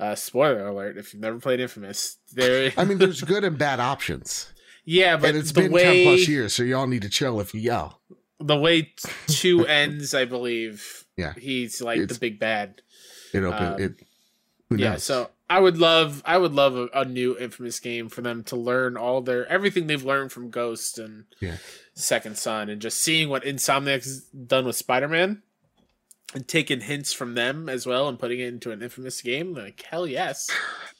[0.00, 2.72] Uh, spoiler alert: if you've never played Infamous, there.
[2.78, 4.50] I mean, there's good and bad options,
[4.86, 7.52] yeah, but and it's been way ten plus years, so y'all need to chill if
[7.54, 8.00] you yell.
[8.40, 8.92] the way
[9.28, 11.04] two ends, I believe.
[11.18, 11.34] Yeah.
[11.34, 12.80] he's like It's- the big bad.
[13.34, 13.92] It open Um, it.
[14.70, 18.22] Who Yeah, so I would love, I would love a, a new Infamous game for
[18.22, 21.56] them to learn all their everything they've learned from Ghost and Yeah.
[21.94, 25.42] Second Son, and just seeing what Insomniac's done with Spider Man,
[26.34, 29.52] and taking hints from them as well, and putting it into an Infamous game.
[29.54, 30.48] Like hell yes,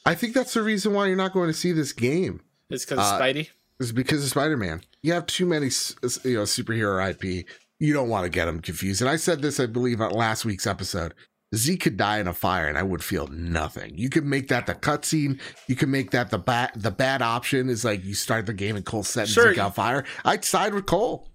[0.04, 2.42] I think that's the reason why you're not going to see this game.
[2.68, 3.48] it's because Uh, Spidey.
[3.80, 4.82] is because of Spider-Man.
[5.02, 7.46] You have too many, you know, superhero IP.
[7.78, 9.00] You don't want to get them confused.
[9.00, 11.14] And I said this, I believe, on last week's episode.
[11.54, 13.96] Z could die in a fire, and I would feel nothing.
[13.96, 15.38] You could make that the cutscene.
[15.68, 16.72] You could make that the bad.
[16.74, 19.52] The bad option is like you start the game and Cole set Sure.
[19.52, 20.04] Zeke on fire.
[20.24, 21.28] I'd side with Cole.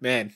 [0.00, 0.32] Man,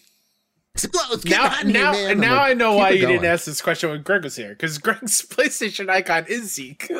[0.77, 4.03] get now here, now now like, I know why you didn't ask this question when
[4.03, 6.91] Greg was here, because Greg's PlayStation icon is Zeke.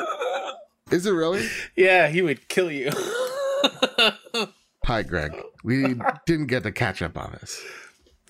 [0.91, 1.47] Is it really?
[1.75, 2.89] yeah, he would kill you.
[4.85, 5.35] Hi, Greg.
[5.63, 5.95] We
[6.25, 7.61] didn't get to catch up on this.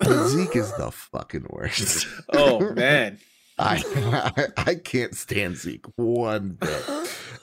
[0.04, 2.06] Zeke is the fucking worst.
[2.32, 3.18] oh man.
[3.58, 3.82] I,
[4.36, 6.84] I I can't stand Zeke one bit.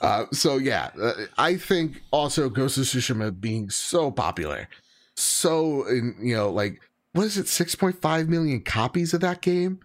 [0.00, 4.68] Uh, so yeah, uh, I think also Ghost of Tsushima being so popular,
[5.16, 6.80] so in you know like
[7.12, 9.80] what is it, six point five million copies of that game,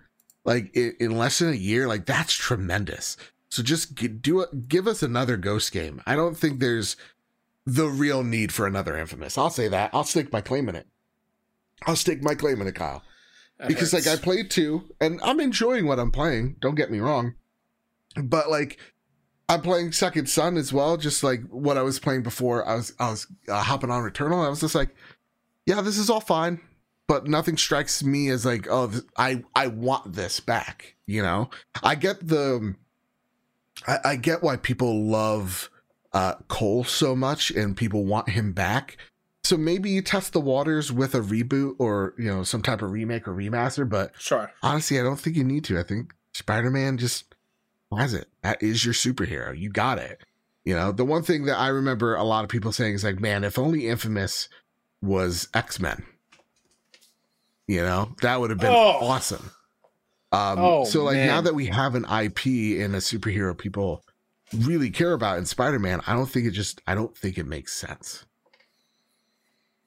[0.46, 3.18] like in, in less than a year, like that's tremendous.
[3.50, 6.02] So just do it, give us another Ghost game.
[6.06, 6.96] I don't think there's
[7.66, 9.40] the real need for another Infamous.
[9.40, 9.90] I'll say that.
[9.92, 10.88] I'll stake my claim in it.
[11.88, 13.02] I'll stake my claim in it, Kyle
[13.60, 14.22] That because like I hurts.
[14.22, 16.56] played two and I'm enjoying what I'm playing.
[16.62, 17.36] Don't get me wrong,
[18.16, 18.80] but like
[19.50, 20.96] I'm playing Second Son as well.
[20.96, 24.38] Just like what I was playing before, I was I was uh, hopping on Returnal.
[24.38, 24.96] And I was just like,
[25.66, 26.62] yeah, this is all fine,
[27.08, 30.96] but nothing strikes me as like, oh, I I want this back.
[31.08, 31.50] You know,
[31.82, 32.76] I get the,
[33.88, 35.72] I, I get why people love
[36.14, 38.98] uh Cole so much and people want him back.
[39.50, 42.92] So maybe you test the waters with a reboot or you know some type of
[42.92, 44.52] remake or remaster, but sure.
[44.62, 45.80] honestly, I don't think you need to.
[45.80, 47.34] I think Spider Man just
[47.98, 48.28] has it.
[48.44, 49.58] That is your superhero.
[49.58, 50.22] You got it.
[50.66, 53.20] You know, the one thing that I remember a lot of people saying is like,
[53.20, 54.50] man, if only Infamous
[55.02, 56.04] was X Men.
[57.66, 59.00] You know, that would have been Oh.
[59.02, 59.50] awesome.
[60.32, 62.46] Um, Oh, so like now that we have an IP
[62.86, 64.04] and a superhero people
[64.56, 67.48] really care about in Spider Man, I don't think it just I don't think it
[67.48, 68.26] makes sense.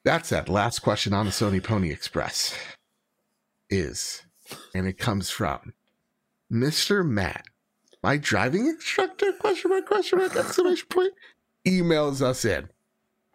[0.05, 2.57] That's that said, last question on the Sony Pony Express
[3.71, 4.23] is,
[4.75, 5.75] and it comes from
[6.53, 7.07] Mr.
[7.07, 7.47] Matt,
[8.03, 11.15] my driving instructor, question mark, question mark, exclamation point,
[11.65, 12.69] emails us in.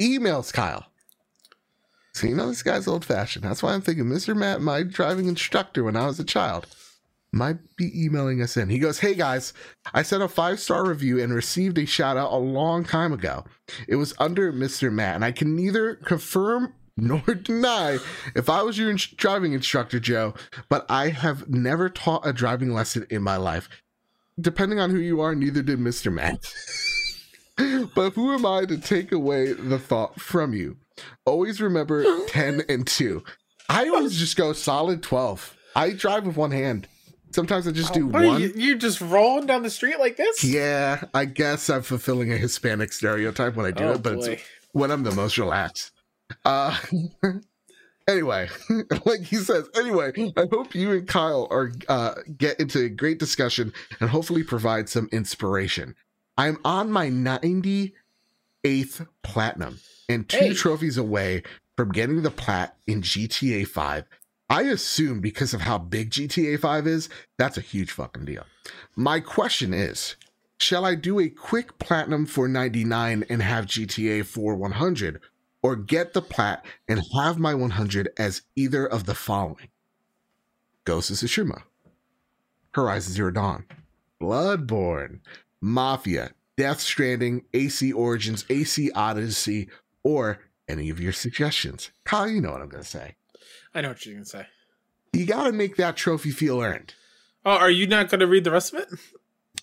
[0.02, 0.88] Emails Kyle.
[2.14, 3.46] So you know this guy's old fashioned.
[3.46, 4.36] That's why I'm thinking Mr.
[4.36, 6.68] Matt, my driving instructor when I was a child,
[7.32, 8.70] might be emailing us in.
[8.70, 9.54] He goes, Hey guys,
[9.94, 13.46] I sent a five star review and received a shout out a long time ago.
[13.88, 14.92] It was under Mr.
[14.92, 18.00] Matt, and I can neither confirm nor deny
[18.36, 20.34] if I was your ins- driving instructor, Joe,
[20.68, 23.70] but I have never taught a driving lesson in my life.
[24.40, 26.12] Depending on who you are, neither did Mr.
[26.12, 26.52] Matt.
[27.96, 30.78] but who am I to take away the thought from you?
[31.26, 33.24] Always remember 10 and 2.
[33.70, 35.56] I always just go solid 12.
[35.76, 36.88] I drive with one hand.
[37.32, 38.42] Sometimes I just do are one.
[38.42, 40.44] you, you just rolling down the street like this?
[40.44, 44.26] Yeah, I guess I'm fulfilling a Hispanic stereotype when I do Oh, it, but boy.
[44.34, 45.92] it's when I'm the most relaxed.
[46.46, 46.78] Uh
[48.08, 48.50] anyway,
[49.06, 53.20] like he says, anyway, I hope you and Kyle are uh get into a great
[53.20, 55.96] discussion and hopefully provide some inspiration.
[56.38, 57.92] I'm on my 98th
[59.24, 59.80] platinum
[60.10, 60.54] and two Hey.
[60.54, 61.44] trophies away
[61.76, 64.04] from getting the plat in GTA 5.
[64.50, 68.46] I assume because of how big GTA 5 is, that's a huge fucking deal.
[68.96, 70.16] My question is,
[70.58, 75.20] shall I do a quick platinum for 99 and have GTA for 100
[75.62, 79.68] or get the plat and have my 100 as either of the following?
[80.86, 81.64] Ghost of Tsushima,
[82.74, 83.66] Horizon Zero Dawn,
[84.22, 85.20] Bloodborne,
[85.60, 89.68] Mafia, Death Stranding, AC Origins, AC Odyssey,
[90.04, 91.92] or any of your suggestions.
[92.06, 93.17] Kyle, you know what I'm going to say.
[93.78, 94.48] I know what you're gonna say.
[95.14, 96.96] You got to make that trophy feel earned.
[97.46, 98.90] Oh, are you not gonna read the rest of it?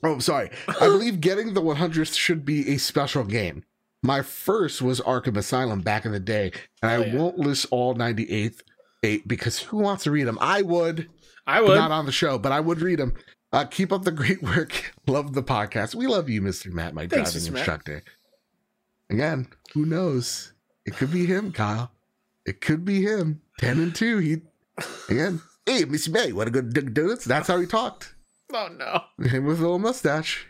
[0.02, 0.50] Oh, sorry.
[0.68, 3.64] I believe getting the 100th should be a special game.
[4.02, 7.14] My first was Arkham Asylum back in the day, and I Oh, yeah.
[7.16, 8.60] won't list all 98th
[9.02, 10.38] eight because who wants to read them?
[10.40, 11.08] I would,
[11.46, 11.74] I would.
[11.74, 13.14] not on the show, but I would read them.
[13.52, 14.94] Uh, keep up the great work.
[15.08, 15.94] love the podcast.
[15.94, 16.72] We love you, Mr.
[16.72, 17.52] Matt, my Thanks, driving Mr.
[17.52, 17.58] Matt.
[17.60, 18.02] instructor.
[19.10, 20.52] Again, who knows?
[20.86, 21.90] It could be him, Kyle.
[22.46, 23.40] It could be him.
[23.59, 24.18] 10 and 2.
[24.18, 24.36] He
[25.09, 25.40] again.
[25.66, 26.10] Hey, Mr.
[26.10, 27.24] Matt, you want to go to Dunkin' Donuts?
[27.24, 28.14] That's how he talked.
[28.52, 29.01] oh no.
[29.26, 30.47] Him with a little mustache.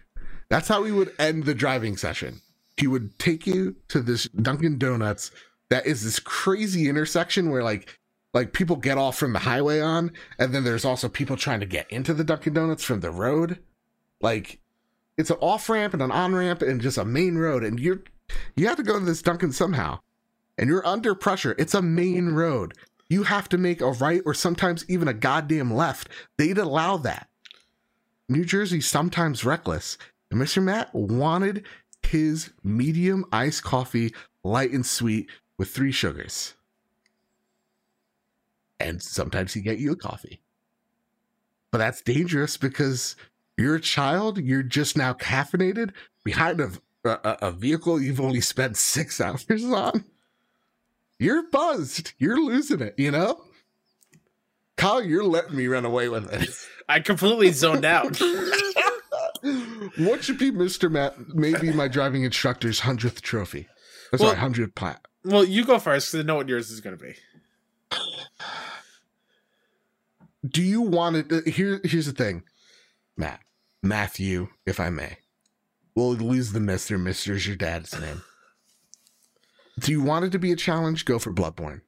[0.50, 2.40] That's how we would end the driving session.
[2.76, 5.30] He would take you to this Dunkin' Donuts
[5.68, 7.96] that is this crazy intersection where like
[8.32, 11.66] like people get off from the highway on, and then there's also people trying to
[11.66, 13.60] get into the Dunkin' Donuts from the road.
[14.20, 14.58] Like
[15.16, 18.02] it's an off ramp and an on ramp and just a main road, and you're
[18.56, 20.00] you have to go to this Dunkin' somehow,
[20.58, 21.54] and you're under pressure.
[21.56, 22.74] It's a main road.
[23.14, 26.08] You have to make a right or sometimes even a goddamn left.
[26.36, 27.28] They'd allow that.
[28.28, 29.96] New Jersey's sometimes reckless.
[30.32, 30.60] And Mr.
[30.60, 31.64] Matt wanted
[32.02, 34.12] his medium iced coffee,
[34.42, 36.54] light and sweet, with three sugars.
[38.80, 40.40] And sometimes he get you a coffee.
[41.70, 43.14] But that's dangerous because
[43.56, 45.92] you're a child, you're just now caffeinated
[46.24, 46.72] behind a,
[47.04, 50.04] a, a vehicle you've only spent six hours on.
[51.18, 52.12] You're buzzed.
[52.18, 53.40] You're losing it, you know?
[54.76, 56.50] Kyle, you're letting me run away with it.
[56.88, 58.18] I completely zoned out.
[59.98, 60.90] what should be Mr.
[60.90, 61.14] Matt?
[61.34, 63.68] Maybe my driving instructor's hundredth trophy.
[64.14, 65.00] Sorry, Well- hundredth plat.
[65.24, 67.14] well, you go first because I know what yours is going to be.
[70.46, 71.32] Do you want it?
[71.32, 72.42] uh, Here, here's the thing,
[73.16, 73.40] Matt,
[73.82, 75.16] Matthew, if I may.
[75.94, 76.98] We'll lose the Mister.
[76.98, 78.22] Mister is your dad's name.
[79.78, 81.04] Do you want it to be a challenge?
[81.04, 81.80] Go for Bloodborne.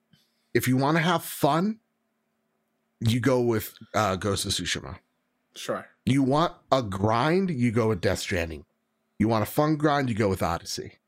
[0.54, 1.78] If you want to have fun,
[3.00, 4.98] you go with uh, Ghost of Tsushima.
[5.54, 5.86] Sure.
[6.04, 8.64] You want a grind, you go with Death Stranding.
[9.18, 10.98] You want a fun grind, you go with Odyssey.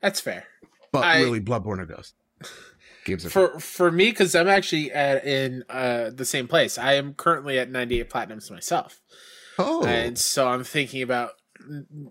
[0.00, 0.44] That's fair.
[0.92, 2.14] But I- really, Bloodborne or Ghost.
[3.04, 6.78] Games For for me, because I'm actually at, in uh, the same place.
[6.78, 9.02] I am currently at 98 platinums myself,
[9.58, 11.32] oh, and so I'm thinking about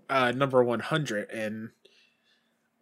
[0.08, 1.32] uh, number 100.
[1.32, 1.70] And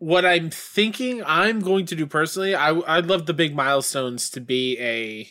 [0.01, 4.41] what I'm thinking I'm going to do personally, I I'd love the big milestones to
[4.41, 5.29] be a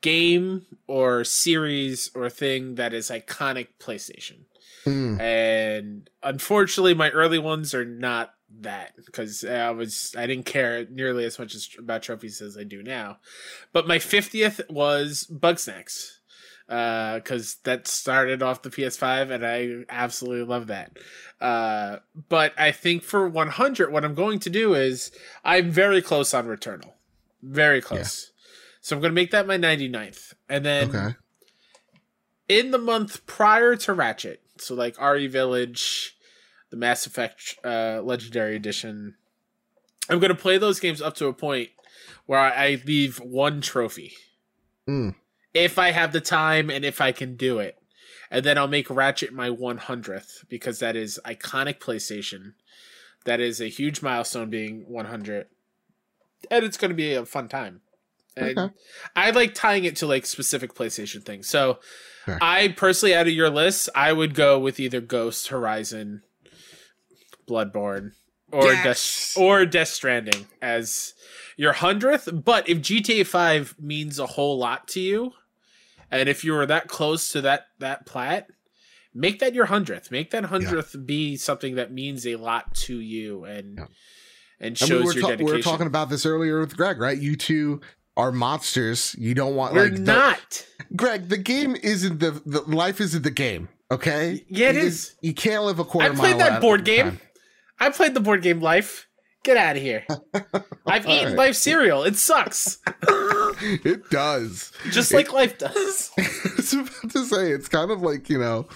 [0.00, 4.40] game or series or thing that is iconic PlayStation.
[4.84, 10.86] Mm, and unfortunately my early ones are not that because i was i didn't care
[10.90, 13.18] nearly as much as about trophies as i do now.
[13.72, 16.17] But my 50th was bugsnax
[16.68, 20.96] because that started off the ps5 and i absolutely love that
[21.40, 21.96] uh,
[22.28, 25.10] but i think for 100 what i'm going to do is
[25.44, 26.92] i'm very close on returnal
[27.42, 28.32] very close
[28.80, 31.14] so i'm going to make that my 99th and then okay.
[32.48, 36.16] in the month prior to Ratchet, so like RE Village,
[36.70, 39.14] the Mass Effect uh, Legendary Edition,
[40.08, 41.70] I'm going to play those games up to a point
[42.26, 44.14] where I, I leave one trophy.
[44.88, 45.14] Mm.
[45.58, 47.76] If I have the time and if I can do it.
[48.30, 52.52] And then I'll make Ratchet my 100th because that is iconic PlayStation.
[53.24, 55.46] That is a huge milestone being 100.
[56.50, 57.80] And it's going to be a fun time.
[58.36, 58.74] And Okay.
[59.16, 61.48] I like tying it to like specific PlayStation things.
[61.48, 61.78] So
[62.26, 62.38] Fair.
[62.42, 66.22] I personally, out of your list, I would go with either Ghost, Horizon,
[67.48, 68.12] Bloodborne,
[68.52, 68.84] or Yes!
[69.34, 71.14] Death or Death Stranding as
[71.56, 72.28] your hundredth.
[72.44, 75.32] But if GTA Five means a whole lot to you,
[76.10, 78.46] and if you were that close to that that plat,
[79.14, 80.10] make that your hundredth.
[80.10, 83.84] Make that hundredth be something that means a lot to you and Yeah.
[84.60, 86.98] and And shows we were, your ta- we were talking about this earlier with Greg,
[87.00, 87.18] right?
[87.18, 87.80] You two
[88.16, 89.14] are monsters.
[89.18, 90.66] You don't want We're like the- not.
[90.96, 91.28] Greg.
[91.28, 93.68] The game isn't the, the life isn't the game.
[93.90, 94.44] Okay.
[94.48, 95.14] Yeah, it You- is.
[95.22, 96.18] You can't live a quarter I mile.
[96.18, 97.04] played that board game.
[97.06, 97.20] time.
[97.80, 99.07] I played the board game Life.
[99.44, 100.04] Get out of here.
[100.86, 101.36] I've eaten right.
[101.36, 102.02] Life cereal.
[102.02, 102.78] It sucks.
[103.02, 104.72] it does.
[104.90, 106.10] Just like Life does.
[106.18, 106.22] I
[106.56, 108.66] was about to say it's kind of like you know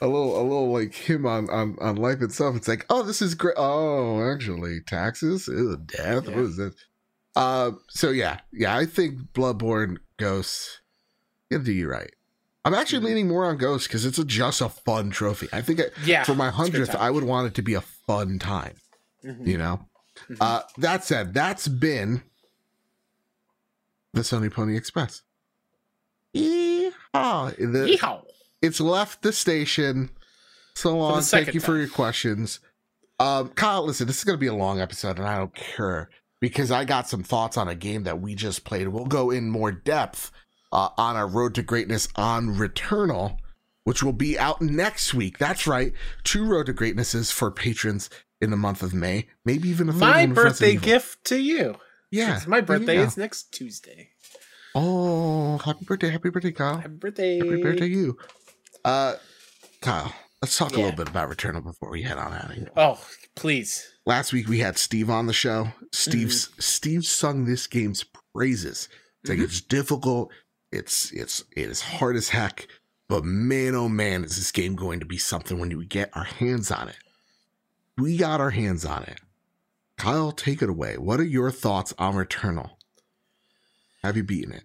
[0.00, 3.22] a little a little like him on on on life itself it's like oh this
[3.22, 6.34] is great oh actually taxes Ew, death Yeah.
[6.34, 6.74] what is this
[7.36, 10.80] uh so yeah yeah i think bloodborne ghosts
[11.52, 12.10] gonna do you right
[12.64, 13.06] i'm actually Mm-hmm.
[13.06, 16.24] leaning more on ghosts because it's a, just a fun trophy i think I, Yeah.
[16.24, 18.74] for my it's a good 100th i would want it to be a fun time
[19.24, 19.46] Mhm.
[19.46, 19.86] you know
[20.32, 20.36] Mhm.
[20.40, 22.22] uh that said that's been
[24.12, 25.22] the sony pony express
[26.34, 26.92] Yeehaw.
[27.56, 28.24] The- Yeehaw.
[28.62, 30.10] it's left the station.
[30.74, 31.20] So long.
[31.20, 32.60] Thank you for your questions.
[33.20, 36.08] Um, Kyle, listen, this is going to be a long episode, and I don't care
[36.40, 38.88] because I got some thoughts on a game that we just played.
[38.88, 40.32] We'll go in more depth
[40.72, 43.36] uh, on our road to greatness on Returnal
[43.84, 45.38] which will be out next week.
[45.38, 45.92] That's right,
[46.24, 48.08] two Road to Greatnesses for patrons
[48.40, 51.36] in the month of May, maybe even a My one with Resident birthday gift to
[51.40, 51.76] you.
[52.10, 54.10] Yeah, It's my birthday is next Tuesday.
[54.74, 56.76] Oh, happy birthday, happy birthday, Kyle.
[56.78, 57.38] Happy birthday.
[57.38, 58.16] Happy birthday, you.
[58.84, 59.14] Uh,
[59.80, 62.70] Kyle, let's talk a little bit about Returnal before we head on out of here.
[62.76, 63.00] Oh,
[63.36, 63.86] please.
[64.06, 65.68] Last week we had Steve on the show.
[65.92, 68.04] Steve's Steve sung this game's
[68.34, 68.88] praises.
[69.22, 69.44] It's like Mhm.
[69.44, 70.32] it's difficult.
[70.72, 72.66] It's it's it is hard as heck.
[73.12, 76.24] But man, oh man, is this game going to be something when we get our
[76.24, 76.96] hands on it?
[77.98, 79.20] We got our hands on it.
[79.98, 80.96] Kyle, take it away.
[80.96, 82.70] What are your thoughts on Returnal?
[84.02, 84.62] Have you beaten it?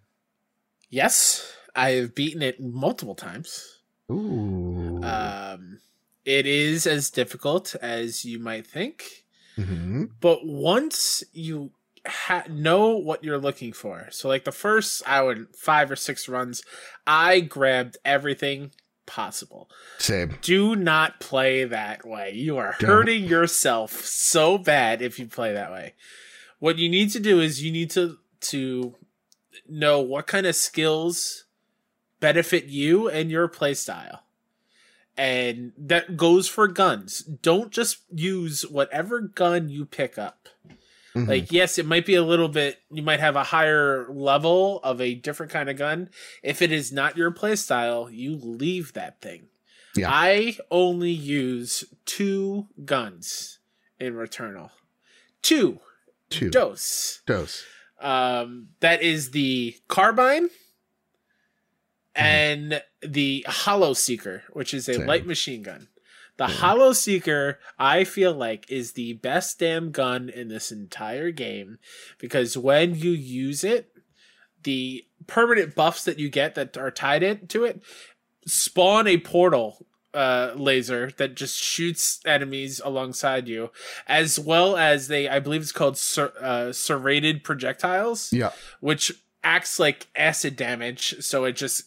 [0.89, 3.81] Yes, I have beaten it multiple times.
[4.09, 5.01] Ooh.
[5.03, 5.81] Um,
[6.23, 9.25] it is as difficult as you might think,
[9.57, 10.11] Mhm.
[10.21, 11.73] but once you
[12.07, 16.27] ha- know what you're looking for, so like the first, I would five or six
[16.27, 16.63] runs,
[17.05, 18.71] I grabbed everything
[19.05, 19.69] possible.
[19.97, 20.37] Same.
[20.41, 22.33] Do not play that way.
[22.33, 22.89] You are Don't.
[22.89, 25.93] hurting yourself so bad if you play that way.
[26.59, 28.95] What you need to do is you need to to
[29.67, 31.45] know what kind of skills
[32.19, 34.19] benefit you and your playstyle.
[35.17, 37.21] And that goes for guns.
[37.23, 40.49] Don't just use whatever gun you pick up.
[41.17, 41.27] Mhm.
[41.27, 45.01] Like, yes, it might be a little bit, you might have a higher level of
[45.01, 46.09] a different kind of gun.
[46.43, 49.47] If it is not your playstyle, you leave that thing.
[49.95, 50.09] Yeah.
[50.11, 53.59] I only use two guns
[53.99, 54.71] in Returnal.
[55.41, 55.79] Two.
[56.29, 57.21] two Dose.
[57.25, 57.63] dose.
[57.99, 60.49] Um, that is the carbine
[62.15, 65.07] and the Hollow Seeker, which is a Same.
[65.07, 65.87] light machine gun.
[66.37, 66.53] The Yeah.
[66.55, 71.79] Hollow Seeker, I feel like, is the best damn gun in this entire game
[72.19, 73.91] because when you use it,
[74.63, 77.81] the permanent buffs that you get that are tied into it
[78.45, 83.69] spawn a portal uh, laser that just shoots enemies alongside you,
[84.07, 88.51] as well as they, I believe it's called ser- uh, serrated projectiles Yeah.
[88.79, 89.11] which
[89.43, 91.15] acts like acid damage.
[91.23, 91.83] So it just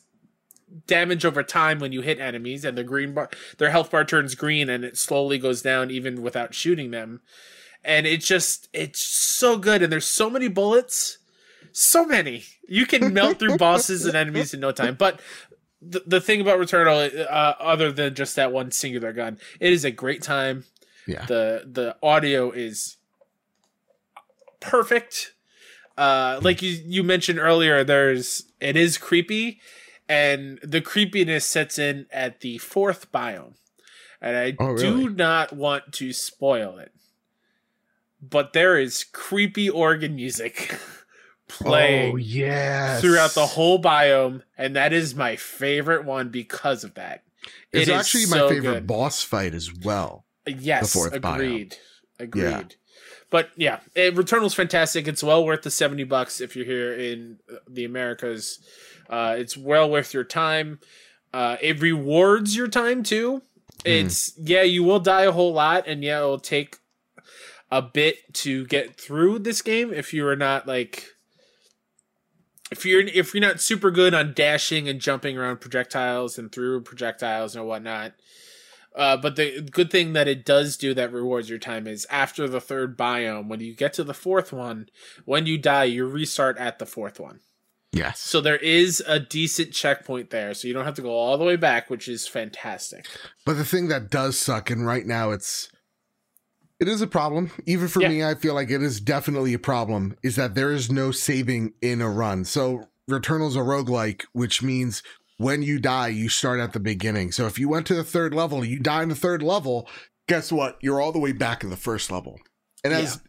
[0.86, 4.34] damage over time when you hit enemies, and the green bar, their health bar turns
[4.34, 7.20] green, and it slowly goes down even without shooting them.
[7.84, 11.18] And it's just it's so good, and there's so many bullets,
[11.72, 14.94] so many you can melt through bosses and enemies in no time.
[14.94, 15.20] But
[15.82, 19.84] the, the thing about Returnal, uh, other than just that one singular gun, it is
[19.84, 20.64] a great time
[21.06, 21.24] Yeah.
[21.26, 22.98] the the audio is
[24.60, 25.32] perfect
[25.96, 29.60] uh like you you mentioned earlier there's it is creepy
[30.10, 33.54] and the creepiness sets in at the fourth biome
[34.20, 36.92] and i Oh, do not want to spoil it
[38.20, 40.78] but there is creepy organ music
[41.48, 43.00] playing Oh yes.
[43.00, 47.22] throughout the whole biome and that is my favorite one because of that
[47.72, 48.86] It's It is actually my so favorite good.
[48.86, 50.24] boss fight as well.
[50.46, 51.34] Yes, fourth biome.
[51.34, 51.76] agreed.
[52.18, 52.76] Agreed.
[53.30, 55.06] But yeah, it, Returnal's fantastic.
[55.06, 58.58] It's well worth the seventy bucks if you're here in uh, the Americas.
[59.08, 60.80] Uh, it's well worth your time.
[61.32, 63.42] Uh, it rewards your time too.
[63.84, 66.76] It's yeah, you will die a whole lot, and yeah, it'll take
[67.70, 71.04] a bit to get through this game if you are not like
[72.70, 76.82] if you're if you're not super good on dashing and jumping around projectiles and through
[76.82, 78.12] projectiles and whatnot.
[78.94, 82.48] Uh, but the good thing that it does do that rewards your time is after
[82.48, 84.88] the third biome, when you get to the fourth one,
[85.24, 87.40] when you die, you restart at the fourth one.
[87.92, 88.20] Yes.
[88.20, 91.44] So there is a decent checkpoint there, so you don't have to go all the
[91.44, 93.06] way back, which is fantastic.
[93.44, 95.68] But the thing that does suck, and right now it's
[96.78, 97.50] it is a problem.
[97.66, 98.08] Even for Yeah.
[98.08, 101.74] me, I feel like it is definitely a problem, is that there is no saving
[101.82, 102.44] in a run.
[102.44, 105.02] So Returnal's a roguelike, which means
[105.40, 107.32] when you die, you start at the beginning.
[107.32, 109.88] So if you went to the third level, you die in the third level,
[110.28, 110.76] guess what?
[110.82, 112.38] You're all the way back in the first level.
[112.84, 113.22] And as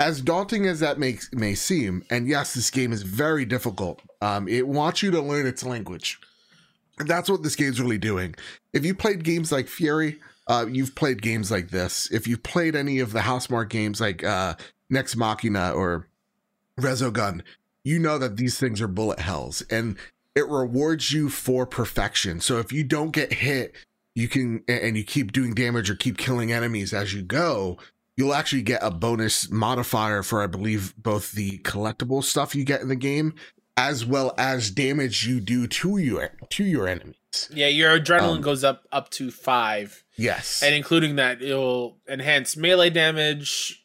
[0.00, 4.00] as daunting as that makes may seem, and yes, this game is very difficult.
[4.22, 6.18] Um, it wants you to learn its language.
[6.98, 8.34] And that's what this game's really doing.
[8.72, 12.10] If you played games like Furi, uh, you've played games like this.
[12.10, 14.54] If you've played any of the Housemarque games like uh,
[14.88, 16.08] Nex Machina or
[16.80, 17.42] Resogun,
[17.84, 19.98] you know that these things are bullet hells and
[20.34, 22.40] it rewards you for perfection.
[22.40, 23.74] So if you don't get hit,
[24.14, 27.78] you can, and you keep doing damage or keep killing enemies as you go,
[28.16, 32.80] you'll actually get a bonus modifier for, I believe, both the collectible stuff you get
[32.80, 33.34] in the game
[33.76, 37.14] as well as damage you do to your to your enemies.
[37.54, 40.62] Yeah, your adrenaline Um, goes up up to five, Yes.
[40.64, 43.84] and including that, it'll enhance melee damage,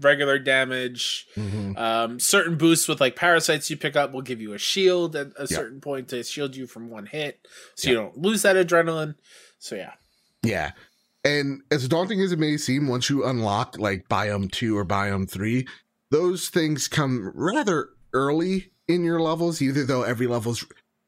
[0.00, 1.26] regular damage.
[1.36, 1.76] Mhm.
[1.76, 5.32] Um, certain boosts with like parasites you pick up will give you a shield at
[5.36, 9.14] a certain point to shield you from one hit, so you don't lose that adrenaline.
[9.58, 9.92] So yeah,
[10.42, 10.72] Yeah.
[11.24, 15.30] And as daunting as it may seem, once you unlock like biome two or biome
[15.30, 15.68] three,
[16.10, 20.66] those things come rather early in your levels, either though every level's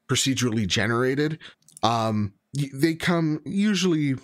[0.09, 1.39] procedurally generated.
[1.83, 2.35] Um,
[2.73, 4.15] they come usually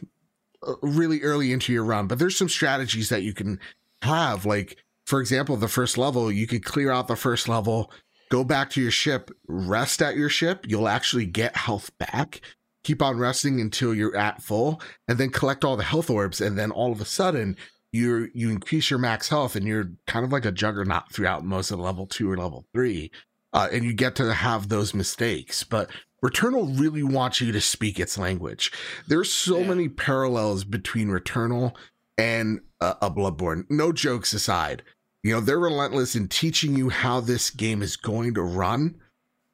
[0.66, 3.58] uh, really early into your run, but there's some strategies that you can
[4.02, 4.44] have.
[4.46, 7.90] Like, for example, the first level, you could clear out the first level,
[8.30, 10.66] go back to your ship, rest at your ship.
[10.68, 12.40] You'll actually get health back.
[12.82, 16.40] Keep on resting until you're at full, and then collect all the health orbs.
[16.40, 17.56] And then all of a sudden,
[17.92, 21.70] you you increase your max health, and you're kind of like a juggernaut throughout most
[21.70, 23.10] of level two or level three.
[23.52, 25.62] Uh, and you get to have those mistakes.
[25.64, 25.90] But
[26.24, 28.70] Returnal really wants you to speak its language.
[29.08, 29.68] There's so Yeah.
[29.68, 31.74] many parallels between Returnal
[32.20, 33.64] and uh, a Bloodborne.
[33.70, 34.82] No jokes aside,
[35.22, 39.00] you know they're relentless in teaching you how this game is going to run,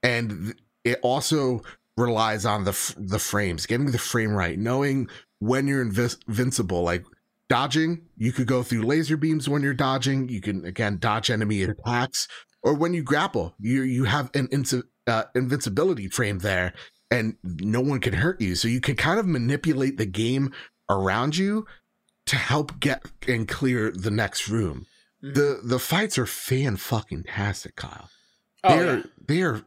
[0.02, 1.62] and it also
[1.96, 6.82] relies on the f- the frames, getting the frame right, knowing when you're invincible.
[6.82, 7.04] Like
[7.48, 10.28] dodging, you could go through laser beams when you're dodging.
[10.28, 12.28] You can again dodge enemy attacks,
[12.62, 16.74] or when you grapple, you you have an inci- uh, invincibility frame there,
[17.10, 18.54] and no one can hurt you.
[18.54, 20.52] So you can kind of manipulate the game
[20.88, 21.66] around you
[22.26, 24.86] to help get and clear the next room.
[25.22, 25.34] Mhm.
[25.34, 28.10] The the fights are fan fucking tastic, Kyle.
[28.64, 29.02] oh they're yeah.
[29.26, 29.62] they're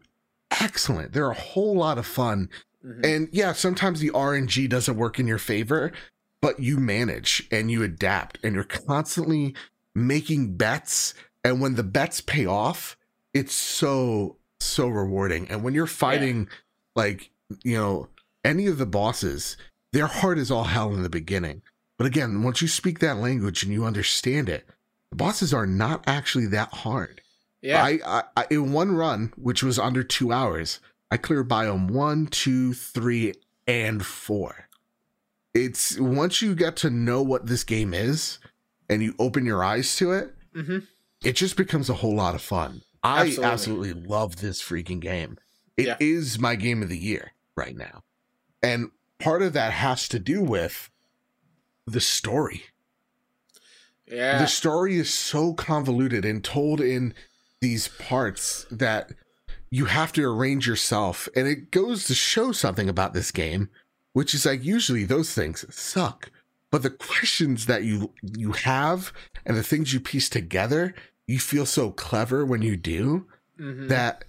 [0.51, 1.13] excellent.
[1.13, 2.49] They're a whole lot of fun.
[2.85, 3.05] Mhm.
[3.05, 5.91] And yeah, sometimes the RNG doesn't work in your favor,
[6.41, 9.55] but you manage and you adapt and you're constantly
[9.95, 11.13] making bets.
[11.43, 12.97] And when the bets pay off,
[13.33, 15.47] it's so, so rewarding.
[15.49, 16.47] And when you're fighting,
[16.95, 17.29] like,
[17.63, 18.07] you know,
[18.43, 19.55] any of the bosses,
[19.93, 21.61] their heart is all hell in the beginning.
[21.99, 24.65] But again, once you speak that language and you understand it,
[25.11, 27.21] the bosses are not actually that hard.
[27.61, 27.83] yeah.
[27.83, 30.79] I, I, I in one run, which was under two hours,
[31.11, 33.33] I cleared biome one, two, three,
[33.67, 34.69] and four.
[35.53, 38.39] It's once you get to know what this game is
[38.89, 40.87] and you open your eyes to it, Mhm.
[41.23, 42.81] it just becomes a whole lot of fun.
[43.03, 43.45] I Absolutely.
[43.45, 45.37] absolutely love this freaking game.
[45.77, 46.41] It is Yeah.
[46.41, 48.03] my game of the year right now.
[48.63, 50.89] And part of that has to do with
[51.91, 52.63] the story
[54.07, 54.39] yeah.
[54.39, 57.13] the story is so convoluted and told in
[57.61, 59.11] these parts that
[59.69, 63.69] you have to arrange yourself and it goes to show something about this game
[64.13, 66.31] which is like usually those things suck
[66.71, 69.11] but the questions that you you have
[69.45, 70.95] and the things you piece together
[71.27, 73.27] you feel so clever when you do
[73.59, 73.89] Mhm.
[73.89, 74.23] that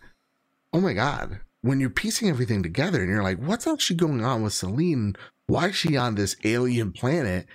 [0.73, 4.43] oh my god when you're piecing everything together and you're like what's actually going on
[4.43, 5.15] with celine
[5.51, 7.47] why is she on this alien planet?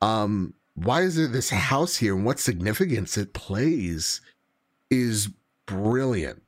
[0.00, 2.14] Um why is there this house here?
[2.16, 4.20] And what significance it plays
[4.90, 5.28] is
[5.66, 6.42] brilliant.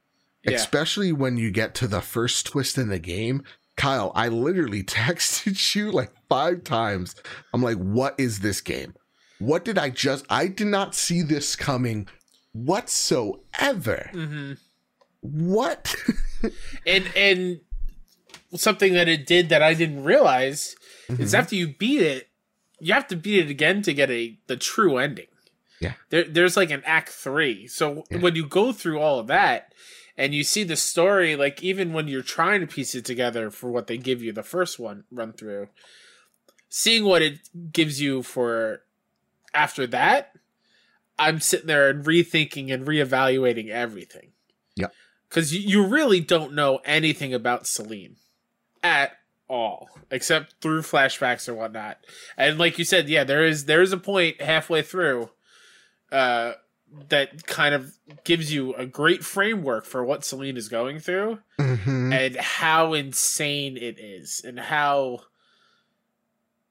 [0.47, 0.57] Yeah.
[0.57, 3.43] especially when you get to the first twist in the game.
[3.77, 7.15] Kyle i literally texted you like five times.
[7.53, 8.95] I'm like what is this game?
[9.39, 12.09] What did i just i did not see this coming
[12.53, 14.11] whatsoever.
[14.13, 14.59] Mhm.
[15.21, 15.95] what?
[16.87, 17.61] And and
[18.55, 20.77] something that it did that I didn't realize
[21.09, 21.39] is Mhm.
[21.39, 22.29] after you beat it,
[22.81, 25.27] you have to beat it again to get a the true ending.
[25.81, 25.95] Yeah.
[26.11, 27.67] There, there's like an act three.
[27.67, 28.19] So Yeah.
[28.19, 29.75] when you go through all of that
[30.17, 33.71] and you see the story, like even when you're trying to piece it together for
[33.71, 35.69] what they give you the first one run through,
[36.69, 37.39] seeing what it
[37.73, 38.83] gives you for
[39.53, 40.35] after that,
[41.19, 44.33] I'm sitting there and rethinking and reevaluating everything.
[44.75, 44.89] Yeah.
[45.29, 48.17] Because you, you really don't know anything about Celine
[48.83, 49.13] at
[49.49, 51.99] all, except through flashbacks or whatnot.
[52.37, 55.31] And like you said, yeah, there is there is a point halfway through
[56.13, 56.53] uh,
[57.09, 57.93] that kind of
[58.25, 62.13] gives you a great framework for what Celine is going through Mhm.
[62.15, 65.21] and how insane it is and how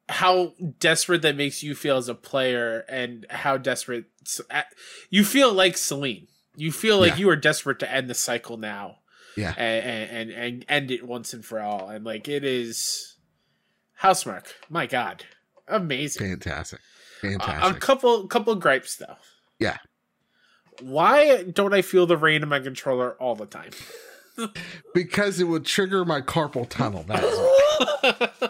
[0.10, 4.06] how desperate that makes you feel as a player and how desperate
[5.10, 6.28] you feel like Celine.
[6.56, 7.18] You feel like Yeah.
[7.20, 9.00] you are desperate to end the cycle now
[9.35, 11.89] yeah and, and and end it once and for all.
[11.89, 13.15] And like it is
[14.01, 14.47] Housemarque.
[14.69, 15.23] My God,
[15.68, 16.27] amazing.
[16.27, 16.80] fantastic
[17.23, 19.15] Uh, fantastic a couple couple gripes though.
[19.60, 19.77] Yeah.
[20.81, 23.72] Why don't I feel the rain in my controller all the time?
[24.93, 28.49] because it would trigger my carpal tunnel that is why.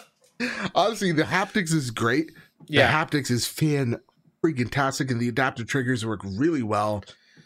[0.75, 2.31] honestly the haptics is great
[2.67, 2.87] yeah.
[2.87, 3.99] the haptics is fan
[4.43, 7.03] freaking tastic and the adaptive triggers work really well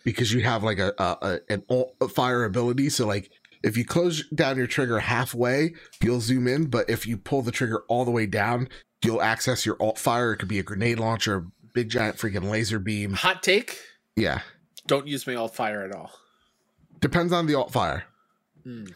[0.08, 3.30] because you have like a, a, a an alt fire ability so like
[3.62, 7.52] if you close down your trigger halfway you'll zoom in but if you pull the
[7.52, 8.70] trigger all the way down
[9.04, 12.50] you'll access your alt fire it could be a grenade launcher a big giant freaking
[12.50, 13.14] laser beam.
[13.14, 13.78] Hot take:
[14.16, 14.42] Yeah,
[14.88, 16.12] Don't use my alt fire at all.
[17.02, 18.06] depends on the alt fire.
[18.66, 18.94] Mm.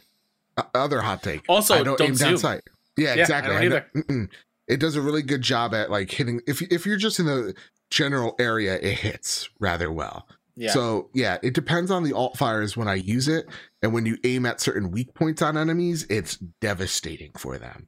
[0.58, 1.44] Uh, other hot take.
[1.48, 2.62] Also, I don't, don't aim down sight.
[2.98, 3.56] Yeah, Yeah, exactly.
[3.56, 4.30] I don't I don't-
[4.68, 6.42] It does a really good job at like hitting.
[6.48, 7.54] If if you're just in the
[7.92, 10.28] general area, it hits rather well.
[10.56, 10.72] Yeah.
[10.72, 13.48] So yeah, it depends on the alt fires when I use it,
[13.82, 17.88] and when you aim at certain weak points on enemies, it's devastating for them.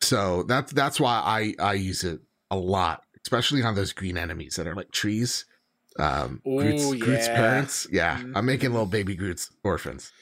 [0.00, 2.20] So that's that's why I I use it
[2.50, 5.46] a lot, especially on those green enemies that are like trees.
[5.96, 7.36] Um, Groot's, Ooh, Groot's yeah.
[7.36, 7.86] parents.
[7.90, 10.12] Yeah, I'm making little baby Groot's orphans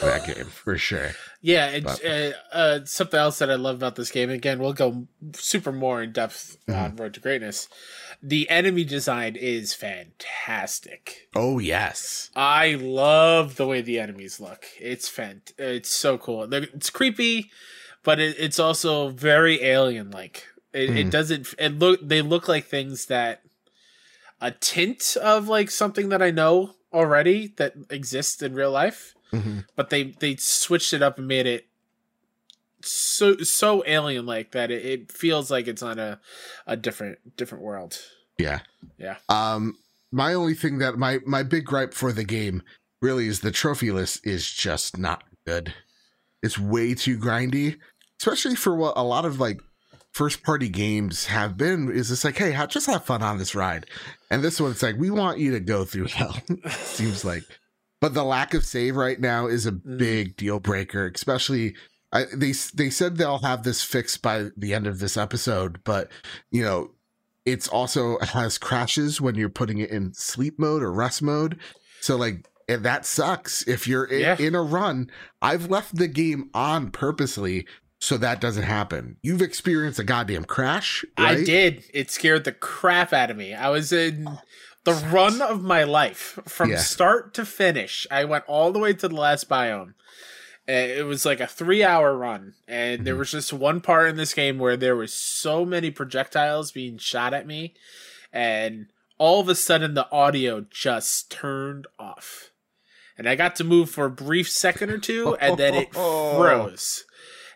[0.00, 1.10] that game for sure.
[1.40, 4.30] Yeah, it's But- uh, uh, something else that I love about this game.
[4.30, 6.78] Again, we'll go super more in depth Mm-hmm.
[6.80, 7.68] on Road to Greatness.
[8.22, 11.28] The enemy design is fantastic.
[11.34, 12.30] Oh yes.
[12.36, 14.66] I love the way the enemies look.
[14.80, 15.52] It's fant.
[15.58, 16.46] It's so cool.
[16.46, 17.50] They're, it's creepy,
[18.04, 20.46] but it, it's also very alien-like.
[20.72, 21.10] It, it Mhm.
[21.10, 21.54] doesn't.
[21.58, 22.00] It look.
[22.02, 23.42] They look like things that
[24.40, 29.60] a tint of like something that I know already that exists in real life hmm
[29.76, 31.66] but they they switched it up and made it
[32.82, 36.20] so so alien like that it, it feels like it's on a
[36.66, 37.98] a different different world
[38.38, 38.60] Yeah.
[38.98, 39.16] Yeah.
[39.28, 39.76] Um,
[40.10, 42.62] my only thing that my my big gripe for the game
[43.00, 45.72] really is the trophy list is just not good.
[46.42, 47.78] It's way too grindy,
[48.20, 49.60] especially for what a lot of like
[50.12, 51.90] first party games have been.
[51.90, 53.86] Is it's like, hey, just have fun on this ride,
[54.30, 56.36] and this one it's like we want you to go through hell.
[56.70, 57.44] Seems like,
[58.02, 59.96] but the lack of save right now is a Mm.
[59.96, 61.74] big deal breaker, especially.
[62.12, 66.10] I, they they said they'll have this fixed by the end of this episode, but
[66.50, 66.90] you know
[67.46, 71.58] it's also has crashes when you're putting it in sleep mode or rest mode.
[72.02, 74.36] So like and that sucks if you're in, Yeah.
[74.38, 75.10] in a run.
[75.40, 77.66] I've left the game on purposely
[78.00, 79.16] so that doesn't happen.
[79.22, 81.38] You've experienced a goddamn crash, right?
[81.38, 84.28] i did it scared the crap out of me i was in
[84.84, 86.78] the run of my life from Yeah.
[86.78, 89.94] start to finish i went all the way to the last biome
[90.66, 93.18] it was like a three hour run and there Mhm.
[93.18, 97.34] was just one part in this game where there was so many projectiles being shot
[97.34, 97.74] at me
[98.32, 98.86] and
[99.18, 102.50] all of a sudden the audio just turned off
[103.18, 107.04] and i got to move for a brief second or two and then it froze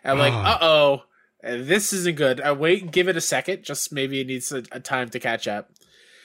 [0.03, 0.57] i'm like Ah.
[0.57, 1.03] uh-oh
[1.43, 4.79] this isn't good i wait give it a second just maybe it needs a, a
[4.79, 5.69] time to catch up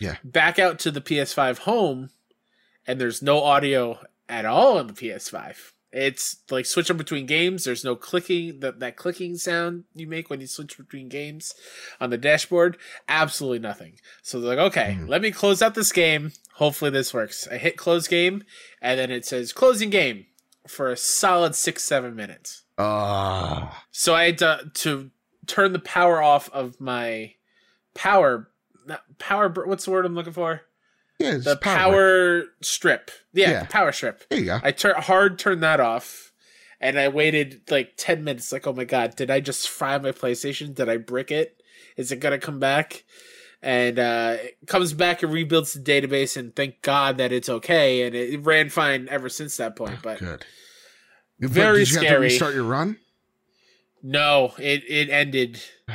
[0.03, 0.17] Yeah.
[0.25, 2.11] back out to the ps5 home
[2.87, 5.57] and there's no audio at all on the ps5
[5.95, 7.65] it's like switching between games.
[7.65, 11.55] There's no clicking that that clicking sound you make when you switch between games
[12.01, 12.79] on the dashboard.
[13.11, 13.99] Absolutely nothing.
[14.23, 15.07] So they're like okay Hmm.
[15.07, 16.33] let me close out this game.
[16.55, 17.47] Hopefully this works.
[17.47, 18.43] I hit close game
[18.81, 20.25] and then it says closing game
[20.67, 22.63] for a solid six seven minutes.
[22.79, 25.11] Uh, so I had to, to
[25.47, 27.35] turn the power off of my
[27.95, 28.49] power,
[29.19, 29.49] power.
[29.67, 30.63] What's the word I'm looking for?
[31.19, 31.77] yeah, The power.
[31.77, 33.11] power strip.
[33.33, 33.61] Yeah, Yeah.
[33.61, 34.29] the power strip.
[34.29, 34.61] There you go.
[34.63, 36.33] I tur- hard turned that off,
[36.81, 38.51] and I waited like ten minutes.
[38.53, 40.75] Like, oh my god, did I just fry my PlayStation?
[40.75, 41.63] Did I brick it?
[41.97, 43.05] Is it gonna come back?
[43.65, 48.03] And uh, it comes back and rebuilds the database, and thank God that it's okay.
[48.05, 49.99] And it, ran fine ever since that point.
[50.03, 50.45] But Good.
[51.39, 52.97] Very Did you have to restart your run?
[54.03, 55.61] no, it it ended.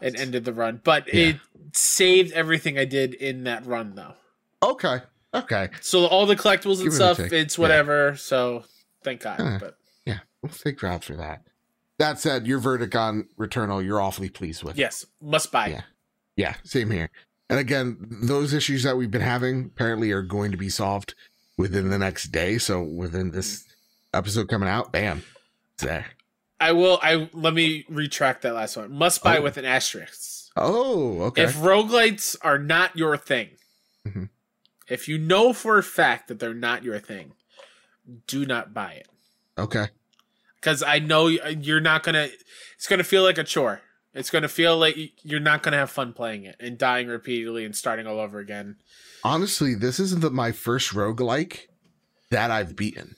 [0.00, 1.28] It ended the run, but Yeah.
[1.28, 1.36] it
[1.72, 4.14] saved everything I did in that run though.
[4.62, 5.00] Okay.
[5.34, 5.68] Okay.
[5.80, 7.32] So all the collectibles and Give it stuff, tick.
[7.32, 7.62] it's Yeah.
[7.62, 8.16] whatever.
[8.16, 8.64] So
[9.04, 9.38] thank God.
[9.38, 9.58] Yeah.
[9.60, 9.76] But
[10.06, 10.18] Yeah.
[10.42, 11.42] We'll take props for that.
[11.98, 14.78] That said, your verdict on Returnal, you're awfully pleased with.
[14.78, 15.68] yes, must buy.
[15.68, 15.82] Yeah.
[16.36, 17.10] Yeah, same here.
[17.50, 21.14] And again, those issues that we've been having apparently are going to be solved
[21.56, 22.58] within the next day.
[22.58, 23.36] So within mm-hmm.
[23.36, 23.64] this
[24.14, 25.24] episode coming out, bam,
[25.74, 26.06] it's there.
[26.60, 26.98] I will.
[27.02, 28.92] I let me retract that last one.
[28.92, 29.42] Must buy Oh.
[29.42, 30.37] with an asterisk.
[30.62, 31.44] Oh, okay.
[31.44, 33.50] If roguelites are not your thing,
[34.06, 34.28] Mhm.
[34.88, 37.32] if you know for a fact that they're not your thing,
[38.26, 39.08] do not buy it.
[39.56, 39.88] okay.
[40.60, 42.28] Because I know you're not gonna.
[42.76, 43.80] It's gonna feel like a chore.
[44.12, 47.76] It's gonna feel like you're not gonna have fun playing it and dying repeatedly and
[47.76, 48.76] starting all over again.
[49.22, 51.66] Honestly, this isn't the, my first roguelike
[52.30, 53.14] that I've beaten.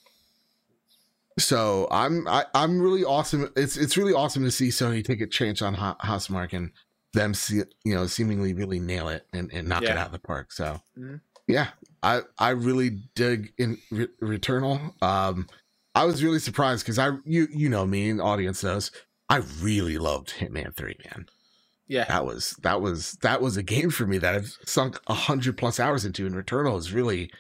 [1.39, 3.51] So I'm I, I'm really awesome.
[3.57, 6.73] It's it's really awesome to see Sony take a chance on Ho- Housemarque and
[7.13, 10.19] them see you know seemingly really nail it and, and knock it out of the
[10.19, 10.53] park.
[10.53, 11.21] So Mhm.
[11.49, 11.69] yeah,
[12.03, 15.01] I I really dig in Re- Returnal.
[15.03, 15.49] Um,
[15.95, 18.91] I was really surprised because I you you know me and audience knows
[19.29, 21.27] I really loved Hitman Three man.
[21.89, 25.15] Yeah, That was that was that was a game for me that I've sunk a
[25.15, 26.25] hundred plus hours into.
[26.25, 27.33] And Returnal is really,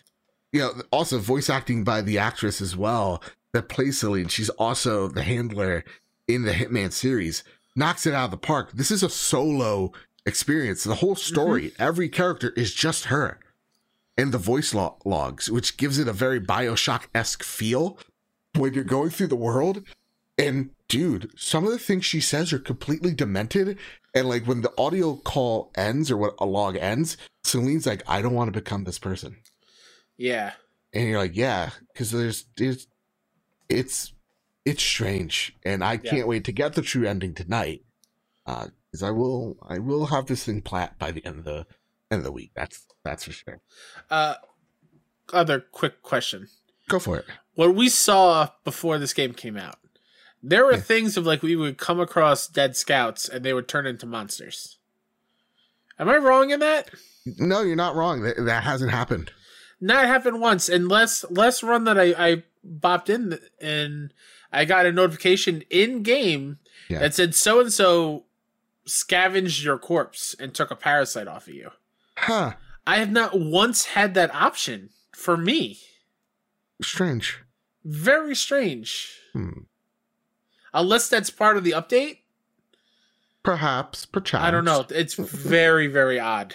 [0.52, 3.22] you know, also voice acting by the actress as well
[3.52, 4.26] that plays Celine.
[4.26, 5.84] She's also the handler
[6.26, 7.44] in the Hitman series.
[7.76, 8.72] Knocks it out of the park.
[8.72, 9.92] This is a solo
[10.26, 10.84] experience.
[10.84, 11.34] The whole mm-hmm.
[11.34, 13.38] story, every character is just her.
[14.16, 17.98] And the voice lo- logs, which gives it a very Bioshock esque feel
[18.54, 19.82] when you're going through the world.
[20.36, 23.78] And dude, some of the things she says are completely demented.
[24.14, 28.20] And like when the audio call ends or when a log ends, Celine's like, I
[28.20, 29.36] don't want to become this person.
[30.16, 30.52] Yeah.
[30.92, 32.88] And you're like, yeah, because there's, there's,
[33.68, 34.12] it's,
[34.64, 35.54] it's strange.
[35.64, 36.10] And I Yeah.
[36.10, 37.82] can't wait to get the true ending tonight.
[38.46, 41.66] Uh, because I will, I will have this thing plat by the end of the
[42.10, 42.50] end of the week.
[42.56, 43.60] That's that's for sure.
[44.10, 44.34] Uh,
[45.32, 46.48] other quick question.
[46.88, 47.26] Go for it.
[47.54, 49.76] What we saw before this game came out,
[50.42, 50.80] there were Yeah.
[50.80, 54.78] things of like we would come across dead scouts and they would turn into monsters.
[55.98, 56.90] Am I wrong in that?
[57.24, 58.22] No, you're not wrong.
[58.22, 59.30] That, that hasn't happened.
[59.80, 60.68] Not happened once.
[60.68, 64.12] And last last run that I I bopped in and
[64.52, 66.58] I got a notification in game
[66.88, 67.00] Yeah.
[67.00, 68.24] that said so and so
[68.86, 71.70] scavenged your corpse and took a parasite off of you.
[72.16, 72.54] Huh.
[72.86, 75.78] I have not once had that option for me.
[76.82, 77.38] Strange.
[77.84, 79.10] Very strange.
[79.32, 79.60] Hmm.
[80.74, 82.18] Unless that's part of the update.
[83.42, 84.44] Perhaps, perchance.
[84.44, 84.84] I don't know.
[84.90, 86.54] It's very, very odd.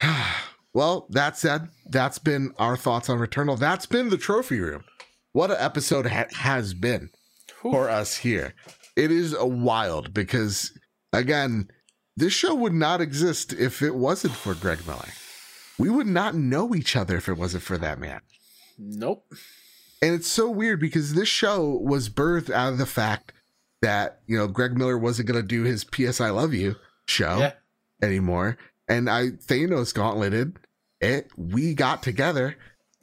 [0.72, 3.58] well, that said, that's been our thoughts on Returnal.
[3.58, 4.84] That's been the trophy room.
[5.32, 7.10] What an episode ha- has been
[7.62, 8.54] for us here.
[8.96, 10.72] It is a wild because,
[11.12, 11.68] again,
[12.16, 15.08] this show would not exist if it wasn't for Greg Miller.
[15.78, 18.20] We would not know each other if it wasn't for that man.
[18.78, 19.24] Nope.
[20.02, 23.32] And it's so weird because this show was birthed out of the fact
[23.82, 26.76] that, you know, Greg Miller wasn't going to do his PS I Love You
[27.06, 27.52] show Yeah.
[28.02, 28.58] anymore.
[28.88, 30.56] And I Thanos gauntleted
[31.00, 31.30] it.
[31.36, 32.56] We got together.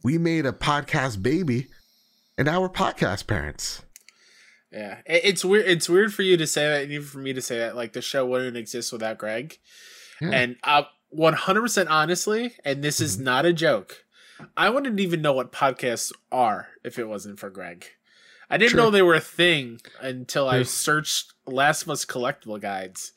[0.03, 1.67] We made a podcast baby.
[2.38, 3.84] And now we're podcast parents.
[4.72, 4.97] Yeah.
[5.05, 5.65] It's weird.
[5.68, 7.76] It's weird for you to say that, and even for me to say that.
[7.76, 9.57] Like the show wouldn't exist without Greg.
[10.22, 10.30] Yeah.
[10.31, 10.84] And uh,
[11.18, 13.22] 100% honestly, and this is Mhm.
[13.22, 14.03] not a joke.
[14.55, 17.85] I wouldn't even know what podcasts are if it wasn't for Greg.
[18.49, 18.81] I didn't True.
[18.84, 23.14] know they were a thing until I searched Last of Us collectible guides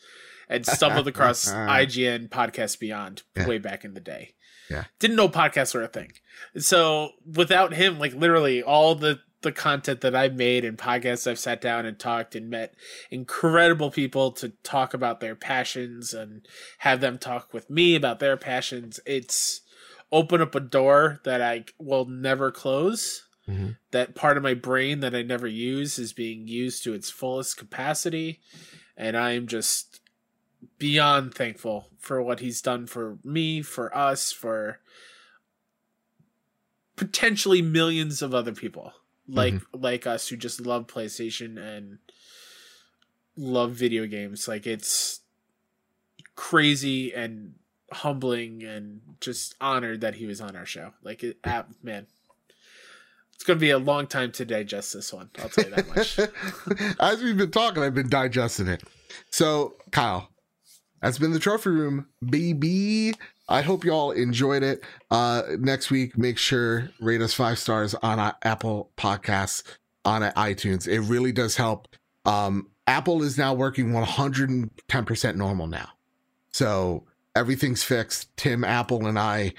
[0.48, 3.46] and stumbled across IGN Podcast Beyond Yeah.
[3.46, 4.34] way back in the day.
[4.70, 4.84] Yeah.
[5.00, 6.12] Didn't know podcasts were a thing.
[6.56, 11.38] So without him, like literally all the the content that I've made and podcasts I've
[11.38, 12.74] sat down and talked and met
[13.10, 16.46] incredible people to talk about their passions and
[16.78, 19.00] have them talk with me about their passions.
[19.06, 19.62] It's
[20.12, 23.26] opened up a door that I will never close.
[23.48, 23.78] Mhm.
[23.92, 27.56] That part of my brain that I never use is being used to its fullest
[27.56, 28.40] capacity.
[28.94, 29.99] And I'm just
[30.78, 34.80] beyond thankful for what he's done for me, for us, for
[36.96, 38.92] potentially millions of other people
[39.30, 41.98] like like us who just love PlayStation and
[43.36, 44.48] love video games.
[44.48, 45.20] Like it's
[46.34, 47.54] crazy and
[47.92, 50.92] humbling and just honored that he was on our show.
[51.02, 52.06] Like it, ah, man,
[53.34, 55.30] it's gonna be a long time to digest this one.
[55.40, 56.18] I'll tell you that much.
[57.00, 58.82] As we've been talking, I've been digesting it.
[59.30, 60.29] So, Kyle,
[61.02, 63.14] that's been the trophy room, baby.
[63.48, 64.84] I hope y'all enjoyed it.
[65.10, 69.62] Uh, next week, make sure rate us five stars on Apple Podcasts
[70.04, 70.86] on iTunes.
[70.86, 71.88] It really does help.
[72.24, 75.88] Um, Apple is now working 110% normal now.
[76.52, 77.04] So
[77.34, 78.36] everything's fixed.
[78.36, 79.54] Tim Apple and I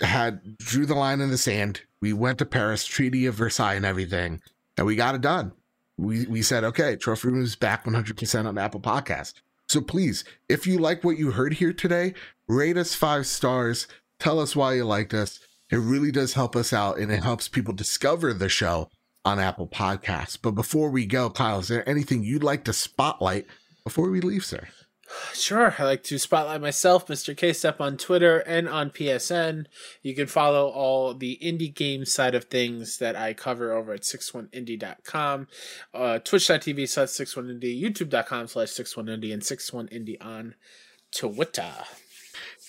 [0.00, 1.82] had drew the line in the sand.
[2.00, 4.40] We went to Paris, Treaty of Versailles, and everything,
[4.76, 5.52] and we got it done.
[5.96, 9.34] We we said, okay, Trophy Room is back 100% on Apple Podcast.
[9.68, 12.14] So please, if you like what you heard here today,
[12.46, 13.86] rate us five stars.
[14.20, 15.40] Tell us why you liked us.
[15.70, 18.90] It really does help us out, and it helps people discover the show
[19.24, 20.38] on Apple Podcasts.
[20.40, 23.46] But before we go, Kyle, is there anything you'd like to spotlight
[23.84, 24.68] before we leave, sir?
[25.32, 25.74] Sure.
[25.78, 27.36] I like to spotlight myself, Mr.
[27.36, 29.66] K Step, on Twitter and on PSN.
[30.02, 34.02] You can follow all the indie game side of things that I cover over at
[34.02, 35.48] 61indie.com,
[35.92, 40.54] uh, twitch.tv slash 61indie, youtube.com slash 61indie, and 61indie on
[41.14, 41.72] Twitter.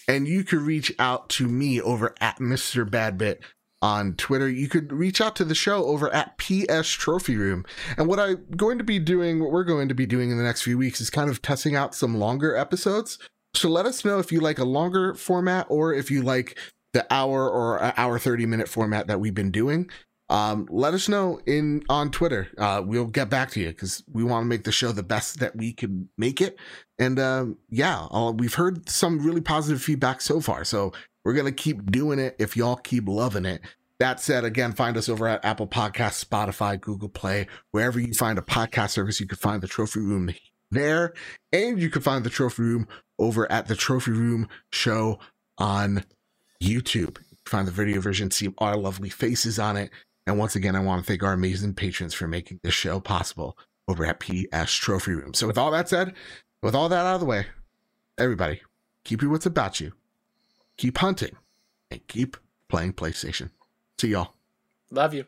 [0.08, 2.88] and you can reach out to me over at Mr.
[2.88, 3.40] Badbit
[3.86, 4.50] on Twitter.
[4.50, 7.64] You could reach out to the show over at PS Trophy Room.
[7.98, 10.44] And what I'm going to be doing, what we're going to be doing in the
[10.44, 13.20] next few weeks is kind of testing out some longer episodes.
[13.54, 16.58] So let us know if you like a longer format or if you like
[16.94, 19.88] the hour or hour 30 minute format that we've been doing.
[20.30, 22.48] Um, let us know in on Twitter.
[22.58, 25.40] Uh, we'll get back to you because we want to make the show the best
[25.42, 26.58] that we can make it.
[26.98, 30.64] And um, yeah, uh, we've heard some really positive feedback so far.
[30.64, 30.92] So
[31.26, 33.62] we're going to keep doing it if y'all keep loving it.
[34.00, 38.38] That said, again, find us over at Apple Podcasts, Spotify, Google Play, wherever you find
[38.38, 40.30] a podcast service, you can find the Trophy Room
[40.70, 41.14] there.
[41.52, 42.88] And you can find the Trophy Room
[43.18, 45.20] over at the Trophy Room Show
[45.58, 46.04] on
[46.62, 47.18] YouTube.
[47.46, 49.92] Find the video version, see our lovely faces on it.
[50.28, 53.58] And once again, I want to thank our amazing patrons for making this show possible
[53.88, 55.34] over at PS Trophy Room.
[55.34, 56.14] So, with all that said,
[56.64, 57.46] with all that out of the way,
[58.18, 58.62] everybody,
[59.04, 59.94] keep your wits about you,
[60.78, 61.36] keep hunting,
[61.92, 62.38] and keep
[62.70, 63.52] playing PlayStation.
[64.00, 64.34] See y'all.
[64.92, 65.26] Love you.